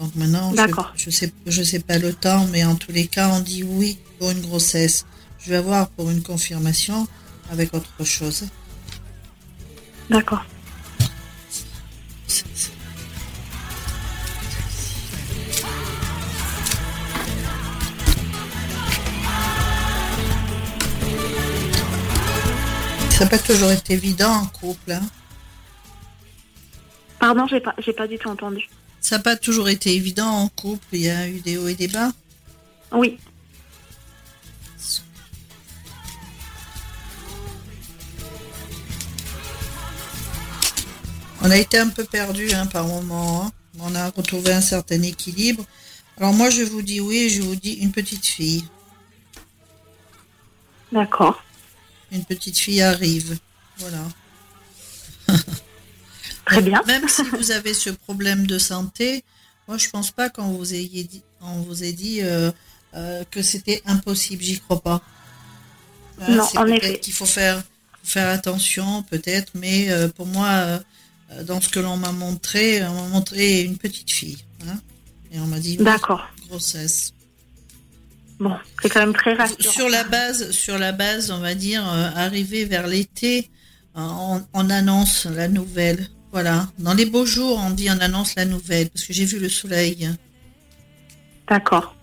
Donc 0.00 0.16
maintenant, 0.16 0.52
je, 0.56 1.04
je 1.04 1.10
sais, 1.10 1.32
je 1.46 1.62
sais 1.62 1.78
pas 1.78 1.98
le 1.98 2.12
temps, 2.12 2.46
mais 2.50 2.64
en 2.64 2.74
tous 2.74 2.92
les 2.92 3.06
cas, 3.06 3.28
on 3.28 3.40
dit 3.40 3.62
oui 3.62 3.98
pour 4.18 4.30
une 4.30 4.40
grossesse. 4.40 5.04
Je 5.38 5.50
vais 5.50 5.56
avoir 5.56 5.88
pour 5.90 6.10
une 6.10 6.22
confirmation 6.22 7.06
avec 7.50 7.74
autre 7.74 8.04
chose. 8.04 8.46
D'accord. 10.12 10.44
Ça 23.08 23.24
n'a 23.24 23.30
pas 23.30 23.38
toujours 23.38 23.70
été 23.70 23.94
évident 23.94 24.32
en 24.32 24.46
couple. 24.46 24.92
Hein. 24.92 25.00
Pardon, 27.18 27.46
j'ai 27.46 27.60
pas, 27.60 27.74
j'ai 27.78 27.94
pas 27.94 28.06
du 28.06 28.18
tout 28.18 28.28
entendu. 28.28 28.68
Ça 29.00 29.16
n'a 29.16 29.22
pas 29.22 29.36
toujours 29.36 29.70
été 29.70 29.94
évident 29.94 30.28
en 30.28 30.48
couple. 30.48 30.84
Il 30.92 31.02
y 31.02 31.10
a 31.10 31.26
eu 31.26 31.40
des 31.40 31.56
hauts 31.56 31.68
et 31.68 31.74
des 31.74 31.88
bas? 31.88 32.12
Oui. 32.92 33.18
On 41.42 41.50
a 41.50 41.56
été 41.56 41.78
un 41.78 41.88
peu 41.88 42.04
perdu 42.04 42.52
hein, 42.52 42.66
par 42.66 42.86
moment. 42.86 43.46
Hein. 43.46 43.52
On 43.80 43.94
a 43.94 44.10
retrouvé 44.10 44.52
un 44.52 44.60
certain 44.60 45.02
équilibre. 45.02 45.64
Alors 46.16 46.32
moi, 46.32 46.50
je 46.50 46.62
vous 46.62 46.82
dis 46.82 47.00
oui, 47.00 47.30
je 47.30 47.42
vous 47.42 47.56
dis 47.56 47.72
une 47.74 47.90
petite 47.90 48.26
fille. 48.26 48.64
D'accord. 50.92 51.42
Une 52.12 52.24
petite 52.24 52.58
fille 52.58 52.82
arrive. 52.82 53.38
Voilà. 53.78 54.04
Très 56.44 56.62
bien. 56.62 56.82
Même 56.86 57.08
si 57.08 57.22
vous 57.22 57.50
avez 57.50 57.74
ce 57.74 57.90
problème 57.90 58.46
de 58.46 58.58
santé, 58.58 59.24
moi 59.66 59.78
je 59.78 59.88
pense 59.88 60.10
pas 60.10 60.28
qu'on 60.28 60.52
vous 60.52 60.74
ayez 60.74 61.04
dit, 61.04 61.22
on 61.40 61.62
vous 61.62 61.82
ait 61.82 61.92
dit 61.92 62.20
euh, 62.22 62.50
euh, 62.94 63.24
que 63.30 63.42
c'était 63.42 63.82
impossible. 63.86 64.42
J'y 64.42 64.60
crois 64.60 64.80
pas. 64.80 65.02
Hein, 66.20 66.36
non, 66.36 66.48
en 66.56 66.66
effet. 66.66 66.98
Qu'il 66.98 67.14
faut 67.14 67.26
faire, 67.26 67.62
faire 68.04 68.28
attention, 68.28 69.02
peut-être, 69.04 69.52
mais 69.54 69.90
euh, 69.90 70.08
pour 70.08 70.26
moi, 70.26 70.80
dans 71.44 71.60
ce 71.60 71.68
que 71.68 71.80
l'on 71.80 71.96
m'a 71.96 72.12
montré, 72.12 72.84
on 72.84 72.94
m'a 72.94 73.08
montré 73.08 73.62
une 73.62 73.76
petite 73.76 74.10
fille. 74.10 74.38
Hein, 74.66 74.78
et 75.32 75.40
on 75.40 75.46
m'a 75.46 75.58
dit 75.58 75.76
D'accord. 75.76 76.26
grossesse. 76.48 77.12
Bon, 78.38 78.56
c'est 78.80 78.88
quand 78.88 79.00
même 79.00 79.14
très 79.14 79.34
rassurant. 79.34 79.72
Sur 79.72 79.88
la 79.88 80.04
base, 80.04 80.50
sur 80.50 80.78
la 80.78 80.92
base, 80.92 81.30
on 81.30 81.38
va 81.38 81.54
dire, 81.54 81.84
arriver 81.86 82.64
vers 82.64 82.86
l'été, 82.86 83.50
on, 83.94 84.42
on, 84.52 84.70
annonce 84.70 85.26
la 85.26 85.48
nouvelle. 85.48 86.08
Voilà. 86.32 86.68
Dans 86.78 86.94
les 86.94 87.06
beaux 87.06 87.26
jours, 87.26 87.60
on 87.62 87.70
dit 87.70 87.88
on 87.90 88.00
annonce 88.00 88.34
la 88.36 88.44
nouvelle 88.44 88.88
parce 88.90 89.04
que 89.04 89.12
j'ai 89.12 89.26
vu 89.26 89.38
le 89.38 89.48
soleil. 89.48 90.08
D'accord. 91.46 91.94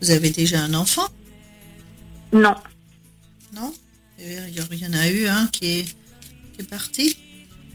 Vous 0.00 0.10
avez 0.10 0.30
déjà 0.30 0.60
un 0.60 0.74
enfant? 0.74 1.06
Non. 2.32 2.54
Il 4.22 4.78
y 4.78 4.86
en 4.86 4.92
a 4.92 5.08
eu 5.08 5.26
un 5.26 5.46
qui 5.46 5.66
est, 5.66 5.84
qui 6.52 6.60
est 6.60 6.68
parti 6.68 7.16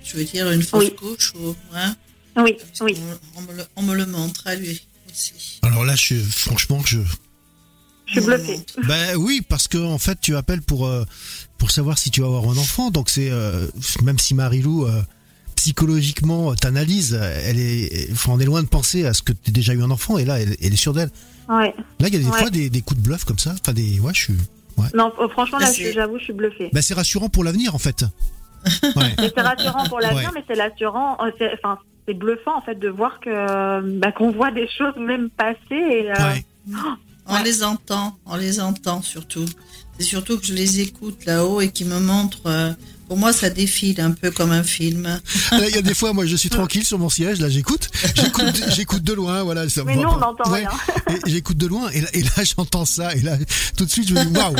Je 0.03 0.17
veux 0.17 0.23
dire 0.23 0.49
une 0.51 0.61
fausse 0.61 0.91
couche 0.97 1.33
ou, 1.35 1.55
hein 1.73 1.95
Oui, 2.37 2.57
oui. 2.81 2.97
On, 3.75 3.81
me 3.81 3.95
le, 3.95 4.05
montre 4.05 4.45
à 4.47 4.55
lui 4.55 4.81
aussi. 5.09 5.59
Alors 5.63 5.83
là, 5.85 5.95
je, 5.95 6.15
franchement, 6.15 6.81
je, 6.85 6.99
je 8.05 8.19
suis 8.19 8.21
bluffée. 8.21 8.59
Ben 8.87 9.15
oui, 9.17 9.41
parce 9.47 9.67
que 9.67 9.77
en 9.77 9.97
fait, 9.97 10.19
tu 10.21 10.35
appelles 10.35 10.61
pour 10.61 10.85
euh, 10.85 11.03
pour 11.57 11.71
savoir 11.71 11.97
si 11.97 12.11
tu 12.11 12.21
vas 12.21 12.27
avoir 12.27 12.43
un 12.43 12.57
enfant. 12.57 12.91
Donc 12.91 13.09
c'est 13.09 13.29
euh, 13.31 13.67
même 14.03 14.19
si 14.19 14.35
Marilou 14.35 14.85
euh, 14.85 15.01
psychologiquement 15.55 16.53
t'analyse, 16.55 17.13
elle 17.13 17.59
est, 17.59 18.09
on 18.27 18.39
est 18.39 18.45
loin 18.45 18.61
de 18.61 18.67
penser 18.67 19.05
à 19.05 19.13
ce 19.13 19.23
que 19.23 19.33
tu 19.33 19.49
as 19.49 19.51
déjà 19.51 19.73
eu 19.73 19.81
un 19.81 19.89
enfant 19.89 20.17
et 20.17 20.25
là, 20.25 20.39
elle, 20.39 20.55
est 20.59 20.75
sûre 20.75 20.93
d'elle. 20.93 21.09
Ouais. 21.49 21.73
Là, 21.99 22.07
il 22.07 22.13
y 22.13 22.17
a 22.17 22.19
des 22.19 22.25
fois 22.25 22.49
des, 22.49 22.69
des, 22.69 22.81
coups 22.81 22.99
de 22.99 23.05
bluff 23.05 23.23
comme 23.23 23.39
ça. 23.39 23.55
Enfin 23.59 23.73
des, 23.73 23.99
ouais, 23.99 24.13
je 24.13 24.21
suis. 24.21 24.33
Ouais. 24.77 24.87
Non, 24.93 25.11
franchement, 25.29 25.59
là, 25.59 25.71
j'avoue, 25.71 26.19
je 26.19 26.25
suis 26.25 26.33
bluffée. 26.33 26.69
Ben, 26.73 26.81
c'est 26.81 26.93
rassurant 26.93 27.29
pour 27.29 27.43
l'avenir, 27.43 27.75
en 27.75 27.79
fait. 27.79 28.05
Ouais. 28.95 29.15
c'est 29.19 29.41
rassurant 29.41 29.85
pour 29.85 29.99
l'avenir, 29.99 30.31
mais 30.33 30.43
c'est 30.47 30.59
rassurant. 30.59 31.17
Enfin, 31.19 31.77
c'est 32.07 32.15
bluffant 32.15 32.57
en 32.57 32.61
fait 32.61 32.75
de 32.75 32.89
voir 32.89 33.19
que 33.19 33.99
bah, 33.99 34.11
qu'on 34.11 34.31
voit 34.31 34.51
des 34.51 34.67
choses 34.67 34.95
même 34.97 35.29
passer. 35.29 35.57
Et, 35.71 36.11
on 37.27 37.43
les 37.43 37.63
entend, 37.63 38.17
on 38.25 38.35
les 38.35 38.59
entend 38.59 39.01
surtout. 39.01 39.45
C'est 39.97 40.05
surtout 40.05 40.39
que 40.39 40.45
je 40.45 40.53
les 40.53 40.81
écoute 40.81 41.25
là-haut 41.25 41.61
et 41.61 41.69
qui 41.71 41.85
me 41.85 41.99
montrent. 41.99 42.47
Euh, 42.47 42.73
pour 43.07 43.17
moi, 43.17 43.33
ça 43.33 43.49
défile 43.49 44.01
un 44.01 44.11
peu 44.11 44.31
comme 44.31 44.51
un 44.51 44.63
film. 44.63 45.19
Il 45.51 45.75
y 45.75 45.77
a 45.77 45.81
des 45.81 45.93
fois, 45.93 46.13
moi, 46.13 46.25
je 46.25 46.35
suis 46.35 46.49
tranquille 46.49 46.83
sur 46.83 46.99
mon 46.99 47.09
siège, 47.09 47.39
là, 47.39 47.49
j'écoute, 47.49 47.89
j'écoute, 48.69 49.03
de 49.03 49.13
loin, 49.13 49.43
voilà. 49.43 49.67
Ça, 49.69 49.83
Mais 49.83 49.95
nous, 49.95 50.07
on 50.07 50.17
n'entend 50.17 50.51
rien. 50.51 50.69
J'écoute 51.25 51.57
de 51.57 51.67
loin, 51.67 51.89
et 51.89 52.01
là, 52.01 52.07
et 52.13 52.23
là 52.23 52.29
j'entends 52.57 52.85
ça, 52.85 53.13
et 53.15 53.21
là, 53.21 53.37
tout 53.77 53.85
de 53.85 53.89
suite, 53.89 54.07
je 54.07 54.13
me 54.13 54.25
dis 54.25 54.37
waouh. 54.37 54.55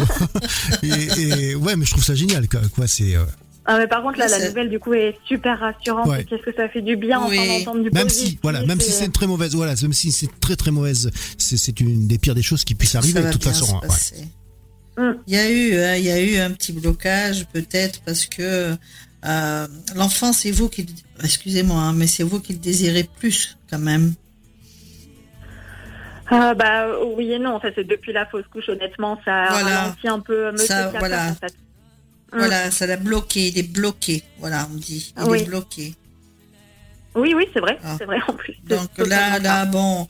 Et, 0.84 1.56
ouais, 1.56 1.76
mais 1.76 1.86
je 1.86 1.92
trouve 1.92 2.04
ça 2.04 2.16
génial, 2.16 2.48
quoi. 2.48 2.88
C'est. 2.88 3.16
Euh, 3.16 3.24
ah, 3.66 3.80
mais 3.80 3.88
par 3.88 4.04
contre, 4.04 4.20
là, 4.20 4.28
la 4.28 4.48
nouvelle, 4.48 4.70
du 4.70 4.80
coup, 4.80 4.94
est 4.94 5.18
super 5.28 5.60
rassurante. 5.60 6.08
Qu'est-ce 6.30 6.44
que 6.44 6.56
ça 6.56 6.70
fait 6.70 6.82
du 6.82 6.96
bien 6.96 7.20
d'entendre 7.20 7.84
du 7.84 7.90
Même 7.92 8.10
si, 8.10 8.38
voilà, 8.44 8.64
même 8.66 8.80
si 8.80 8.92
c'est 8.92 9.06
une 9.06 9.12
très 9.12 9.28
mauvaise, 9.28 9.56
voilà, 9.56 9.74
même 9.82 9.94
si 9.94 10.12
c'est 10.12 10.30
très 10.40 10.56
très 10.56 10.72
mauvaise, 10.72 11.10
c'est 11.38 11.80
une 11.80 12.08
des 12.08 12.18
pires 12.20 12.36
des 12.36 12.44
choses 12.44 12.64
qui 12.64 12.76
puissent 12.76 12.96
arriver 12.96 13.24
de 13.24 13.32
toute 13.32 13.44
façon. 13.44 13.80
Hein. 13.84 13.88
Il 14.98 15.34
y 15.34 15.38
a 15.38 15.50
eu, 15.50 15.76
hein, 15.78 15.96
il 15.96 16.06
y 16.06 16.12
a 16.12 16.22
eu 16.22 16.38
un 16.38 16.52
petit 16.52 16.72
blocage 16.72 17.46
peut-être 17.48 18.02
parce 18.06 18.26
que 18.26 18.76
euh, 19.26 19.68
l'enfant, 19.96 20.34
c'est 20.34 20.52
vous 20.52 20.70
qui, 20.70 20.86
excusez-moi, 21.24 21.80
hein, 21.80 21.94
mais 21.94 22.08
c'est 22.08 22.24
vous 22.24 22.40
qui 22.40 22.54
le 22.54 22.60
désirez 22.60 23.10
plus 23.20 23.58
quand 23.70 23.80
même. 23.80 24.14
Ah 26.28 26.56
bah 26.56 26.88
oui 27.16 27.34
et 27.34 27.40
non, 27.40 27.60
fait, 27.60 27.74
c'est 27.76 27.84
depuis 27.84 28.12
la 28.12 28.26
fausse 28.26 28.46
couche, 28.52 28.70
honnêtement, 28.70 29.20
ça 29.26 29.44
a 29.44 29.64
ralenti 29.64 30.08
un 30.08 30.20
peu 30.20 30.52
Monsieur 30.52 30.68
ça, 30.68 30.92
voilà. 30.98 31.30
en 31.32 31.36
fait. 31.36 31.54
Voilà, 32.34 32.72
ça 32.72 32.88
l'a 32.88 32.98
bloqué, 32.98 33.48
il 33.48 33.58
est 33.58 33.72
bloqué. 33.72 34.24
Voilà, 34.40 34.68
on 34.72 34.76
dit. 34.76 35.14
Il 35.18 35.36
est 35.36 35.46
bloqué. 35.46 35.94
Oui, 37.16 37.34
oui, 37.34 37.48
c'est 37.54 37.62
vrai. 37.62 37.78
Ah. 37.84 37.96
C'est 37.98 38.06
vrai 38.06 38.20
en 38.28 38.34
plus. 38.34 38.56
Donc 38.68 38.98
là, 38.98 39.40
là, 39.40 39.66
bon, 39.66 40.08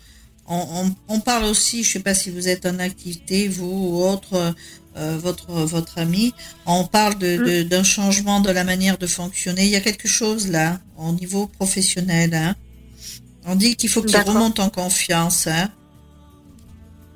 on, 0.48 1.20
parle 1.20 1.46
aussi, 1.46 1.84
je 1.84 1.89
ne 1.89 1.93
sais 1.93 2.00
pas 2.00 2.14
si 2.14 2.30
vous 2.30 2.48
êtes 2.48 2.66
en 2.66 2.80
activité, 2.80 3.48
vous 3.48 3.66
ou 3.66 4.04
autre, 4.04 4.54
euh, 4.98 5.18
votre, 5.18 5.52
votre 5.52 5.98
ami, 5.98 6.34
on 6.66 6.86
parle 6.86 7.16
mm. 7.16 7.64
d'un 7.64 7.84
changement 7.84 8.39
de 8.39 8.52
la 8.52 8.64
manière 8.64 8.98
de 8.98 9.08
fonctionner. 9.08 9.64
Il 9.66 9.72
y 9.72 9.76
a 9.76 9.82
quelque 9.82 10.08
chose 10.08 10.50
là, 10.50 10.80
au 10.98 11.12
niveau 11.12 11.48
professionnel. 11.48 12.34
Hein. 12.34 12.56
On 13.48 13.56
dit 13.56 13.76
qu'il 13.76 13.89
faut 13.89 14.02
qu'il 14.02 14.18
remonte 14.18 14.60
en 14.60 14.70
confiance. 14.70 15.48
Hein. 15.48 15.70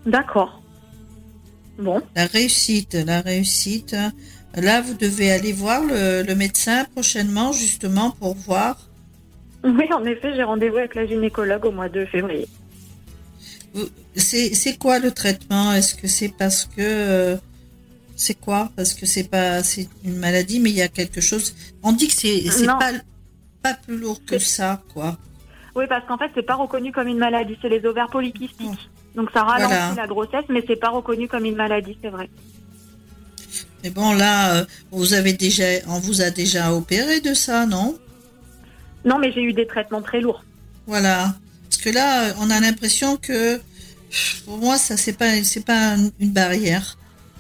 D'accord. 0.05 0.61
Bon. 1.77 2.01
La 2.15 2.25
réussite, 2.25 2.95
la 2.95 3.21
réussite. 3.21 3.95
Là, 4.55 4.81
vous 4.81 4.95
devez 4.95 5.31
aller 5.31 5.53
voir 5.53 5.81
le, 5.83 6.33
médecin 6.33 6.85
prochainement, 6.85 7.53
justement, 7.53 8.11
pour 8.11 8.35
voir. 8.35 8.77
Oui, 9.63 9.85
en 9.93 10.03
effet, 10.05 10.33
j'ai 10.35 10.43
rendez-vous 10.43 10.77
avec 10.77 10.95
la 10.95 11.05
gynécologue 11.05 11.65
au 11.65 11.71
mois 11.71 11.89
de 11.89 12.05
février. 12.05 12.47
C'est 14.15 14.77
quoi 14.77 14.99
le 14.99 15.11
traitement? 15.11 15.73
Est-ce 15.73 15.95
que 15.95 16.07
c'est 16.07 16.29
parce 16.29 16.65
que 16.65 16.81
euh, 16.81 17.37
c'est 18.15 18.39
quoi? 18.39 18.71
Parce 18.75 18.93
que 18.93 19.05
c'est 19.05 19.29
pas 19.29 19.63
c'est 19.63 19.87
une 20.03 20.17
maladie, 20.17 20.59
mais 20.59 20.69
il 20.69 20.75
y 20.75 20.81
a 20.81 20.87
quelque 20.87 21.21
chose. 21.21 21.55
On 21.83 21.91
dit 21.91 22.07
que 22.07 22.13
c'est 22.13 22.65
pas 22.65 22.91
pas 23.61 23.73
plus 23.73 23.97
lourd 23.97 24.21
que 24.25 24.39
ça, 24.39 24.81
quoi. 24.93 25.17
Oui, 25.75 25.85
parce 25.87 26.05
qu'en 26.07 26.17
fait, 26.17 26.31
c'est 26.35 26.45
pas 26.45 26.55
reconnu 26.55 26.91
comme 26.91 27.07
une 27.07 27.17
maladie. 27.17 27.57
C'est 27.61 27.69
les 27.69 27.85
ovaires 27.85 28.09
polykystiques. 28.09 28.89
Donc 29.15 29.29
ça 29.33 29.43
ralentit 29.43 29.95
la 29.97 30.07
grossesse, 30.07 30.45
mais 30.49 30.63
c'est 30.67 30.75
pas 30.75 30.89
reconnu 30.89 31.27
comme 31.27 31.45
une 31.45 31.55
maladie, 31.55 31.97
c'est 32.01 32.09
vrai. 32.09 32.29
Mais 33.83 33.89
bon, 33.89 34.13
là, 34.13 34.55
euh, 34.55 34.65
vous 34.91 35.13
avez 35.13 35.33
déjà, 35.33 35.63
on 35.87 35.99
vous 35.99 36.21
a 36.21 36.29
déjà 36.29 36.73
opéré 36.73 37.21
de 37.21 37.33
ça, 37.33 37.65
non? 37.65 37.97
Non, 39.05 39.17
mais 39.17 39.31
j'ai 39.31 39.41
eu 39.41 39.53
des 39.53 39.65
traitements 39.65 40.01
très 40.01 40.19
lourds. 40.19 40.43
Voilà. 40.85 41.33
Parce 41.79 41.91
que 41.91 41.97
là, 41.97 42.33
on 42.39 42.49
a 42.49 42.59
l'impression 42.59 43.15
que, 43.15 43.61
pour 44.43 44.57
moi, 44.57 44.77
ça 44.77 44.97
c'est 44.97 45.13
pas, 45.13 45.41
c'est 45.45 45.63
pas 45.63 45.95
une 46.19 46.31
barrière. 46.31 46.97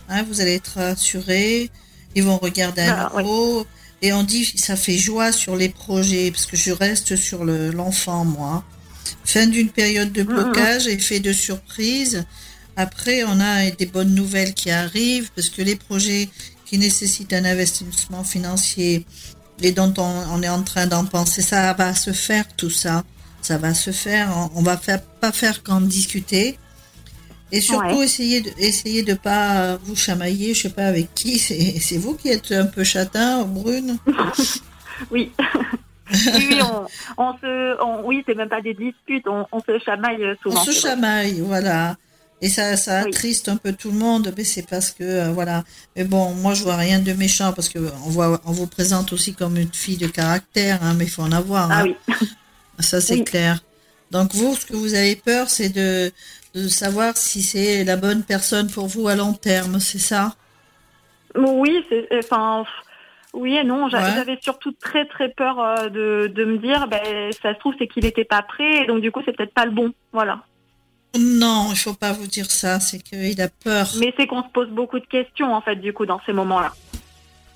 Hein, 0.07 0.23
vous 0.23 0.39
allez 0.39 0.53
être 0.53 0.77
assuré. 0.77 1.69
Ils 2.15 2.23
vont 2.23 2.37
regarder 2.37 2.83
à 2.83 3.11
ah, 3.13 3.21
nouveau. 3.21 3.67
Et 4.01 4.13
on 4.13 4.23
dit, 4.23 4.45
ça 4.45 4.77
fait 4.77 4.97
joie 4.97 5.33
sur 5.33 5.57
les 5.57 5.67
projets, 5.67 6.31
parce 6.31 6.45
que 6.45 6.55
je 6.55 6.71
reste 6.71 7.17
sur 7.17 7.43
l'enfant, 7.43 8.23
moi. 8.23 8.63
Fin 9.25 9.45
d'une 9.45 9.67
période 9.67 10.13
de 10.13 10.23
blocage, 10.23 10.87
effet 10.87 11.19
de 11.19 11.33
surprise. 11.33 12.23
Après, 12.77 13.25
on 13.25 13.41
a 13.41 13.69
des 13.71 13.87
bonnes 13.87 14.15
nouvelles 14.15 14.53
qui 14.53 14.71
arrivent 14.71 15.31
parce 15.35 15.49
que 15.49 15.61
les 15.61 15.75
projets 15.75 16.29
qui 16.65 16.77
nécessitent 16.77 17.33
un 17.33 17.43
investissement 17.43 18.23
financier 18.23 19.05
et 19.61 19.73
dont 19.73 19.93
on, 19.97 20.41
est 20.41 20.47
en 20.47 20.63
train 20.63 20.87
d'en 20.87 21.03
penser, 21.03 21.41
ça 21.41 21.73
va 21.73 21.93
se 21.93 22.13
faire 22.13 22.45
tout 22.55 22.69
ça. 22.69 23.03
Ça 23.41 23.57
va 23.57 23.73
se 23.73 23.91
faire. 23.91 24.29
On, 24.55 24.61
va 24.61 24.77
pas 25.21 25.31
faire 25.31 25.63
qu'en 25.63 25.81
discuter. 25.81 26.57
Et 27.51 27.61
surtout, 27.61 28.01
essayer 28.03 28.41
de, 28.41 28.51
essayer 28.59 29.01
de 29.01 29.15
pas 29.15 29.77
vous 29.77 29.95
chamailler, 29.95 30.53
je 30.53 30.63
sais 30.63 30.69
pas 30.69 30.85
avec 30.85 31.13
qui. 31.15 31.39
C'est 31.79 31.97
vous 31.97 32.15
qui 32.15 32.29
êtes 32.29 32.51
un 32.51 32.65
peu 32.65 32.83
châtain, 32.83 33.43
brune. 33.43 33.97
oui. 35.11 35.31
oui, 36.11 36.59
on, 37.17 37.33
se, 37.33 38.03
oui, 38.03 38.23
c'est 38.25 38.35
même 38.35 38.49
pas 38.49 38.61
des 38.61 38.73
disputes, 38.73 39.27
on, 39.27 39.45
on 39.51 39.59
se 39.59 39.77
chamaille 39.79 40.35
souvent. 40.41 40.59
On 40.59 40.63
se 40.63 40.71
chamaille, 40.71 41.39
voilà. 41.41 41.95
Et 42.41 42.47
ça, 42.47 42.77
ça 42.77 42.99
attriste 42.99 43.49
un 43.49 43.57
peu 43.57 43.73
tout 43.73 43.91
le 43.91 43.97
monde, 43.97 44.33
mais 44.37 44.43
c'est 44.45 44.67
parce 44.67 44.91
que 44.91 45.03
euh, 45.03 45.31
voilà. 45.31 45.63
Mais 45.95 46.05
bon, 46.05 46.33
moi 46.35 46.53
je 46.53 46.63
vois 46.63 46.77
rien 46.77 46.99
de 46.99 47.11
méchant 47.13 47.51
parce 47.51 47.67
que 47.67 47.79
on 48.05 48.09
voit, 48.09 48.39
on 48.45 48.51
vous 48.51 48.67
présente 48.67 49.11
aussi 49.11 49.33
comme 49.33 49.57
une 49.57 49.73
fille 49.73 49.97
de 49.97 50.07
caractère, 50.07 50.81
hein, 50.81 50.93
mais 50.97 51.05
il 51.05 51.09
faut 51.09 51.21
en 51.21 51.33
avoir. 51.33 51.69
Ah 51.69 51.81
hein. 51.81 51.83
oui. 51.83 51.95
Ça 52.79 53.01
c'est 53.01 53.23
clair. 53.23 53.63
Donc 54.11 54.33
vous, 54.33 54.55
ce 54.55 54.65
que 54.65 54.75
vous 54.75 54.95
avez 54.95 55.15
peur, 55.15 55.49
c'est 55.49 55.69
de, 55.69 56.11
de 56.55 56.67
savoir 56.67 57.15
si 57.17 57.43
c'est 57.43 57.83
la 57.83 57.95
bonne 57.95 58.23
personne 58.23 58.69
pour 58.69 58.87
vous 58.87 59.07
à 59.07 59.15
long 59.15 59.33
terme, 59.33 59.79
c'est 59.79 59.99
ça? 59.99 60.35
Oui, 61.35 61.85
c'est 61.89 62.07
enfin. 62.17 62.65
Oui 63.33 63.55
et 63.55 63.63
non, 63.63 63.89
j'avais 63.89 64.39
surtout 64.41 64.71
très 64.71 65.05
très 65.05 65.29
peur 65.29 65.59
euh, 65.59 65.89
de, 65.89 66.31
de 66.33 66.45
me 66.45 66.57
dire, 66.57 66.87
ben, 66.87 67.31
ça 67.43 67.53
se 67.53 67.59
trouve 67.59 67.75
c'est 67.77 67.87
qu'il 67.87 68.03
n'était 68.03 68.25
pas 68.25 68.41
prêt, 68.41 68.83
et 68.83 68.87
donc 68.87 69.01
du 69.01 69.11
coup 69.11 69.21
c'est 69.23 69.37
peut-être 69.37 69.53
pas 69.53 69.65
le 69.65 69.71
bon, 69.71 69.93
voilà. 70.11 70.41
Non, 71.17 71.69
il 71.71 71.77
faut 71.77 71.93
pas 71.93 72.11
vous 72.11 72.27
dire 72.27 72.49
ça, 72.49 72.79
c'est 72.79 72.99
qu'il 72.99 73.41
a 73.41 73.47
peur. 73.47 73.87
Mais 73.99 74.13
c'est 74.17 74.27
qu'on 74.27 74.43
se 74.43 74.49
pose 74.49 74.69
beaucoup 74.69 74.99
de 74.99 75.05
questions, 75.05 75.53
en 75.53 75.61
fait, 75.61 75.75
du 75.75 75.91
coup, 75.91 76.05
dans 76.05 76.21
ces 76.25 76.33
moments-là. 76.33 76.71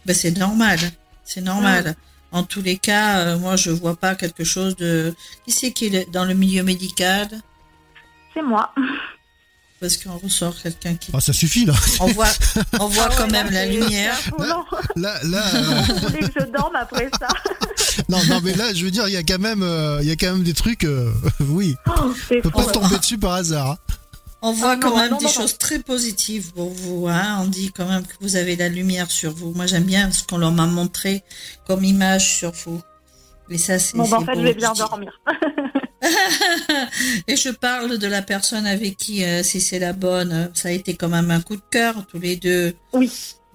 Ben, 0.05 0.13
c'est 0.13 0.37
normal, 0.37 0.79
c'est 1.23 1.41
normal. 1.41 1.95
En 2.33 2.43
tous 2.43 2.61
les 2.61 2.77
cas, 2.77 3.19
euh, 3.19 3.37
moi, 3.37 3.55
je 3.55 3.69
vois 3.71 3.95
pas 3.95 4.15
quelque 4.15 4.43
chose 4.43 4.75
de... 4.75 5.13
Qui 5.45 5.51
c'est 5.51 5.71
qui 5.71 5.85
est 5.85 6.11
dans 6.11 6.25
le 6.25 6.33
milieu 6.33 6.63
médical? 6.63 7.29
C'est 8.33 8.41
moi. 8.41 8.73
parce 9.79 9.97
qu'on 9.97 10.17
ressort 10.17 10.55
quelqu'un 10.61 10.95
qui. 10.95 11.11
Ah, 11.13 11.19
ça 11.19 11.33
suffit 11.33 11.65
là. 11.65 11.73
On 11.99 12.07
voit, 12.07 12.31
on 12.79 12.87
voit 12.87 13.09
ah 13.11 13.15
quand 13.17 13.31
même 13.31 13.51
la 13.51 13.65
lumière. 13.67 14.17
Là, 14.39 14.65
là, 14.95 15.19
là 15.23 15.41
Vous 15.87 16.07
voulez 16.07 16.19
que 16.21 16.39
je 16.39 16.45
dorme 16.45 16.75
après 16.75 17.09
ça? 17.19 17.27
Non, 18.09 18.17
non, 18.27 18.41
mais 18.43 18.53
là, 18.55 18.73
je 18.73 18.83
veux 18.83 18.91
dire, 18.91 19.07
il 19.07 19.13
y 19.13 19.17
a 19.17 19.23
quand 19.23 19.39
même, 19.39 19.61
euh, 19.61 19.99
il 20.01 20.07
y 20.07 20.11
a 20.11 20.15
quand 20.15 20.33
même 20.33 20.43
des 20.43 20.53
trucs, 20.53 20.83
euh, 20.83 21.11
oui. 21.41 21.75
Oh, 21.85 21.91
on 22.31 22.41
peut 22.41 22.49
pas 22.49 22.65
tomber 22.65 22.97
dessus 22.97 23.19
par 23.19 23.33
hasard. 23.33 23.77
On 24.45 24.51
voit 24.51 24.71
ah, 24.71 24.77
quand 24.77 24.97
même 24.97 25.17
des 25.19 25.29
choses 25.29 25.57
très 25.57 25.79
positives 25.79 26.51
pour 26.51 26.69
vous. 26.69 27.07
Hein. 27.07 27.39
On 27.41 27.45
dit 27.45 27.71
quand 27.71 27.87
même 27.87 28.05
que 28.05 28.13
vous 28.19 28.35
avez 28.35 28.57
la 28.57 28.67
lumière 28.67 29.09
sur 29.09 29.31
vous. 29.31 29.53
Moi, 29.53 29.67
j'aime 29.67 29.85
bien 29.85 30.11
ce 30.11 30.25
qu'on 30.25 30.37
leur 30.37 30.51
m'a 30.51 30.65
montré 30.65 31.23
comme 31.65 31.85
image 31.85 32.39
sur 32.39 32.51
vous. 32.51 32.81
Mais 33.49 33.57
ça, 33.57 33.79
c'est. 33.79 33.95
Bon, 33.95 34.05
bah, 34.05 34.17
en 34.19 34.25
fait, 34.25 34.35
je 34.35 34.41
vais 34.41 34.53
bien 34.53 34.73
dormir. 34.73 35.17
et 37.27 37.37
je 37.37 37.49
parle 37.51 37.97
de 37.97 38.07
la 38.07 38.21
personne 38.21 38.65
avec 38.65 38.97
qui, 38.97 39.23
euh, 39.23 39.43
si 39.43 39.61
c'est 39.61 39.79
la 39.79 39.93
bonne, 39.93 40.51
ça 40.53 40.67
a 40.67 40.71
été 40.71 40.95
quand 40.95 41.07
même 41.07 41.31
un 41.31 41.39
coup 41.39 41.55
de 41.55 41.63
cœur, 41.71 42.05
tous 42.07 42.19
les 42.19 42.35
deux. 42.35 42.73
Oui. 42.91 43.09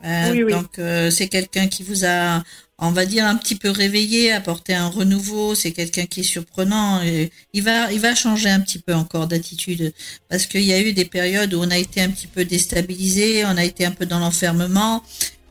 Euh, 0.07 0.31
oui, 0.31 0.45
oui. 0.45 0.53
Donc, 0.53 0.79
euh, 0.79 1.11
c'est 1.11 1.29
quelqu'un 1.29 1.69
qui 1.69 1.83
vous 1.83 2.07
a, 2.07 2.43
on 2.79 2.93
va 2.93 3.07
dire, 3.07 3.27
un 3.27 3.37
petit 3.37 3.57
peu 3.57 3.71
réveillé, 3.71 4.33
apporté 4.33 4.75
un 4.75 4.89
renouveau. 4.89 5.55
C'est 5.55 5.73
quelqu'un 5.73 6.07
qui 6.07 6.21
est 6.21 6.25
surprenant. 6.25 7.03
Et 7.03 7.31
il 7.53 7.63
va, 7.63 7.93
il 7.93 8.01
va 8.01 8.15
changer 8.15 8.49
un 8.51 8.61
petit 8.61 8.79
peu 8.79 8.95
encore 8.95 9.27
d'attitude. 9.27 9.93
Parce 10.29 10.47
qu'il 10.47 10.63
y 10.63 10.73
a 10.73 10.81
eu 10.81 10.93
des 10.93 11.05
périodes 11.05 11.55
où 11.55 11.61
on 11.61 11.71
a 11.71 11.79
été 11.79 12.01
un 12.01 12.11
petit 12.11 12.29
peu 12.29 12.45
déstabilisé, 12.45 13.45
on 13.45 13.57
a 13.57 13.65
été 13.65 13.85
un 13.85 13.91
peu 13.91 14.07
dans 14.07 14.21
l'enfermement. 14.21 15.03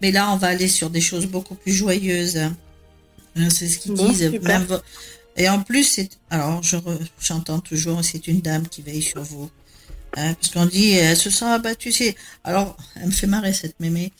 Mais 0.01 0.11
là, 0.11 0.31
on 0.31 0.37
va 0.37 0.47
aller 0.47 0.69
sur 0.69 0.89
des 0.89 1.01
choses 1.01 1.25
beaucoup 1.25 1.55
plus 1.55 1.73
joyeuses. 1.73 2.39
C'est 3.49 3.67
ce 3.67 3.77
qu'ils 3.79 3.93
disent. 3.93 4.31
Et 5.35 5.49
en 5.49 5.61
plus, 5.61 5.83
c'est, 5.83 6.09
alors, 6.29 6.63
je 6.63 6.77
j'entends 7.21 7.59
toujours, 7.59 8.03
c'est 8.03 8.27
une 8.27 8.41
dame 8.41 8.67
qui 8.67 8.81
veille 8.81 9.03
sur 9.03 9.21
vous. 9.21 9.51
Hein, 10.15 10.33
parce 10.33 10.51
qu'on 10.51 10.65
dit, 10.65 10.93
elle 10.93 11.17
se 11.17 11.29
sent 11.29 11.45
abattue. 11.45 11.93
Alors, 12.43 12.75
elle 12.95 13.07
me 13.07 13.11
fait 13.11 13.27
marrer, 13.27 13.53
cette 13.53 13.79
mémé. 13.79 14.13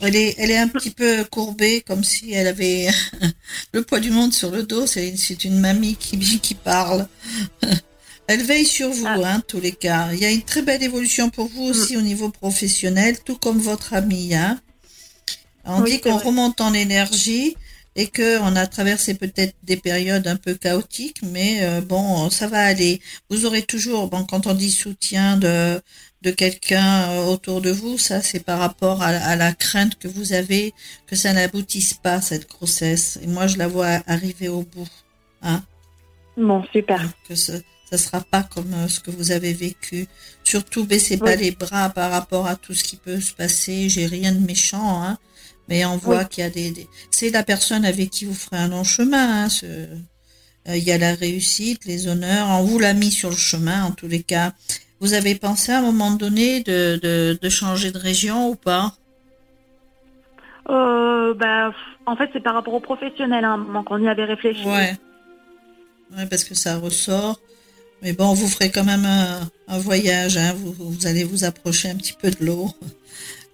Elle 0.00 0.16
est, 0.16 0.34
elle 0.38 0.50
est 0.50 0.58
un 0.58 0.68
petit 0.68 0.90
peu 0.90 1.24
courbée, 1.24 1.82
comme 1.86 2.04
si 2.04 2.32
elle 2.32 2.46
avait 2.46 2.88
le 3.72 3.82
poids 3.82 4.00
du 4.00 4.10
monde 4.10 4.32
sur 4.32 4.50
le 4.50 4.62
dos. 4.62 4.86
C'est, 4.86 5.16
c'est 5.16 5.44
une 5.44 5.58
mamie 5.58 5.96
qui, 5.96 6.18
qui 6.40 6.54
parle. 6.54 7.06
Elle 8.28 8.42
veille 8.42 8.66
sur 8.66 8.90
vous, 8.90 9.06
ah. 9.06 9.16
hein, 9.24 9.42
tous 9.48 9.58
les 9.58 9.72
cas. 9.72 10.10
Il 10.12 10.18
y 10.18 10.26
a 10.26 10.30
une 10.30 10.42
très 10.42 10.60
belle 10.60 10.82
évolution 10.82 11.30
pour 11.30 11.48
vous 11.48 11.64
aussi 11.64 11.96
au 11.96 12.02
niveau 12.02 12.28
professionnel, 12.28 13.16
tout 13.24 13.38
comme 13.38 13.58
votre 13.58 13.94
amie. 13.94 14.34
Hein. 14.34 14.60
On 15.64 15.80
dit 15.80 16.00
qu'on 16.00 16.18
remonte 16.18 16.60
en 16.60 16.74
énergie 16.74 17.56
et 17.96 18.06
que 18.06 18.38
on 18.40 18.54
a 18.54 18.66
traversé 18.66 19.14
peut-être 19.14 19.54
des 19.62 19.78
périodes 19.78 20.26
un 20.26 20.36
peu 20.36 20.54
chaotiques, 20.54 21.22
mais 21.22 21.62
euh, 21.62 21.80
bon, 21.80 22.28
ça 22.28 22.48
va 22.48 22.60
aller. 22.60 23.00
Vous 23.30 23.46
aurez 23.46 23.62
toujours, 23.62 24.08
bon, 24.08 24.24
quand 24.24 24.46
on 24.46 24.54
dit 24.54 24.70
soutien 24.70 25.38
de 25.38 25.80
de 26.22 26.30
quelqu'un 26.30 27.10
euh, 27.10 27.24
autour 27.26 27.60
de 27.60 27.70
vous, 27.70 27.98
ça 27.98 28.22
c'est 28.22 28.40
par 28.44 28.58
rapport 28.58 29.02
à, 29.02 29.36
la 29.36 29.52
crainte 29.52 29.98
que 29.98 30.08
vous 30.08 30.32
avez 30.32 30.74
que 31.06 31.16
ça 31.16 31.32
n'aboutisse 31.32 31.94
pas 31.94 32.20
cette 32.20 32.48
grossesse. 32.48 33.18
Et 33.22 33.26
moi, 33.26 33.46
je 33.46 33.56
la 33.56 33.68
vois 33.68 34.02
arriver 34.06 34.48
au 34.48 34.62
bout. 34.62 34.88
Hein 35.42 35.62
bon, 36.36 36.64
super. 36.72 37.08
Que 37.28 37.34
ça, 37.34 37.54
ça 37.90 37.98
sera 37.98 38.20
pas 38.20 38.42
comme 38.42 38.74
euh, 38.74 38.88
ce 38.88 39.00
que 39.00 39.10
vous 39.10 39.30
avez 39.30 39.52
vécu. 39.52 40.06
Surtout, 40.44 40.84
baissez 40.84 41.16
pas 41.16 41.36
les 41.36 41.52
bras 41.52 41.90
par 41.90 42.10
rapport 42.10 42.46
à 42.46 42.56
tout 42.56 42.74
ce 42.74 42.84
qui 42.84 42.96
peut 42.96 43.20
se 43.20 43.32
passer. 43.32 43.88
J'ai 43.88 44.06
rien 44.06 44.32
de 44.32 44.44
méchant, 44.44 45.02
hein. 45.02 45.18
Mais 45.68 45.84
on 45.84 45.98
voit 45.98 46.24
qu'il 46.24 46.42
y 46.42 46.46
a 46.46 46.50
des, 46.50 46.88
c'est 47.10 47.28
la 47.28 47.42
personne 47.42 47.84
avec 47.84 48.08
qui 48.08 48.24
vous 48.24 48.34
ferez 48.34 48.56
un 48.56 48.68
long 48.68 48.84
chemin. 48.84 49.44
Hein, 49.44 49.48
ce... 49.48 49.66
Euh, 49.66 50.76
il 50.76 50.82
y 50.82 50.92
a 50.92 50.98
la 50.98 51.14
réussite, 51.14 51.84
les 51.84 52.08
honneurs. 52.08 52.48
On 52.48 52.64
vous 52.64 52.78
l'a 52.78 52.94
mis 52.94 53.10
sur 53.10 53.30
le 53.30 53.36
chemin 53.36 53.84
en 53.84 53.92
tous 53.92 54.08
les 54.08 54.22
cas. 54.22 54.54
Vous 55.00 55.14
avez 55.14 55.34
pensé 55.34 55.72
à 55.72 55.78
un 55.78 55.82
moment 55.82 56.10
donné 56.10 56.60
de, 56.62 56.98
de, 57.02 57.38
de 57.40 57.48
changer 57.48 57.90
de 57.92 57.98
région 57.98 58.48
ou 58.50 58.56
pas? 58.56 58.92
Euh, 60.68 61.34
bah, 61.34 61.72
En 62.06 62.16
fait, 62.16 62.30
c'est 62.32 62.42
par 62.42 62.54
rapport 62.54 62.74
au 62.74 62.80
professionnel. 62.80 63.44
Hein, 63.44 63.66
donc 63.72 63.90
on 63.90 64.02
y 64.02 64.08
avait 64.08 64.24
réfléchi. 64.24 64.64
Ouais. 64.64 64.96
ouais. 66.16 66.26
parce 66.28 66.44
que 66.44 66.54
ça 66.54 66.78
ressort. 66.78 67.38
Mais 68.02 68.12
bon, 68.12 68.32
vous 68.32 68.48
ferez 68.48 68.70
quand 68.70 68.84
même 68.84 69.04
un, 69.04 69.40
un 69.68 69.78
voyage. 69.78 70.36
Hein. 70.36 70.54
Vous, 70.56 70.72
vous 70.78 71.06
allez 71.06 71.24
vous 71.24 71.44
approcher 71.44 71.90
un 71.90 71.96
petit 71.96 72.12
peu 72.12 72.30
de 72.30 72.44
l'eau. 72.44 72.70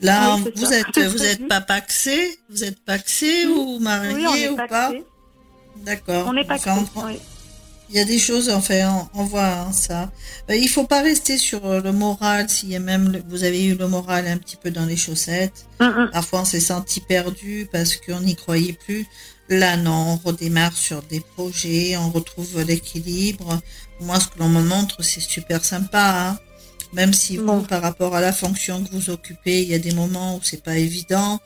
Là, 0.00 0.36
vous 0.56 0.72
êtes, 0.72 0.98
vous 1.08 1.24
êtes 1.24 1.46
pas 1.48 1.60
paxé, 1.60 2.38
vous 2.50 2.64
êtes 2.64 2.80
paxé 2.80 3.46
ou 3.46 3.78
marié 3.78 4.48
ou 4.48 4.56
pas? 4.56 4.92
D'accord. 5.76 6.26
On 6.28 6.36
est 6.36 6.44
paxé. 6.44 6.70
oui. 6.96 7.18
Il 7.90 7.96
y 7.96 8.00
a 8.00 8.04
des 8.04 8.18
choses, 8.18 8.48
enfin, 8.48 9.08
on, 9.14 9.24
voit 9.24 9.44
hein, 9.44 9.72
ça. 9.72 10.10
Euh, 10.50 10.56
il 10.56 10.68
faut 10.68 10.84
pas 10.84 11.02
rester 11.02 11.36
sur 11.36 11.66
euh, 11.66 11.80
le 11.80 11.92
moral. 11.92 12.48
S'il 12.48 12.70
y 12.70 12.76
a 12.76 12.80
même, 12.80 13.22
vous 13.28 13.44
avez 13.44 13.64
eu 13.64 13.74
le 13.74 13.86
moral 13.88 14.26
un 14.26 14.38
petit 14.38 14.56
peu 14.56 14.70
dans 14.70 14.86
les 14.86 14.96
chaussettes. 14.96 15.66
Mm, 15.80 15.84
mm. 15.84 16.10
Parfois, 16.12 16.40
on 16.40 16.44
s'est 16.44 16.60
senti 16.60 17.00
perdu 17.00 17.68
parce 17.70 17.96
qu'on 17.96 18.20
n'y 18.20 18.36
croyait 18.36 18.72
plus. 18.72 19.06
Là, 19.50 19.76
non, 19.76 19.92
on 19.92 20.28
redémarre 20.28 20.72
sur 20.72 21.02
des 21.02 21.20
projets, 21.20 21.96
on 21.98 22.10
retrouve 22.10 22.62
l'équilibre. 22.62 23.60
Moi, 24.00 24.18
ce 24.18 24.28
que 24.28 24.38
l'on 24.38 24.48
me 24.48 24.62
montre, 24.62 25.02
c'est 25.02 25.20
super 25.20 25.64
sympa. 25.64 26.30
Hein. 26.30 26.38
Même 26.94 27.12
si 27.12 27.36
vous, 27.36 27.60
par 27.62 27.82
rapport 27.82 28.14
à 28.14 28.20
la 28.20 28.32
fonction 28.32 28.82
que 28.82 28.90
vous 28.90 29.10
occupez, 29.10 29.62
il 29.62 29.68
y 29.68 29.74
a 29.74 29.78
des 29.78 29.92
moments 29.92 30.36
où 30.36 30.40
c'est 30.42 30.62
pas 30.62 30.76
évident. 30.76 31.38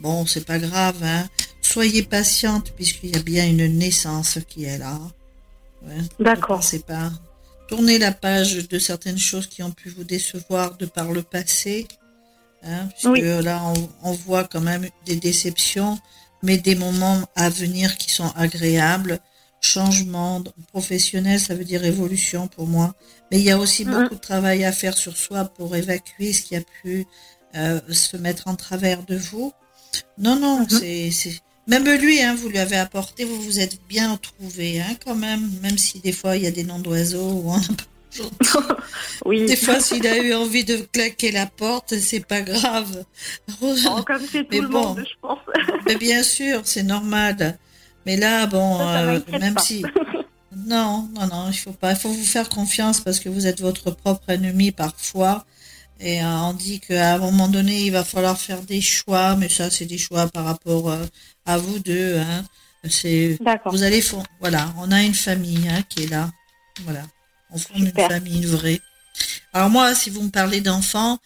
Bon, 0.00 0.26
c'est 0.26 0.44
pas 0.44 0.58
grave, 0.58 1.02
hein. 1.02 1.28
Soyez 1.60 2.02
patiente 2.02 2.72
puisqu'il 2.76 3.10
y 3.10 3.18
a 3.18 3.22
bien 3.22 3.46
une 3.46 3.66
naissance 3.78 4.38
qui 4.48 4.64
est 4.64 4.78
là. 4.78 4.98
D'accord. 6.18 6.62
C'est 6.62 6.84
pas. 6.84 7.10
Tournez 7.68 7.98
la 7.98 8.12
page 8.12 8.68
de 8.68 8.78
certaines 8.78 9.18
choses 9.18 9.46
qui 9.46 9.62
ont 9.62 9.70
pu 9.70 9.90
vous 9.90 10.04
décevoir 10.04 10.76
de 10.76 10.86
par 10.86 11.12
le 11.12 11.22
passé. 11.22 11.86
Hein, 12.64 12.88
puisque 12.88 13.24
là, 13.44 13.62
on, 13.64 14.10
on, 14.10 14.12
voit 14.12 14.42
quand 14.42 14.60
même 14.60 14.88
des 15.06 15.14
déceptions, 15.14 15.96
mais 16.42 16.58
des 16.58 16.74
moments 16.74 17.22
à 17.36 17.50
venir 17.50 17.96
qui 17.98 18.10
sont 18.10 18.32
agréables 18.34 19.20
changement 19.60 20.42
professionnel, 20.68 21.40
ça 21.40 21.54
veut 21.54 21.64
dire 21.64 21.84
évolution 21.84 22.48
pour 22.48 22.66
moi. 22.66 22.94
Mais 23.30 23.38
il 23.38 23.44
y 23.44 23.50
a 23.50 23.58
aussi 23.58 23.84
beaucoup 23.84 24.14
de 24.14 24.20
travail 24.20 24.64
à 24.64 24.72
faire 24.72 24.96
sur 24.96 25.16
soi 25.16 25.44
pour 25.44 25.74
évacuer 25.76 26.32
ce 26.32 26.42
qui 26.42 26.56
a 26.56 26.60
pu 26.60 27.06
euh, 27.56 27.80
se 27.90 28.16
mettre 28.16 28.48
en 28.48 28.54
travers 28.54 29.04
de 29.04 29.16
vous. 29.16 29.52
Non, 30.16 30.38
non, 30.38 30.64
mm-hmm. 30.64 31.10
c'est 31.10 31.42
même 31.68 31.84
lui, 31.84 32.20
hein, 32.20 32.34
vous 32.34 32.48
lui 32.48 32.58
avez 32.58 32.76
apporté, 32.76 33.24
vous 33.24 33.40
vous 33.40 33.60
êtes 33.60 33.78
bien 33.88 34.16
trouvé, 34.16 34.80
hein, 34.80 34.96
quand 35.04 35.14
même, 35.14 35.48
même 35.62 35.78
si 35.78 36.00
des 36.00 36.12
fois 36.12 36.36
il 36.36 36.42
y 36.42 36.46
a 36.46 36.50
des 36.50 36.64
noms 36.64 36.80
d'oiseaux 36.80 37.30
ou 37.30 37.52
oui. 39.24 39.46
Des 39.46 39.56
fois, 39.56 39.80
s'il 39.80 40.06
a 40.06 40.16
eu 40.18 40.34
envie 40.34 40.64
de 40.64 40.76
claquer 40.76 41.30
la 41.30 41.46
porte, 41.46 41.94
c'est 41.98 42.24
pas 42.24 42.40
grave. 42.40 43.04
Oh, 43.60 43.74
comme 44.06 44.22
c'est 44.30 44.48
tout 44.48 44.62
le 44.62 44.68
monde, 44.68 45.04
je 45.06 45.14
pense. 45.20 45.38
Mais 45.86 45.96
bien 45.96 46.22
sûr, 46.22 46.62
c'est 46.64 46.82
normal. 46.82 47.58
Mais 48.06 48.16
là, 48.16 48.46
bon, 48.46 48.80
euh, 48.80 49.20
même 49.38 49.58
si. 49.58 49.84
Non, 50.66 51.08
non, 51.14 51.26
non, 51.28 51.48
il 51.50 51.56
faut 51.56 51.72
pas. 51.72 51.92
Il 51.92 51.96
faut 51.96 52.08
vous 52.08 52.24
faire 52.24 52.48
confiance 52.48 53.00
parce 53.00 53.20
que 53.20 53.28
vous 53.28 53.46
êtes 53.46 53.60
votre 53.60 53.90
propre 53.90 54.28
ennemi 54.30 54.72
parfois. 54.72 55.44
Et 56.00 56.22
euh, 56.22 56.26
on 56.26 56.52
dit 56.52 56.80
qu'à 56.80 57.14
un 57.14 57.18
moment 57.18 57.48
donné, 57.48 57.84
il 57.84 57.92
va 57.92 58.02
falloir 58.02 58.38
faire 58.38 58.62
des 58.62 58.80
choix, 58.80 59.36
mais 59.36 59.48
ça, 59.48 59.70
c'est 59.70 59.84
des 59.84 59.98
choix 59.98 60.26
par 60.28 60.44
rapport 60.44 60.90
euh, 60.90 61.04
à 61.48 61.56
vous 61.56 61.78
deux. 61.80 62.18
Hein. 62.18 62.44
C'est, 62.88 63.38
vous 63.66 63.82
allez, 63.82 64.04
voilà, 64.40 64.72
on 64.78 64.92
a 64.92 65.02
une 65.02 65.14
famille 65.14 65.68
hein, 65.68 65.82
qui 65.88 66.04
est 66.04 66.10
là. 66.10 66.30
Voilà, 66.84 67.02
on 67.50 67.58
forme 67.58 67.86
une 67.86 67.92
famille, 67.92 68.46
vraie. 68.46 68.80
Alors 69.52 69.68
moi, 69.68 69.94
si 69.94 70.10
vous 70.10 70.22
me 70.22 70.30
parlez 70.30 70.60
d'enfants, 70.60 71.18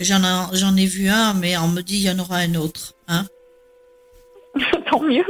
j'en, 0.00 0.20
j'en 0.52 0.76
ai 0.76 0.86
vu 0.86 1.08
un, 1.08 1.34
mais 1.34 1.56
on 1.58 1.68
me 1.68 1.82
dit 1.82 1.96
il 1.96 2.02
y 2.02 2.10
en 2.10 2.18
aura 2.18 2.38
un 2.38 2.54
autre. 2.56 2.94
Hein. 3.06 3.26
Tant 4.90 5.00
mieux. 5.00 5.24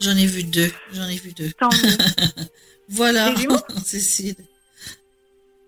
J'en 0.00 0.16
ai 0.16 0.26
vu 0.26 0.44
deux. 0.44 0.72
J'en 0.92 1.08
ai 1.08 1.16
vu 1.16 1.32
deux. 1.32 1.52
voilà, 2.88 3.34
Cécile. 3.84 4.36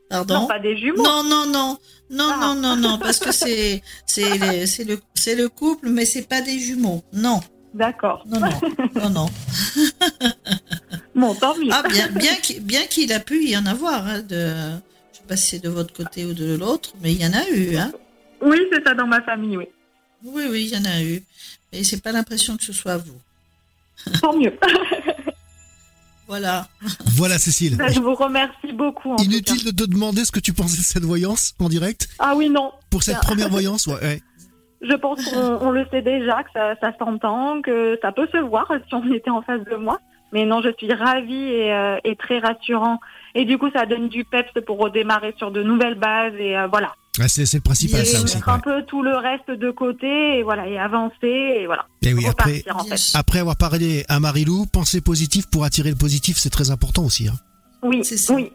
Pardon? 0.09 0.43
Non, 0.43 0.47
pas 0.47 0.61
des 0.61 0.79
jumeaux. 0.79 1.03
Non, 1.03 1.25
non, 1.25 1.47
non. 1.47 1.79
Non, 2.09 2.31
ah. 2.33 2.39
non, 2.41 2.55
non, 2.55 2.77
non, 2.77 2.99
parce 2.99 3.19
que 3.19 3.33
c'est 3.33 3.83
c'est 4.07 4.39
le 4.85 5.01
c'est 5.15 5.35
le 5.35 5.49
couple, 5.49 5.89
mais 5.89 6.05
c'est 6.05 6.29
pas 6.29 6.41
des 6.41 6.59
jumeaux. 6.61 7.03
Non. 7.13 7.41
D'accord. 7.77 8.25
Non, 8.27 8.41
non, 8.41 8.49
non, 8.95 9.11
non. 9.11 9.27
bon, 11.15 11.35
tant 11.35 11.57
mieux. 11.59 11.69
Ah, 11.71 11.83
bien, 11.87 12.09
bien 12.09 12.35
qu'il 12.37 12.61
bien 12.63 12.87
qu'il 12.87 13.13
a 13.13 13.21
pu 13.21 13.45
y 13.45 13.57
en 13.57 13.67
avoir. 13.67 14.07
Hein, 14.07 14.23
de, 14.23 14.55
je 15.13 15.19
sais 15.19 15.25
pas 15.29 15.37
si 15.37 15.47
c'est 15.49 15.59
de 15.63 15.69
votre 15.69 15.93
côté 15.93 16.25
ou 16.25 16.33
de 16.33 16.57
l'autre, 16.57 16.95
mais 17.03 17.13
il 17.13 17.21
y 17.21 17.27
en 17.27 17.35
a 17.35 17.47
eu. 17.51 17.77
Hein. 17.77 17.93
Oui, 18.41 18.59
c'est 18.73 18.83
ça 18.83 18.95
dans 18.95 19.07
ma 19.07 19.21
famille, 19.23 19.59
oui. 19.59 19.67
Oui, 20.25 20.45
oui, 20.51 20.71
il 20.71 20.75
y 20.75 20.79
en 20.79 20.91
a 20.91 21.03
eu. 21.03 21.23
Mais 21.71 21.85
c'est 21.85 22.03
pas 22.03 22.13
l'impression 22.13 22.57
que 22.57 22.65
ce 22.65 22.73
soit 22.73 22.97
vous. 22.97 23.21
Tant 24.23 24.35
mieux. 24.35 24.59
voilà. 26.27 26.69
Voilà, 27.17 27.39
Cécile. 27.39 27.77
Ben, 27.77 27.93
je 27.93 28.01
vous 28.01 28.15
remercie 28.15 28.73
beaucoup. 28.73 29.17
Inutile 29.19 29.65
de 29.65 29.71
te 29.71 29.89
demander 29.89 30.25
ce 30.25 30.33
que 30.33 30.41
tu 30.41 30.55
pensais 30.55 30.79
de 30.79 30.83
cette 30.83 31.05
voyance 31.05 31.55
en 31.59 31.69
direct. 31.69 32.09
Ah 32.19 32.35
oui, 32.35 32.49
non. 32.49 32.73
Pour 32.89 33.03
cette 33.03 33.21
première 33.21 33.51
voyance, 33.51 33.87
ouais. 33.87 34.23
Je 34.83 34.95
pense 34.95 35.25
qu'on 35.31 35.71
le 35.71 35.87
sait 35.91 36.03
déjà, 36.03 36.43
que 36.43 36.51
ça, 36.53 36.93
s'entend, 36.99 37.63
que 37.63 37.99
ça 38.03 38.13
peut 38.13 38.29
se 38.33 38.39
voir 38.39 38.71
si 38.87 38.95
on 38.95 39.13
était 39.13 39.31
en 39.31 39.43
face 39.43 39.65
de 39.65 39.77
moi. 39.77 40.01
Mais 40.33 40.45
non, 40.45 40.61
je 40.61 40.71
suis 40.77 40.93
ravie 40.93 41.35
et, 41.35 41.99
et 42.05 42.17
très 42.17 42.41
rassurant. 42.41 43.01
Et 43.35 43.45
du 43.45 43.59
coup, 43.59 43.71
ça 43.71 43.87
donne 43.87 44.09
du 44.09 44.25
peps 44.25 44.53
pour 44.67 44.79
redémarrer 44.79 45.35
sur 45.39 45.51
de 45.51 45.63
nouvelles 45.63 45.95
bases 45.95 46.35
et 46.39 46.57
voilà. 46.71 46.93
Ah, 47.19 47.29
c'est 47.29 47.51
le 47.55 47.61
principal, 47.61 48.05
ça 48.05 48.23
aussi. 48.23 48.39
un 48.47 48.59
peu 48.59 48.83
tout 48.83 49.03
le 49.03 49.17
reste 49.17 49.51
de 49.51 49.71
côté 49.71 50.39
et 50.39 50.43
voilà 50.43 50.69
et 50.69 50.79
avancer 50.79 51.15
et 51.23 51.67
voilà. 51.67 51.87
Et 52.03 52.13
oui, 52.13 52.27
après, 52.27 52.63
après 53.15 53.39
avoir 53.39 53.57
parlé 53.57 54.05
à 54.09 54.21
Marilou, 54.21 54.67
penser 54.67 55.01
positif 55.01 55.47
pour 55.51 55.65
attirer 55.65 55.91
le 55.91 55.97
positif, 55.97 56.37
c'est 56.39 56.51
très 56.51 56.71
important 56.71 57.05
aussi. 57.05 57.29
Hein. 57.29 57.35
Oui, 57.83 58.03
oui. 58.31 58.53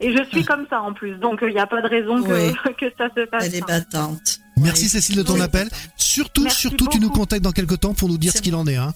Et 0.00 0.16
je 0.16 0.22
suis 0.24 0.44
comme 0.44 0.66
ça 0.68 0.80
en 0.80 0.92
plus, 0.92 1.16
donc 1.16 1.40
il 1.42 1.52
n'y 1.52 1.58
a 1.58 1.66
pas 1.66 1.82
de 1.82 1.88
raison 1.88 2.22
que, 2.22 2.72
que, 2.80 2.92
ça 2.96 3.08
se 3.14 3.26
passe. 3.26 3.46
Elle 3.46 3.56
est 3.56 3.66
battante. 3.66 4.40
Merci 4.60 4.88
Cécile 4.88 5.16
de 5.16 5.22
ton 5.22 5.40
appel. 5.40 5.68
Surtout, 5.96 6.48
surtout, 6.48 6.86
tu 6.88 7.00
nous 7.00 7.10
contactes 7.10 7.42
dans 7.42 7.52
quelques 7.52 7.80
temps 7.80 7.94
pour 7.94 8.08
nous 8.08 8.18
dire 8.18 8.32
ce 8.32 8.42
qu'il 8.42 8.54
en 8.54 8.66
est. 8.66 8.76
Hein. 8.76 8.92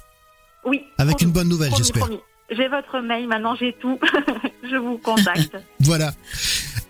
Oui. 0.65 0.83
Avec 0.99 1.21
une 1.21 1.31
bonne 1.31 1.49
nouvelle, 1.49 1.73
j'espère. 1.77 2.09
J'ai 2.51 2.69
votre 2.69 3.01
mail, 3.01 3.27
maintenant 3.27 3.55
j'ai 3.55 3.75
tout. 3.81 3.99
je 4.71 4.77
vous 4.77 4.99
contacte. 4.99 5.57
voilà. 5.81 6.13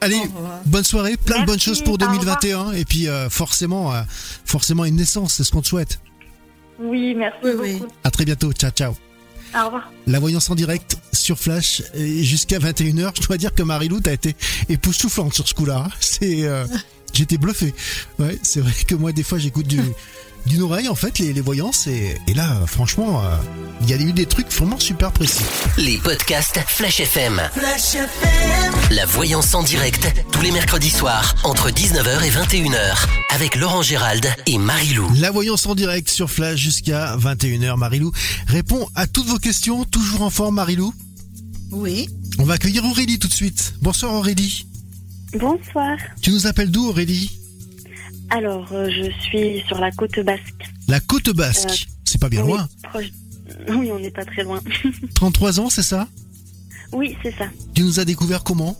Allez, 0.00 0.20
bonne 0.66 0.84
soirée, 0.84 1.16
plein 1.16 1.40
de 1.40 1.46
bonnes 1.46 1.60
choses 1.60 1.80
pour 1.82 1.96
2021 1.96 2.72
et 2.72 2.84
puis 2.84 3.08
euh, 3.08 3.30
forcément, 3.30 3.94
euh, 3.94 4.02
forcément 4.44 4.84
une 4.84 4.96
naissance, 4.96 5.34
c'est 5.34 5.44
ce 5.44 5.52
qu'on 5.52 5.62
te 5.62 5.68
souhaite. 5.68 6.00
Oui, 6.80 7.14
merci 7.14 7.38
beaucoup. 7.42 7.86
À 8.02 8.10
très 8.10 8.24
bientôt, 8.24 8.52
ciao 8.52 8.70
ciao. 8.72 8.94
Au 9.54 9.66
revoir. 9.66 9.92
La 10.06 10.18
voyance 10.18 10.50
en 10.50 10.56
direct 10.56 10.98
sur 11.12 11.38
Flash 11.38 11.82
jusqu'à 11.94 12.58
21h. 12.58 13.12
Je 13.20 13.26
dois 13.26 13.36
dire 13.36 13.54
que 13.54 13.62
Marilou, 13.62 14.00
t'as 14.00 14.12
été 14.12 14.34
époustouflante 14.68 15.32
sur 15.32 15.46
ce 15.46 15.54
coup-là. 15.54 15.84
Hein. 15.86 15.90
C'est, 16.00 16.44
euh, 16.44 16.66
j'étais 17.14 17.38
bluffé. 17.38 17.74
Ouais, 18.18 18.38
c'est 18.42 18.60
vrai 18.60 18.72
que 18.86 18.94
moi 18.94 19.12
des 19.12 19.22
fois 19.22 19.38
j'écoute 19.38 19.66
du 19.66 19.80
d'une 20.46 20.60
oreille 20.60 20.88
en 20.88 20.94
fait 20.94 21.18
les, 21.18 21.32
les 21.32 21.40
voyances 21.40 21.86
et, 21.86 22.18
et 22.26 22.34
là 22.34 22.60
franchement 22.66 23.22
euh, 23.24 23.34
il 23.80 23.88
y 23.88 23.94
a 23.94 23.96
eu 23.96 24.12
des 24.12 24.26
trucs 24.26 24.52
vraiment 24.52 24.78
super 24.78 25.10
précis. 25.10 25.42
Les 25.78 25.96
podcasts 25.96 26.60
Flash 26.66 27.00
FM. 27.00 27.40
Flash 27.54 27.94
FM. 27.94 28.74
La 28.90 29.06
voyance 29.06 29.54
en 29.54 29.62
direct 29.62 30.06
tous 30.32 30.42
les 30.42 30.50
mercredis 30.50 30.90
soirs 30.90 31.34
entre 31.44 31.70
19h 31.70 32.22
et 32.24 32.30
21h 32.30 33.06
avec 33.30 33.56
Laurent 33.56 33.80
Gérald 33.82 34.26
et 34.46 34.58
Marilou. 34.58 35.10
La 35.18 35.30
voyance 35.30 35.64
en 35.66 35.74
direct 35.74 36.10
sur 36.10 36.30
Flash 36.30 36.60
jusqu'à 36.60 37.16
21h. 37.16 37.76
Marilou 37.78 38.12
répond 38.46 38.86
à 38.94 39.06
toutes 39.06 39.26
vos 39.26 39.38
questions, 39.38 39.84
toujours 39.84 40.20
en 40.22 40.30
forme 40.30 40.56
Marilou 40.56 40.92
Oui. 41.70 42.08
On 42.38 42.44
va 42.44 42.54
accueillir 42.54 42.84
Aurélie 42.84 43.18
tout 43.18 43.28
de 43.28 43.34
suite. 43.34 43.74
Bonsoir 43.80 44.12
Aurélie. 44.12 44.66
Bonsoir. 45.34 45.96
Tu 46.22 46.30
nous 46.30 46.46
appelles 46.46 46.70
d'où 46.70 46.88
Aurélie 46.88 47.38
alors, 48.30 48.66
euh, 48.72 48.88
je 48.90 49.10
suis 49.20 49.62
sur 49.66 49.78
la 49.78 49.90
côte 49.92 50.18
basque. 50.20 50.64
La 50.88 51.00
côte 51.00 51.30
basque 51.30 51.68
euh, 51.68 51.92
C'est 52.04 52.20
pas 52.20 52.28
bien 52.28 52.42
loin 52.42 52.68
Oui, 53.68 53.90
on 53.92 53.98
n'est 53.98 54.10
pas 54.10 54.24
très 54.24 54.42
loin. 54.42 54.60
33 55.14 55.60
ans, 55.60 55.70
c'est 55.70 55.82
ça 55.82 56.08
Oui, 56.92 57.16
c'est 57.22 57.34
ça. 57.36 57.46
Tu 57.74 57.82
nous 57.82 58.00
as 58.00 58.04
découvert 58.04 58.42
comment 58.42 58.76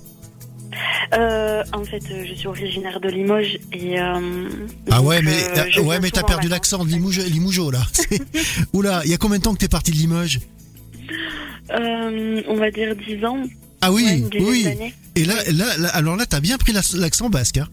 euh, 1.12 1.62
en 1.72 1.84
fait, 1.84 2.02
je 2.26 2.34
suis 2.34 2.48
originaire 2.48 2.98
de 2.98 3.08
Limoges 3.08 3.58
et. 3.72 3.96
ah 4.00 5.02
ouais, 5.02 5.22
mais 5.22 5.80
ouais, 5.80 6.00
mais 6.00 6.10
t'as 6.10 6.24
perdu 6.24 6.48
l'accent 6.48 6.84
de 6.84 6.90
Limoges, 6.90 7.20
Limougeau 7.20 7.70
là. 7.70 7.80
Oula, 8.72 9.02
il 9.04 9.10
y 9.12 9.14
a 9.14 9.16
combien 9.18 9.38
de 9.38 9.42
temps 9.44 9.52
que 9.52 9.58
t'es 9.58 9.68
parti 9.68 9.92
de 9.92 9.96
Limoges 9.96 10.40
On 11.70 12.56
va 12.56 12.70
dire 12.72 12.96
10 12.96 13.24
ans. 13.24 13.44
Ah 13.84 13.92
oui, 13.92 14.24
oui. 14.40 14.66
Et 15.14 15.24
là, 15.24 15.34
là, 15.52 15.76
là, 15.76 15.88
alors 15.90 16.16
là, 16.16 16.24
t'as 16.26 16.40
bien 16.40 16.56
pris 16.56 16.72
l'accent 16.72 17.28
basque. 17.28 17.58
Hein 17.58 17.68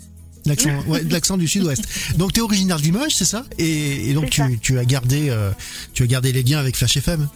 L'accent, 0.46 0.70
ouais, 0.88 1.04
l'accent 1.10 1.38
du 1.38 1.48
sud-ouest. 1.48 1.84
Donc 2.18 2.34
tu 2.34 2.40
es 2.40 2.44
originaire 2.44 2.78
de 2.78 2.84
Limoges, 2.84 3.16
c'est 3.16 3.26
ça? 3.26 3.46
Et, 3.58 4.14
donc 4.14 4.30
tu, 4.30 4.42
tu, 4.60 4.78
as 4.78 4.86
gardé, 4.86 5.30
euh, 5.30 5.52
tu 5.94 6.04
as 6.04 6.08
gardé 6.08 6.32
les 6.32 6.44
liens 6.44 6.60
avec 6.60 6.76
Flash 6.76 6.98
FM. 6.98 7.28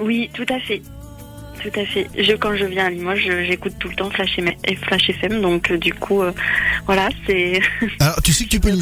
Oui, 0.00 0.30
tout 0.32 0.46
à 0.48 0.58
fait. 0.60 0.82
Tout 1.62 1.80
à 1.80 1.84
fait. 1.86 2.06
Je, 2.18 2.32
quand 2.32 2.56
je 2.56 2.64
viens 2.64 2.86
à 2.86 2.90
Limoges, 2.90 3.30
j'écoute 3.46 3.74
tout 3.78 3.88
le 3.88 3.94
temps 3.94 4.10
Flash, 4.10 4.38
Flash 4.86 5.10
FM, 5.10 5.40
donc 5.40 5.70
euh, 5.70 5.78
du 5.78 5.94
coup, 5.94 6.22
euh, 6.22 6.32
voilà, 6.86 7.08
c'est. 7.26 7.60
Alors, 8.00 8.20
tu 8.22 8.32
sais 8.32 8.44
que 8.44 8.50
tu 8.50 8.60
peux 8.60 8.70
nous, 8.70 8.80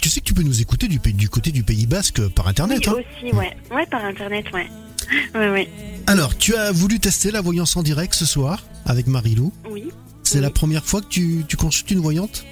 tu 0.00 0.08
sais 0.08 0.20
que 0.20 0.26
tu 0.26 0.34
peux 0.34 0.42
nous 0.42 0.60
écouter 0.60 0.88
du, 0.88 0.98
du 0.98 1.28
côté 1.28 1.50
du 1.50 1.62
Pays 1.62 1.86
Basque 1.86 2.26
par 2.28 2.48
internet. 2.48 2.78
Oui, 2.86 2.92
hein? 2.98 3.02
aussi, 3.24 3.34
ouais, 3.34 3.56
ouais, 3.72 3.86
par 3.86 4.04
internet, 4.04 4.44
ouais, 4.52 4.66
ouais, 5.34 5.50
ouais. 5.50 5.68
Alors, 6.06 6.36
tu 6.36 6.54
as 6.54 6.72
voulu 6.72 7.00
tester 7.00 7.30
la 7.30 7.40
voyance 7.40 7.76
en 7.76 7.82
direct 7.82 8.14
ce 8.14 8.26
soir 8.26 8.64
avec 8.86 9.06
Marilou. 9.06 9.52
Oui. 9.70 9.90
C'est 10.22 10.40
la 10.40 10.50
première 10.50 10.84
fois 10.84 11.00
que 11.00 11.08
tu, 11.08 11.44
tu 11.48 11.56
consultes 11.56 11.90
une 11.90 12.00
voyante? 12.00 12.44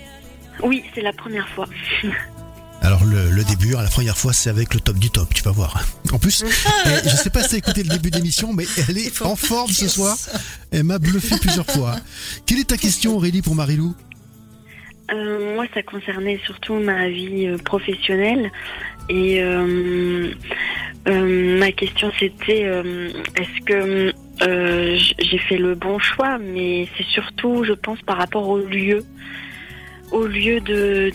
Oui, 0.62 0.82
c'est 0.94 1.02
la 1.02 1.12
première 1.12 1.48
fois. 1.48 1.66
Alors 2.80 3.04
le, 3.04 3.42
début, 3.44 3.74
hein, 3.74 3.82
la 3.82 3.88
première 3.88 4.16
fois, 4.16 4.32
c'est 4.32 4.50
avec 4.50 4.72
le 4.72 4.80
top 4.80 4.98
du 4.98 5.10
top, 5.10 5.34
tu 5.34 5.42
vas 5.42 5.50
voir. 5.50 5.84
En 6.12 6.18
plus, 6.18 6.42
je 7.04 7.08
sais 7.10 7.28
pas 7.28 7.42
si 7.42 7.50
t'as 7.50 7.56
écouté 7.58 7.82
le 7.82 7.90
début 7.90 8.10
d'émission, 8.10 8.54
mais 8.54 8.64
elle 8.88 8.96
est 8.96 9.20
en 9.20 9.36
forme 9.36 9.70
ce 9.70 9.88
soir. 9.88 10.16
Elle 10.70 10.84
m'a 10.84 10.98
bluffé 10.98 11.36
plusieurs 11.38 11.66
fois. 11.66 11.96
Quelle 12.46 12.60
est 12.60 12.68
ta 12.68 12.78
question, 12.78 13.16
Aurélie, 13.16 13.42
pour 13.42 13.54
Marilou 13.54 13.94
euh, 15.12 15.54
Moi, 15.54 15.66
ça 15.74 15.82
concernait 15.82 16.40
surtout 16.46 16.76
ma 16.76 17.10
vie 17.10 17.46
euh, 17.46 17.58
professionnelle. 17.58 18.50
Et 19.08 19.42
euh, 19.42 20.30
ma 21.06 21.72
question, 21.72 22.10
c'était 22.18 22.70
est-ce 23.36 23.64
que 23.64 24.12
j'ai 24.40 25.38
fait 25.38 25.56
le 25.58 25.74
bon 25.74 25.98
choix? 25.98 26.38
Mais 26.38 26.88
c'est 26.96 27.06
surtout, 27.06 27.64
je 27.64 27.72
pense, 27.72 28.00
par 28.02 28.18
rapport 28.18 28.48
au 28.48 28.58
lieu. 28.58 29.04
Au 30.10 30.24
lieu 30.24 30.60
de, 30.60 31.12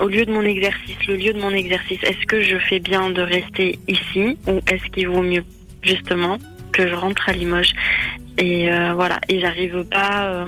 au 0.00 0.08
lieu 0.08 0.24
de 0.24 0.32
mon 0.32 0.44
exercice, 0.44 0.96
le 1.06 1.16
lieu 1.16 1.34
de 1.34 1.40
mon 1.40 1.50
exercice, 1.50 2.02
est-ce 2.02 2.24
que 2.26 2.40
je 2.40 2.56
fais 2.56 2.78
bien 2.78 3.10
de 3.10 3.20
rester 3.20 3.78
ici? 3.86 4.38
Ou 4.46 4.60
est-ce 4.66 4.84
qu'il 4.92 5.08
vaut 5.08 5.20
mieux 5.20 5.44
justement 5.82 6.38
que 6.72 6.88
je 6.88 6.94
rentre 6.94 7.28
à 7.28 7.32
Limoges? 7.32 7.74
Et 8.38 8.72
euh, 8.72 8.94
voilà, 8.94 9.20
et 9.28 9.40
j'arrive 9.40 9.84
pas, 9.84 10.28
euh, 10.28 10.46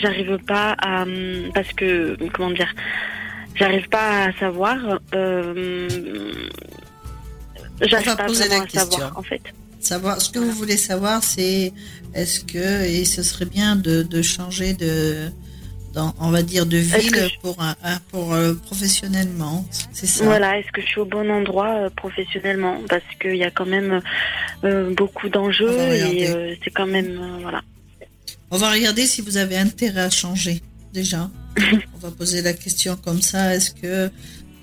j'arrive 0.00 0.38
pas 0.46 0.74
à, 0.78 1.04
parce 1.54 1.70
que 1.74 2.16
comment 2.32 2.52
dire, 2.52 2.72
j'arrive 3.54 3.88
pas 3.88 4.26
à 4.26 4.32
savoir. 4.38 4.76
Euh, 5.14 5.88
j'arrive 7.80 8.16
pas 8.16 8.24
à 8.24 8.68
savoir 8.68 9.18
en 9.18 9.22
fait. 9.22 9.42
Savoir, 9.80 10.20
ce 10.20 10.30
que 10.30 10.38
vous 10.38 10.52
voulez 10.52 10.76
savoir, 10.76 11.24
c'est 11.24 11.72
est-ce 12.14 12.40
que 12.44 12.84
et 12.84 13.04
ce 13.04 13.22
serait 13.22 13.46
bien 13.46 13.74
de, 13.74 14.02
de 14.02 14.22
changer 14.22 14.74
de 14.74 15.28
on 16.20 16.30
va 16.30 16.42
dire, 16.42 16.66
de 16.66 16.76
ville 16.76 17.30
pour, 17.42 17.60
un, 17.60 17.74
pour 18.10 18.32
euh, 18.32 18.54
professionnellement. 18.54 19.64
C'est 19.92 20.06
ça? 20.06 20.24
Voilà, 20.24 20.58
est-ce 20.58 20.70
que 20.72 20.80
je 20.80 20.86
suis 20.86 21.00
au 21.00 21.04
bon 21.04 21.30
endroit 21.30 21.74
euh, 21.74 21.90
professionnellement? 21.90 22.80
Parce 22.88 23.02
qu'il 23.20 23.36
y 23.36 23.44
a 23.44 23.50
quand 23.50 23.66
même 23.66 24.00
euh, 24.64 24.94
beaucoup 24.94 25.28
d'enjeux 25.28 25.78
et 25.78 26.58
c'est 26.62 26.70
quand 26.70 26.86
même. 26.86 27.20
voilà. 27.42 27.62
On 28.50 28.58
va 28.58 28.70
regarder 28.70 29.06
si 29.06 29.20
vous 29.22 29.36
avez 29.36 29.56
intérêt 29.56 30.02
à 30.02 30.10
changer, 30.10 30.60
déjà. 30.92 31.30
On 31.58 31.98
va 31.98 32.10
poser 32.10 32.42
la 32.42 32.52
question 32.52 32.96
comme 32.96 33.22
ça 33.22 33.54
est-ce 33.54 33.72
que, 33.72 34.06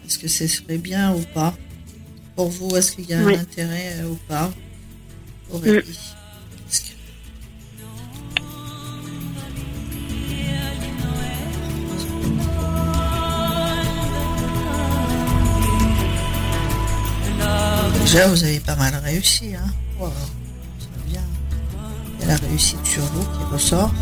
est-ce 0.06 0.20
que 0.20 0.28
ce 0.28 0.48
serait 0.48 0.78
bien 0.78 1.14
ou 1.14 1.22
pas? 1.34 1.56
Pour 2.36 2.50
vous, 2.50 2.76
est-ce 2.76 2.94
qu'il 2.94 3.10
y 3.10 3.14
a 3.14 3.20
un 3.20 3.28
intérêt 3.28 4.04
ou 4.10 4.16
pas? 4.28 4.52
Aurélie 5.52 5.78
mm. 5.78 6.20
Déjà, 18.12 18.28
vous 18.28 18.44
avez 18.44 18.60
pas 18.60 18.76
mal 18.76 18.96
réussi. 19.04 19.54
Hein? 19.54 19.72
Wow, 20.00 20.10
ça 20.80 20.88
bien. 21.06 21.22
Il 22.16 22.22
y 22.22 22.24
a 22.24 22.34
la 22.34 22.48
réussite 22.48 22.84
sur 22.84 23.04
vous 23.04 23.22
qui 23.22 23.54
ressort. 23.54 23.94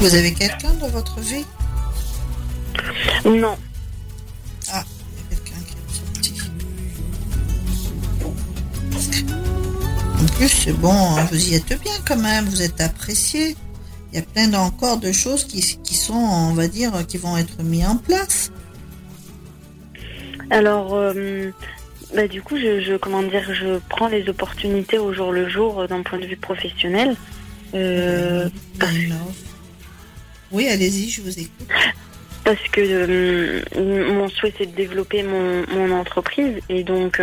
Vous 0.00 0.14
avez 0.14 0.32
quelqu'un 0.32 0.72
dans 0.80 0.88
votre 0.88 1.20
vie? 1.20 1.44
Non. 3.26 3.54
En 10.18 10.26
plus, 10.36 10.48
c'est 10.48 10.72
bon, 10.72 11.14
vous 11.30 11.50
y 11.50 11.54
êtes 11.54 11.78
bien 11.82 11.92
quand 12.08 12.16
même, 12.16 12.46
vous 12.46 12.62
êtes 12.62 12.80
apprécié. 12.80 13.56
Il 14.12 14.18
y 14.18 14.22
a 14.22 14.22
plein 14.22 14.52
encore 14.54 14.96
de 14.96 15.12
choses 15.12 15.44
qui, 15.44 15.60
sont, 15.94 16.14
on 16.14 16.54
va 16.54 16.66
dire, 16.66 16.92
qui 17.06 17.18
vont 17.18 17.36
être 17.36 17.62
mis 17.62 17.84
en 17.84 17.96
place. 17.96 18.50
Alors, 20.48 20.94
euh, 20.94 21.50
bah, 22.14 22.26
du 22.26 22.40
coup, 22.40 22.56
je, 22.56 22.96
comment 22.96 23.22
dire, 23.22 23.52
je 23.52 23.78
prends 23.90 24.08
les 24.08 24.26
opportunités 24.30 24.96
au 24.96 25.12
jour 25.12 25.30
le 25.30 25.46
jour 25.48 25.80
euh, 25.80 25.86
d'un 25.86 26.02
point 26.02 26.18
de 26.18 26.26
vue 26.26 26.38
professionnel. 26.38 27.16
Euh, 27.74 28.48
oui, 30.52 30.68
allez-y, 30.68 31.08
je 31.08 31.22
vous 31.22 31.38
écoute. 31.38 31.68
Parce 32.44 32.62
que 32.72 33.62
mon 33.78 34.28
souhait, 34.28 34.52
c'est 34.56 34.66
de 34.66 34.74
développer 34.74 35.22
mon, 35.22 35.64
mon 35.68 35.92
entreprise 35.92 36.60
et 36.68 36.82
donc 36.84 37.20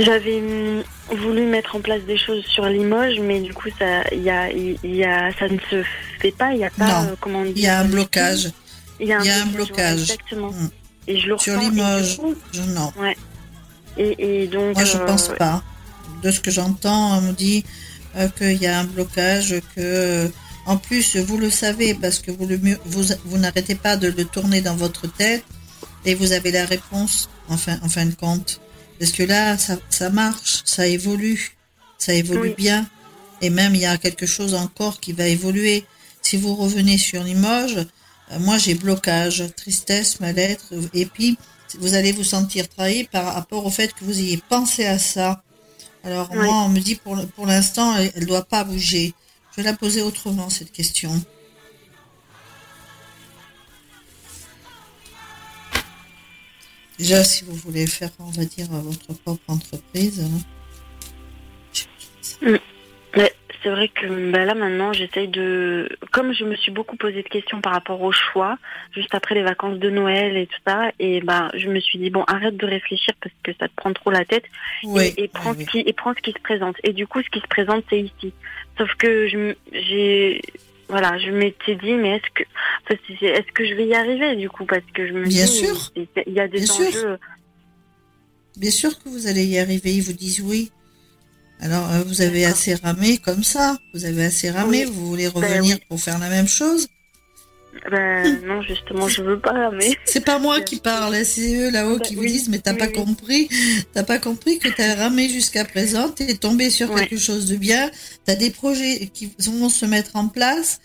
J'avais 0.00 0.40
hum, 0.40 0.82
voulu 1.18 1.42
mettre 1.42 1.76
en 1.76 1.80
place 1.80 2.02
des 2.02 2.16
choses 2.16 2.42
sur 2.46 2.64
Limoges, 2.64 3.20
mais 3.20 3.40
du 3.40 3.52
coup, 3.52 3.68
ça, 3.78 4.02
y 4.14 4.30
a, 4.30 4.50
y 4.50 5.04
a, 5.04 5.30
ça 5.38 5.46
ne 5.46 5.58
se 5.70 5.84
fait 6.20 6.30
pas. 6.32 6.52
Il 6.52 6.58
n'y 6.58 6.64
a 6.64 6.70
pas, 6.70 7.04
euh, 7.04 7.16
comment 7.20 7.44
Il 7.44 7.58
y 7.58 7.66
a 7.66 7.80
un 7.80 7.84
blocage. 7.84 8.50
Il 8.98 9.08
y 9.08 9.12
a 9.12 9.18
un, 9.18 9.46
blocage. 9.46 10.00
exactement. 10.00 10.52
Mm. 10.52 10.70
Et 11.06 11.18
je 11.18 11.28
le 11.28 11.38
Sur 11.38 11.58
Limoges, 11.58 12.18
non. 12.68 12.92
Ouais. 12.98 13.16
Et, 13.98 14.46
donc. 14.46 14.74
Moi, 14.74 14.84
je 14.84 14.96
ne 14.96 15.04
pense 15.04 15.28
pas. 15.28 15.62
De 16.22 16.30
ce 16.30 16.40
que 16.40 16.50
j'entends, 16.50 17.18
on 17.18 17.20
me 17.20 17.32
dit 17.32 17.64
qu'il 18.36 18.60
y 18.60 18.66
a 18.66 18.80
un 18.80 18.84
blocage, 18.84 19.54
que 19.74 20.30
en 20.66 20.76
plus, 20.76 21.16
vous 21.16 21.38
le 21.38 21.50
savez 21.50 21.94
parce 21.94 22.18
que 22.18 22.30
vous, 22.30 22.46
le, 22.46 22.60
vous, 22.84 23.04
vous 23.24 23.38
n'arrêtez 23.38 23.74
pas 23.74 23.96
de 23.96 24.08
le 24.08 24.24
tourner 24.24 24.60
dans 24.60 24.76
votre 24.76 25.06
tête 25.12 25.44
et 26.04 26.14
vous 26.14 26.32
avez 26.32 26.50
la 26.50 26.64
réponse 26.64 27.28
en 27.48 27.56
fin, 27.56 27.78
en 27.82 27.88
fin 27.88 28.06
de 28.06 28.14
compte. 28.14 28.60
Parce 28.98 29.12
que 29.12 29.22
là, 29.22 29.56
ça, 29.56 29.78
ça 29.88 30.10
marche, 30.10 30.62
ça 30.64 30.86
évolue, 30.86 31.56
ça 31.98 32.12
évolue 32.12 32.54
bien. 32.56 32.86
Et 33.40 33.50
même, 33.50 33.74
il 33.74 33.80
y 33.80 33.86
a 33.86 33.96
quelque 33.96 34.26
chose 34.26 34.54
encore 34.54 35.00
qui 35.00 35.12
va 35.12 35.26
évoluer. 35.26 35.86
Si 36.22 36.36
vous 36.36 36.54
revenez 36.54 36.98
sur 36.98 37.24
Limoges, 37.24 37.86
euh, 38.30 38.38
moi 38.38 38.58
j'ai 38.58 38.74
blocage, 38.74 39.42
tristesse, 39.56 40.20
mal-être, 40.20 40.74
et 40.92 41.06
puis 41.06 41.38
vous 41.78 41.94
allez 41.94 42.12
vous 42.12 42.24
sentir 42.24 42.68
trahi 42.68 43.04
par 43.04 43.34
rapport 43.34 43.64
au 43.64 43.70
fait 43.70 43.92
que 43.94 44.04
vous 44.04 44.18
ayez 44.18 44.42
pensé 44.48 44.84
à 44.84 44.98
ça. 44.98 45.42
Alors 46.02 46.34
moi, 46.34 46.64
on 46.64 46.68
me 46.68 46.80
dit 46.80 46.94
pour, 46.94 47.18
pour 47.28 47.46
l'instant, 47.46 47.96
elle 47.96 48.22
ne 48.22 48.26
doit 48.26 48.44
pas 48.44 48.64
bouger. 48.64 49.14
Je 49.52 49.56
vais 49.56 49.62
la 49.62 49.76
poser 49.76 50.02
autrement, 50.02 50.48
cette 50.48 50.72
question. 50.72 51.10
Déjà, 56.98 57.24
si 57.24 57.44
vous 57.44 57.54
voulez 57.54 57.86
faire, 57.86 58.10
on 58.18 58.30
va 58.30 58.44
dire, 58.44 58.66
votre 58.70 59.14
propre 59.14 59.42
entreprise. 59.48 60.20
Hein. 60.20 60.40
Mm. 62.42 62.56
C'est 63.62 63.68
vrai 63.68 63.88
que 63.88 64.30
bah 64.30 64.44
là 64.46 64.54
maintenant 64.54 64.92
j'essaye 64.92 65.28
de 65.28 65.88
comme 66.12 66.32
je 66.32 66.44
me 66.44 66.56
suis 66.56 66.72
beaucoup 66.72 66.96
posé 66.96 67.22
de 67.22 67.28
questions 67.28 67.60
par 67.60 67.74
rapport 67.74 68.00
au 68.00 68.10
choix 68.10 68.56
juste 68.92 69.14
après 69.14 69.34
les 69.34 69.42
vacances 69.42 69.78
de 69.78 69.90
Noël 69.90 70.36
et 70.38 70.46
tout 70.46 70.60
ça 70.66 70.92
et 70.98 71.20
bah 71.20 71.50
je 71.54 71.68
me 71.68 71.78
suis 71.78 71.98
dit 71.98 72.08
bon 72.08 72.22
arrête 72.22 72.56
de 72.56 72.64
réfléchir 72.64 73.12
parce 73.20 73.34
que 73.42 73.52
ça 73.60 73.68
te 73.68 73.74
prend 73.76 73.92
trop 73.92 74.10
la 74.10 74.24
tête 74.24 74.44
et, 74.82 75.28
prends 75.28 75.52
ce 75.52 75.64
qui 75.64 75.80
et 75.80 75.92
prends 75.92 76.14
ce 76.14 76.20
qui 76.20 76.32
se 76.32 76.40
présente. 76.42 76.76
Et 76.84 76.94
du 76.94 77.06
coup 77.06 77.22
ce 77.22 77.28
qui 77.28 77.40
se 77.40 77.48
présente 77.48 77.84
c'est 77.90 78.00
ici. 78.00 78.32
Sauf 78.78 78.94
que 78.94 79.28
je 79.28 79.54
j'ai 79.72 80.40
voilà 80.88 81.18
je 81.18 81.30
m'étais 81.30 81.74
dit 81.74 81.92
mais 81.94 82.16
est-ce 82.16 82.30
que 82.34 82.44
est-ce 83.26 83.52
que 83.52 83.66
je 83.66 83.74
vais 83.74 83.86
y 83.86 83.94
arriver 83.94 84.36
du 84.36 84.48
coup 84.48 84.64
parce 84.64 84.86
que 84.94 85.06
je 85.06 85.12
me 85.12 85.26
bien 85.26 85.44
dis 85.44 85.52
sûr. 85.52 85.92
il 85.96 86.32
y 86.32 86.40
a 86.40 86.48
des 86.48 86.70
enjeux. 86.70 87.18
Bien 88.56 88.70
sûr 88.70 88.98
que 88.98 89.08
vous 89.10 89.26
allez 89.26 89.44
y 89.44 89.58
arriver. 89.58 89.92
Ils 89.92 90.02
vous 90.02 90.14
disent 90.14 90.40
oui 90.40 90.70
alors, 91.60 91.90
euh, 91.92 92.02
vous 92.06 92.22
avez 92.22 92.46
assez 92.46 92.74
ramé 92.74 93.18
comme 93.18 93.44
ça. 93.44 93.76
Vous 93.92 94.06
avez 94.06 94.24
assez 94.24 94.50
ramé. 94.50 94.86
Vous 94.86 95.06
voulez 95.06 95.28
ben 95.28 95.42
revenir 95.42 95.78
pour 95.88 96.00
faire 96.00 96.18
la 96.18 96.30
même 96.30 96.48
chose? 96.48 96.88
Ben, 97.90 98.40
non, 98.44 98.62
justement, 98.62 99.08
je 99.08 99.22
veux 99.22 99.38
pas 99.38 99.52
ramer. 99.52 99.96
C'est 100.04 100.24
pas 100.24 100.38
moi 100.38 100.60
qui 100.60 100.76
parle, 100.76 101.14
hein, 101.14 101.22
c'est 101.24 101.54
eux 101.54 101.70
là-haut 101.70 101.98
ben 101.98 102.02
qui 102.02 102.14
vous 102.16 102.24
disent, 102.24 102.48
mais 102.48 102.58
t'as 102.58 102.74
pas 102.74 102.88
compris, 102.88 103.48
t'as 103.92 104.02
pas 104.02 104.18
compris 104.18 104.58
que 104.58 104.68
t'as 104.68 104.96
ramé 104.96 105.28
jusqu'à 105.28 105.64
présent, 105.64 106.08
t'es 106.08 106.34
tombé 106.34 106.68
sur 106.68 106.92
quelque 106.92 107.16
chose 107.16 107.46
de 107.46 107.56
bien, 107.56 107.90
t'as 108.24 108.34
des 108.34 108.50
projets 108.50 109.08
qui 109.14 109.32
vont 109.38 109.68
se 109.68 109.86
mettre 109.86 110.16
en 110.16 110.26
place. 110.26 110.80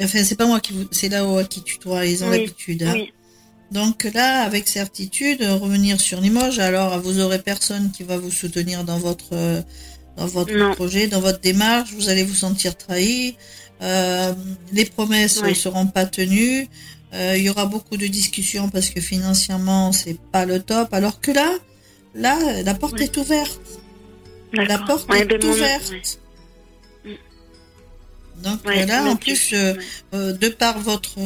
Enfin, 0.00 0.22
c'est 0.22 0.36
pas 0.36 0.46
moi 0.46 0.60
qui 0.60 0.72
vous, 0.72 0.86
c'est 0.92 1.08
là-haut 1.08 1.42
qui 1.44 1.64
tu 1.64 1.78
dois, 1.78 2.06
ils 2.06 2.22
ont 2.22 2.30
l'habitude. 2.30 2.84
Hein. 2.84 2.94
Donc 3.72 4.08
là, 4.14 4.42
avec 4.42 4.68
certitude, 4.68 5.42
revenir 5.42 6.00
sur 6.00 6.20
Limoges, 6.20 6.60
alors 6.60 7.00
vous 7.00 7.20
aurez 7.20 7.40
personne 7.40 7.90
qui 7.90 8.04
va 8.04 8.16
vous 8.16 8.30
soutenir 8.30 8.84
dans 8.84 8.98
votre 8.98 9.64
dans 10.16 10.26
votre 10.26 10.74
projet, 10.74 11.06
dans 11.06 11.20
votre 11.20 11.40
démarche, 11.40 11.92
vous 11.92 12.08
allez 12.08 12.24
vous 12.24 12.34
sentir 12.34 12.76
trahi. 12.76 13.36
Euh, 13.82 14.34
les 14.72 14.84
promesses 14.84 15.42
ne 15.42 15.54
seront 15.54 15.86
pas 15.86 16.06
tenues. 16.06 16.68
Euh, 17.14 17.34
il 17.36 17.42
y 17.42 17.50
aura 17.50 17.66
beaucoup 17.66 17.96
de 17.96 18.06
discussions 18.06 18.68
parce 18.68 18.90
que 18.90 19.00
financièrement 19.00 19.92
c'est 19.92 20.18
pas 20.18 20.44
le 20.44 20.60
top. 20.60 20.92
Alors 20.92 21.20
que 21.20 21.30
là, 21.30 21.50
là, 22.14 22.62
la 22.62 22.74
porte 22.74 23.00
est 23.00 23.16
ouverte. 23.16 23.60
La 24.52 24.78
porte 24.78 25.12
est 25.14 25.24
ben, 25.24 25.44
ouverte. 25.44 26.20
Mm. 27.04 27.12
Donc 28.42 28.64
là, 28.64 29.04
en 29.04 29.16
plus, 29.16 29.54
euh, 29.54 29.74
de 30.12 30.48
par 30.48 30.78
votre, 30.78 31.18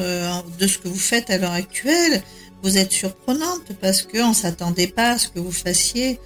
de 0.59 0.67
ce 0.67 0.79
que 0.79 0.89
vous 0.89 0.99
faites 0.99 1.31
à 1.31 1.39
l'heure 1.39 1.53
actuelle, 1.53 2.23
vous 2.63 2.79
êtes 2.79 2.93
surprenante 2.93 3.73
parce 3.81 4.03
qu'on 4.03 4.31
ne 4.31 4.35
s'attendait 4.35 4.87
pas 4.87 5.13
à 5.13 5.19
ce 5.19 5.29
que 5.29 5.39
vous 5.39 5.53
fassiez 5.53 6.19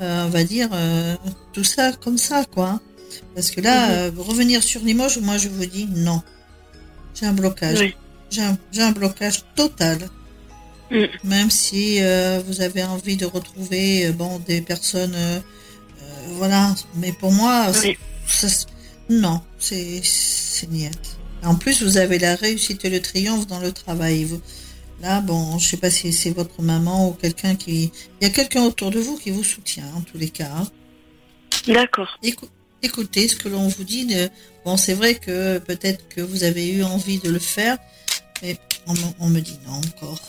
on 0.00 0.28
va 0.28 0.44
dire, 0.44 0.68
euh, 0.72 1.16
tout 1.52 1.64
ça 1.64 1.92
comme 1.92 2.18
ça, 2.18 2.44
quoi. 2.44 2.80
Parce 3.34 3.50
que 3.50 3.60
là, 3.60 3.86
mhm. 3.86 4.18
euh, 4.18 4.22
revenir 4.22 4.62
sur 4.62 4.82
Limoges, 4.82 5.18
moi 5.18 5.38
je 5.38 5.48
vous 5.48 5.66
dis 5.66 5.86
non. 5.94 6.22
J'ai 7.14 7.26
un 7.26 7.32
blocage. 7.32 7.94
J'ai 8.30 8.82
un, 8.82 8.92
blocage 8.92 9.44
total. 9.54 9.98
Mm. 10.90 11.04
Même 11.24 11.50
si 11.50 11.98
vous 12.46 12.60
avez 12.60 12.84
envie 12.84 13.16
de 13.16 13.24
retrouver 13.24 14.10
bon 14.12 14.38
des 14.40 14.60
personnes, 14.60 15.16
voilà. 16.32 16.74
Mais 16.96 17.12
pour 17.12 17.32
moi, 17.32 17.72
non, 19.08 19.40
c'est 19.58 20.00
c'est 20.02 20.68
En 21.42 21.54
plus, 21.54 21.82
vous 21.82 21.96
avez 21.96 22.18
la 22.18 22.34
réussite 22.34 22.84
et 22.84 22.90
le 22.90 23.00
triomphe 23.00 23.46
dans 23.46 23.60
le 23.60 23.72
travail. 23.72 24.24
Vous, 24.24 24.40
Là, 25.00 25.20
bon, 25.20 25.58
je 25.58 25.66
sais 25.66 25.76
pas 25.76 25.90
si 25.90 26.12
c'est 26.12 26.30
votre 26.30 26.62
maman 26.62 27.08
ou 27.08 27.12
quelqu'un 27.12 27.54
qui. 27.54 27.92
Il 28.20 28.26
y 28.26 28.30
a 28.30 28.32
quelqu'un 28.32 28.62
autour 28.64 28.90
de 28.90 28.98
vous 28.98 29.18
qui 29.18 29.30
vous 29.30 29.44
soutient, 29.44 29.86
en 29.94 30.00
tous 30.00 30.18
les 30.18 30.30
cas. 30.30 30.64
D'accord. 31.66 32.18
écoutez 32.82 33.28
ce 33.28 33.36
que 33.36 33.48
l'on 33.48 33.68
vous 33.68 33.84
dit. 33.84 34.08
Bon, 34.64 34.76
c'est 34.76 34.94
vrai 34.94 35.16
que 35.16 35.58
peut-être 35.58 36.08
que 36.08 36.20
vous 36.20 36.44
avez 36.44 36.68
eu 36.72 36.82
envie 36.82 37.18
de 37.18 37.30
le 37.30 37.38
faire, 37.38 37.76
mais 38.42 38.56
on, 39.18 39.28
me 39.28 39.40
dit 39.40 39.58
non 39.66 39.74
encore. 39.74 40.20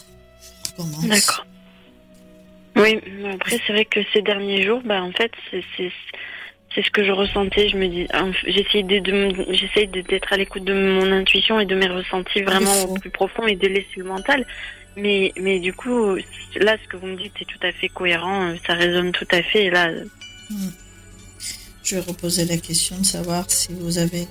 D'accord. 1.03 1.45
Oui, 2.75 2.99
après, 3.33 3.59
c'est 3.65 3.73
vrai 3.73 3.85
que 3.85 3.99
ces 4.13 4.21
derniers 4.21 4.63
jours, 4.63 4.81
bah, 4.85 5.01
en 5.01 5.11
fait, 5.11 5.31
c'est 5.51 5.91
c'est 6.77 6.83
ce 6.83 6.91
que 6.91 7.03
je 7.03 7.11
ressentais. 7.11 7.69
Je 7.69 7.77
me 7.77 7.87
dis, 7.87 8.07
j'essaye 8.45 8.83
de, 8.83 10.01
d'être 10.01 10.31
à 10.31 10.37
l'écoute 10.37 10.63
de 10.63 10.73
mon 10.73 11.11
intuition 11.11 11.59
et 11.59 11.65
de 11.65 11.73
mes 11.73 11.87
ressentis 11.87 12.43
vraiment 12.43 12.83
au 12.83 12.93
plus 12.93 13.09
profond 13.09 13.47
et 13.47 13.55
de 13.55 13.67
laisser 13.67 13.97
le 13.97 14.03
mental. 14.03 14.45
Mais, 14.95 15.33
mais 15.39 15.59
du 15.59 15.73
coup, 15.73 16.15
là, 16.55 16.77
ce 16.83 16.87
que 16.87 16.97
vous 16.97 17.07
me 17.07 17.17
dites 17.17 17.33
est 17.41 17.45
tout 17.45 17.65
à 17.65 17.71
fait 17.71 17.89
cohérent. 17.89 18.53
Ça 18.67 18.73
résonne 18.73 19.11
tout 19.11 19.27
à 19.31 19.41
fait. 19.41 19.65
Et 19.65 19.69
là, 19.71 19.89
hmm. 20.51 20.69
je 21.83 21.95
vais 21.95 22.01
reposer 22.01 22.45
la 22.45 22.57
question 22.57 22.95
de 22.99 23.05
savoir 23.05 23.49
si 23.49 23.69
vous 23.71 23.97
avez, 23.97 24.27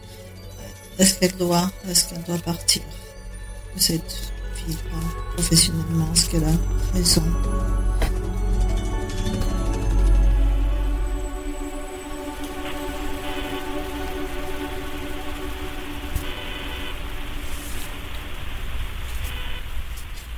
est-ce 1.01 1.19
qu'elle 1.19 1.37
doit, 1.37 1.69
est-ce 1.91 2.09
qu'elle 2.09 2.23
doit 2.23 2.39
partir? 2.39 2.83
De 3.75 3.81
cette 3.81 4.33
fille 4.55 4.77
professionnellement, 5.35 6.09
est-ce 6.15 6.31
qu'elle 6.31 6.45
a 6.45 6.95
raison? 6.95 7.25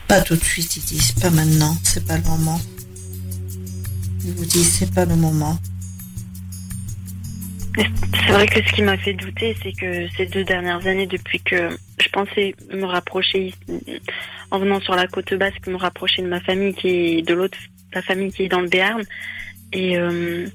Pas 0.09 0.23
tout 0.23 0.37
de 0.37 0.45
suite, 0.45 0.75
ils 0.77 0.85
disent, 0.85 1.13
pas 1.13 1.29
maintenant, 1.29 1.75
c'est 1.83 2.07
pas 2.07 2.17
le 2.17 2.25
moment. 2.25 2.59
Ils 4.25 4.33
vous 4.33 4.47
disent, 4.47 4.79
c'est 4.79 4.95
pas 4.95 5.05
le 5.05 5.17
moment. 5.17 5.59
C'est 7.77 8.33
vrai 8.33 8.47
que 8.47 8.67
ce 8.67 8.73
qui 8.73 8.83
m'a 8.83 8.97
fait 8.97 9.13
douter, 9.13 9.55
c'est 9.63 9.73
que 9.73 10.09
ces 10.17 10.27
deux 10.27 10.45
dernières 10.45 10.87
années, 10.87 11.07
depuis 11.07 11.41
que 11.41 11.69
je 12.01 12.09
pensais 12.09 12.55
me 12.73 12.85
rapprocher, 12.85 13.53
en 14.51 14.59
venant 14.59 14.81
sur 14.81 14.95
la 14.95 15.07
côte 15.07 15.35
basque, 15.35 15.67
me 15.67 15.77
rapprocher 15.77 16.23
de 16.23 16.29
ma 16.29 16.41
famille 16.41 16.75
qui 16.75 16.89
est 16.89 17.23
de 17.23 17.35
l'autre, 17.35 17.59
la 17.93 18.01
famille 18.03 18.33
qui 18.33 18.45
est 18.45 18.49
dans 18.49 18.61
le 18.61 18.69
Béarn, 18.69 19.03
et, 19.73 19.99
euh, 19.99 20.47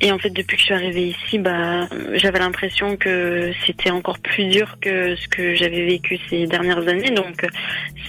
et 0.00 0.12
en 0.12 0.18
fait, 0.18 0.30
depuis 0.30 0.56
que 0.56 0.60
je 0.60 0.66
suis 0.66 0.74
arrivée 0.74 1.08
ici, 1.08 1.38
bah, 1.38 1.88
j'avais 2.14 2.38
l'impression 2.38 2.96
que 2.96 3.52
c'était 3.66 3.90
encore 3.90 4.18
plus 4.18 4.46
dur 4.46 4.76
que 4.80 5.16
ce 5.16 5.26
que 5.28 5.54
j'avais 5.54 5.86
vécu 5.86 6.18
ces 6.28 6.46
dernières 6.46 6.86
années. 6.86 7.10
Donc, 7.10 7.46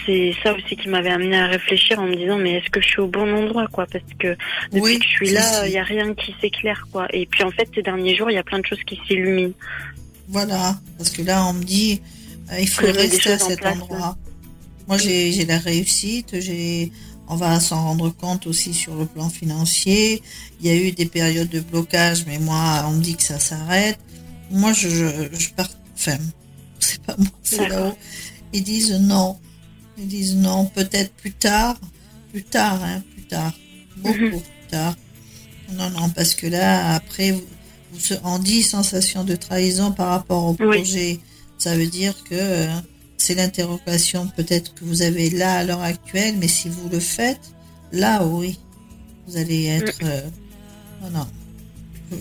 c'est 0.05 0.33
ça 0.43 0.53
aussi 0.53 0.75
qui 0.75 0.89
m'avait 0.89 1.11
amené 1.11 1.37
à 1.37 1.47
réfléchir 1.47 1.99
en 1.99 2.07
me 2.07 2.15
disant, 2.15 2.37
mais 2.37 2.55
est-ce 2.55 2.69
que 2.69 2.81
je 2.81 2.87
suis 2.87 2.99
au 2.99 3.07
bon 3.07 3.33
endroit, 3.33 3.67
quoi? 3.67 3.85
Parce 3.85 4.03
que 4.19 4.35
depuis 4.73 4.99
que 4.99 5.05
je 5.05 5.09
suis 5.09 5.29
là, 5.29 5.65
il 5.65 5.71
n'y 5.71 5.77
a 5.77 5.83
rien 5.83 6.13
qui 6.13 6.35
s'éclaire, 6.41 6.85
quoi. 6.91 7.07
Et 7.13 7.25
puis, 7.25 7.43
en 7.43 7.51
fait, 7.51 7.69
ces 7.73 7.81
derniers 7.81 8.15
jours, 8.15 8.29
il 8.29 8.33
y 8.33 8.39
a 8.39 8.43
plein 8.43 8.59
de 8.59 8.65
choses 8.65 8.83
qui 8.85 8.99
s'illuminent. 9.07 9.53
Voilà, 10.27 10.75
parce 10.97 11.09
que 11.09 11.21
là, 11.21 11.45
on 11.45 11.53
me 11.53 11.63
dit, 11.63 12.01
euh, 12.51 12.59
il 12.59 12.67
faut 12.67 12.85
rester 12.85 13.31
à 13.31 13.39
cet 13.39 13.65
endroit. 13.65 14.17
Moi, 14.89 14.97
j'ai 14.97 15.45
la 15.45 15.57
réussite, 15.57 16.41
j'ai 16.41 16.91
on 17.27 17.35
va 17.35 17.59
s'en 17.59 17.81
rendre 17.83 18.09
compte 18.09 18.47
aussi 18.47 18.73
sur 18.73 18.95
le 18.95 19.05
plan 19.05 19.29
financier. 19.29 20.21
Il 20.59 20.67
y 20.67 20.69
a 20.69 20.75
eu 20.75 20.91
des 20.91 21.05
périodes 21.05 21.49
de 21.49 21.59
blocage, 21.59 22.25
mais 22.25 22.39
moi, 22.39 22.85
on 22.87 22.93
me 22.93 23.01
dit 23.01 23.15
que 23.15 23.23
ça 23.23 23.39
s'arrête. 23.39 23.99
Moi, 24.49 24.73
je, 24.73 25.27
je, 25.33 25.49
pars, 25.49 25.69
enfin, 25.93 26.17
c'est 26.79 27.01
pas 27.01 27.15
moi, 27.17 27.27
c'est 27.43 27.67
là-haut. 27.67 27.97
Ils 28.53 28.63
disent 28.63 28.93
non. 28.93 29.37
Ils 29.97 30.07
disent 30.07 30.35
non, 30.35 30.65
peut-être 30.65 31.13
plus 31.13 31.33
tard. 31.33 31.77
Plus 32.31 32.43
tard, 32.43 32.81
hein, 32.83 33.03
plus 33.13 33.23
tard. 33.23 33.53
Beaucoup 33.97 34.17
mhm. 34.17 34.29
plus 34.31 34.67
tard. 34.69 34.95
Non, 35.73 35.89
non, 35.89 36.09
parce 36.09 36.33
que 36.33 36.47
là, 36.47 36.93
après, 36.95 37.31
vous, 37.31 37.43
on 38.23 38.39
dit 38.39 38.63
sensation 38.63 39.23
de 39.23 39.35
trahison 39.35 39.91
par 39.91 40.09
rapport 40.09 40.45
au 40.45 40.53
projet. 40.53 41.19
Ça 41.57 41.75
veut 41.75 41.87
dire 41.87 42.13
que 42.23 42.35
euh, 42.35 42.67
c'est 43.27 43.35
l'interrogation 43.35 44.27
peut-être 44.37 44.73
que 44.73 44.85
vous 44.85 45.01
avez 45.01 45.29
là 45.29 45.55
à 45.55 45.63
l'heure 45.65 45.81
actuelle, 45.81 46.35
mais 46.37 46.47
si 46.47 46.69
vous 46.69 46.87
le 46.87 47.01
faites, 47.01 47.51
là, 47.91 48.23
oui, 48.23 48.57
vous 49.27 49.35
allez 49.35 49.65
être. 49.65 49.99
Euh, 50.01 50.21
non, 51.01 51.09
non. 51.09 51.27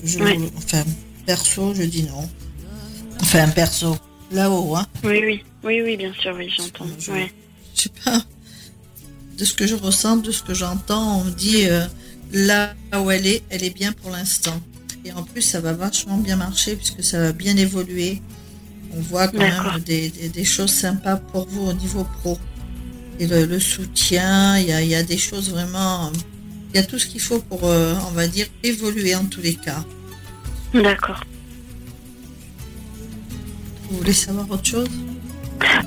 Je, 0.05 0.19
Enfin, 0.57 0.83
perso, 1.25 1.75
je 1.75 1.85
dis 1.85 2.03
non. 2.03 2.29
Enfin, 3.21 3.49
perso, 3.51 3.97
là-haut, 4.33 4.75
hein. 4.75 4.85
Oui, 5.05 5.21
oui, 5.25 5.45
oui, 5.63 5.81
oui, 5.81 5.97
bien 5.97 6.13
sûr, 6.15 6.35
oui, 6.37 6.53
j'entends. 6.57 6.87
Je, 6.99 7.13
ouais. 7.13 7.33
je 7.77 7.83
sais 7.83 7.91
pas. 8.05 8.21
De 9.39 9.45
ce 9.45 9.55
que 9.55 9.69
je 9.69 9.77
ressens, 9.77 10.17
de 10.17 10.33
ce 10.33 10.43
que 10.43 10.55
j'entends, 10.55 11.21
on 11.21 11.25
me 11.25 11.31
dit 11.31 11.69
euh, 11.69 11.87
là 12.33 12.75
où 13.01 13.13
elle 13.13 13.29
est, 13.29 13.45
elle 13.51 13.63
est 13.63 13.71
bien 13.71 13.93
pour 13.93 14.11
l'instant. 14.11 14.61
Et 15.05 15.13
en 15.13 15.23
plus, 15.23 15.43
ça 15.43 15.61
va 15.61 15.73
vachement 15.73 16.17
bien 16.17 16.35
marcher 16.35 16.75
puisque 16.75 17.05
ça 17.05 17.21
va 17.21 17.33
bien 17.33 17.57
évoluer. 17.57 18.21
On 18.97 19.01
voit 19.01 19.29
quand 19.29 19.39
même 19.39 19.81
des, 19.85 20.45
choses 20.45 20.71
sympas 20.71 21.17
pour 21.17 21.47
vous 21.49 21.67
au 21.67 21.73
niveau 21.73 22.05
pro. 22.05 22.39
Et 23.19 23.27
le, 23.27 23.61
soutien, 23.61 24.59
il 24.59 24.69
y 24.69 24.95
a, 24.95 25.03
des 25.03 25.19
choses 25.19 25.51
vraiment. 25.51 26.11
Il 26.71 26.77
y 26.77 26.79
a 26.79 26.83
tout 26.83 26.99
ce 26.99 27.07
qu'il 27.07 27.21
faut 27.21 27.39
pour, 27.41 27.65
euh, 27.65 27.95
on 28.09 28.13
va 28.13 28.27
dire, 28.27 28.47
évoluer 28.63 29.15
en 29.15 29.25
tous 29.27 29.41
les 29.41 29.55
cas. 29.55 29.85
D'accord. 30.75 31.23
Vous 33.91 33.99
voulez 33.99 34.13
savoir 34.13 34.51
autre 34.51 34.67
chose? 34.67 34.89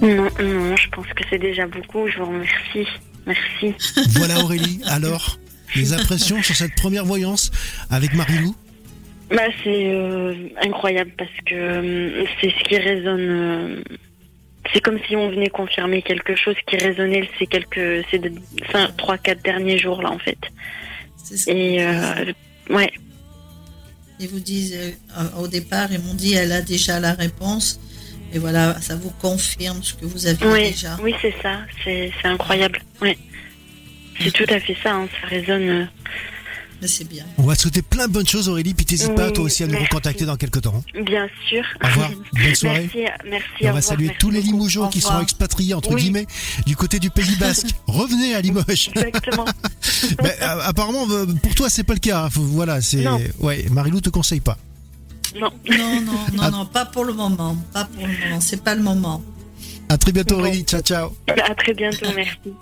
Non, 0.01 0.29
non, 0.39 0.75
je 0.75 0.89
pense 0.89 1.07
que 1.15 1.23
c'est 1.29 1.39
déjà 1.39 1.67
beaucoup. 1.67 2.07
Je 2.07 2.17
vous 2.19 2.25
remercie. 2.25 2.87
Merci. 3.27 3.75
Voilà 4.15 4.39
Aurélie, 4.39 4.81
alors, 4.85 5.37
les 5.75 5.93
impressions 5.93 6.41
sur 6.41 6.55
cette 6.55 6.75
première 6.75 7.05
voyance 7.05 7.51
avec 7.89 8.13
Marilou 8.13 8.55
bah, 9.29 9.43
c'est 9.63 9.93
euh, 9.93 10.33
incroyable 10.61 11.11
parce 11.17 11.29
que 11.45 11.53
euh, 11.53 12.25
c'est 12.41 12.49
ce 12.49 12.63
qui 12.63 12.77
résonne. 12.77 13.29
Euh, 13.29 13.83
c'est 14.73 14.81
comme 14.81 14.99
si 15.07 15.15
on 15.15 15.29
venait 15.29 15.49
confirmer 15.49 16.01
quelque 16.01 16.35
chose 16.35 16.55
qui 16.67 16.77
résonnait 16.77 17.29
ces 17.37 17.47
quelques, 17.47 18.05
ces 18.09 18.21
trois, 18.97 19.17
quatre 19.17 19.43
derniers 19.43 19.77
jours 19.77 20.01
là 20.01 20.11
en 20.11 20.19
fait. 20.19 20.37
Et 21.47 21.79
ouais. 22.69 22.91
Ils 24.19 24.27
vous 24.27 24.39
disent 24.39 24.77
au 25.39 25.47
départ, 25.47 25.89
ils 25.91 25.99
m'ont 25.99 26.13
dit 26.13 26.33
elle 26.33 26.51
a 26.51 26.61
déjà 26.61 26.99
la 26.99 27.13
réponse. 27.13 27.79
Et 28.31 28.37
voilà, 28.37 28.79
ça 28.79 28.95
vous 28.95 29.09
confirme 29.09 29.81
ce 29.81 29.95
que 29.95 30.05
vous 30.05 30.27
avez 30.27 30.69
déjà. 30.69 30.97
Oui, 31.01 31.15
c'est 31.21 31.33
ça. 31.41 31.61
C'est 31.83 32.11
incroyable. 32.23 32.79
Ouais. 33.01 33.17
C'est 34.19 34.31
tout 34.31 34.45
à 34.49 34.59
fait 34.59 34.75
ça. 34.83 34.93
Hein. 34.93 35.09
Ça 35.21 35.27
résonne 35.27 35.89
c'est 36.87 37.07
bien. 37.07 37.25
On 37.37 37.43
va 37.43 37.55
te 37.55 37.61
souhaiter 37.61 37.81
plein 37.81 38.07
de 38.07 38.13
bonnes 38.13 38.27
choses, 38.27 38.49
Aurélie. 38.49 38.73
Puis 38.73 38.85
n'hésite 38.89 39.15
pas, 39.15 39.31
toi 39.31 39.45
aussi, 39.45 39.63
à 39.63 39.67
nous 39.67 39.77
recontacter 39.77 40.25
dans 40.25 40.35
quelques 40.37 40.61
temps. 40.61 40.83
Bien 41.05 41.27
sûr. 41.47 41.63
Au 41.83 41.87
revoir. 41.87 42.11
Bonne 42.33 42.55
soirée. 42.55 42.89
Merci. 42.93 43.11
merci 43.29 43.47
on 43.63 43.73
va 43.73 43.81
saluer 43.81 44.11
tous 44.19 44.29
les 44.29 44.41
Limougeaux 44.41 44.87
qui 44.87 45.01
sont 45.01 45.19
expatriés, 45.19 45.73
entre 45.73 45.95
guillemets, 45.95 46.27
du 46.65 46.75
côté 46.75 46.99
du 46.99 47.09
Pays 47.09 47.35
Basque. 47.39 47.67
Revenez 47.87 48.35
à 48.35 48.41
Limoges. 48.41 48.89
Exactement. 48.95 49.45
Ben, 50.23 50.31
euh, 50.41 50.61
apparemment, 50.63 51.05
euh, 51.09 51.25
pour 51.43 51.53
toi, 51.55 51.69
c'est 51.69 51.83
pas 51.83 51.93
le 51.93 51.99
cas. 51.99 52.25
Hein. 52.25 52.29
Voilà, 52.33 52.81
c'est. 52.81 53.05
Ouais, 53.39 53.65
Marilou 53.69 53.99
te 54.01 54.09
conseille 54.09 54.39
pas. 54.39 54.57
Non. 55.35 55.51
Non, 55.69 56.01
non, 56.01 56.13
non, 56.33 56.51
non, 56.51 56.65
pas 56.65 56.85
pour 56.85 57.05
le 57.05 57.13
moment. 57.13 57.55
Pas 57.73 57.85
pour 57.85 58.07
le 58.07 58.13
moment. 58.13 58.41
C'est 58.41 58.63
pas 58.63 58.75
le 58.75 58.81
moment. 58.81 59.21
À 59.89 59.97
très 59.97 60.11
bientôt, 60.11 60.39
Aurélie. 60.39 60.63
Ciao, 60.63 60.81
ciao. 60.81 61.11
À 61.27 61.55
très 61.55 61.73
bientôt. 61.73 62.07
Merci. 62.15 62.53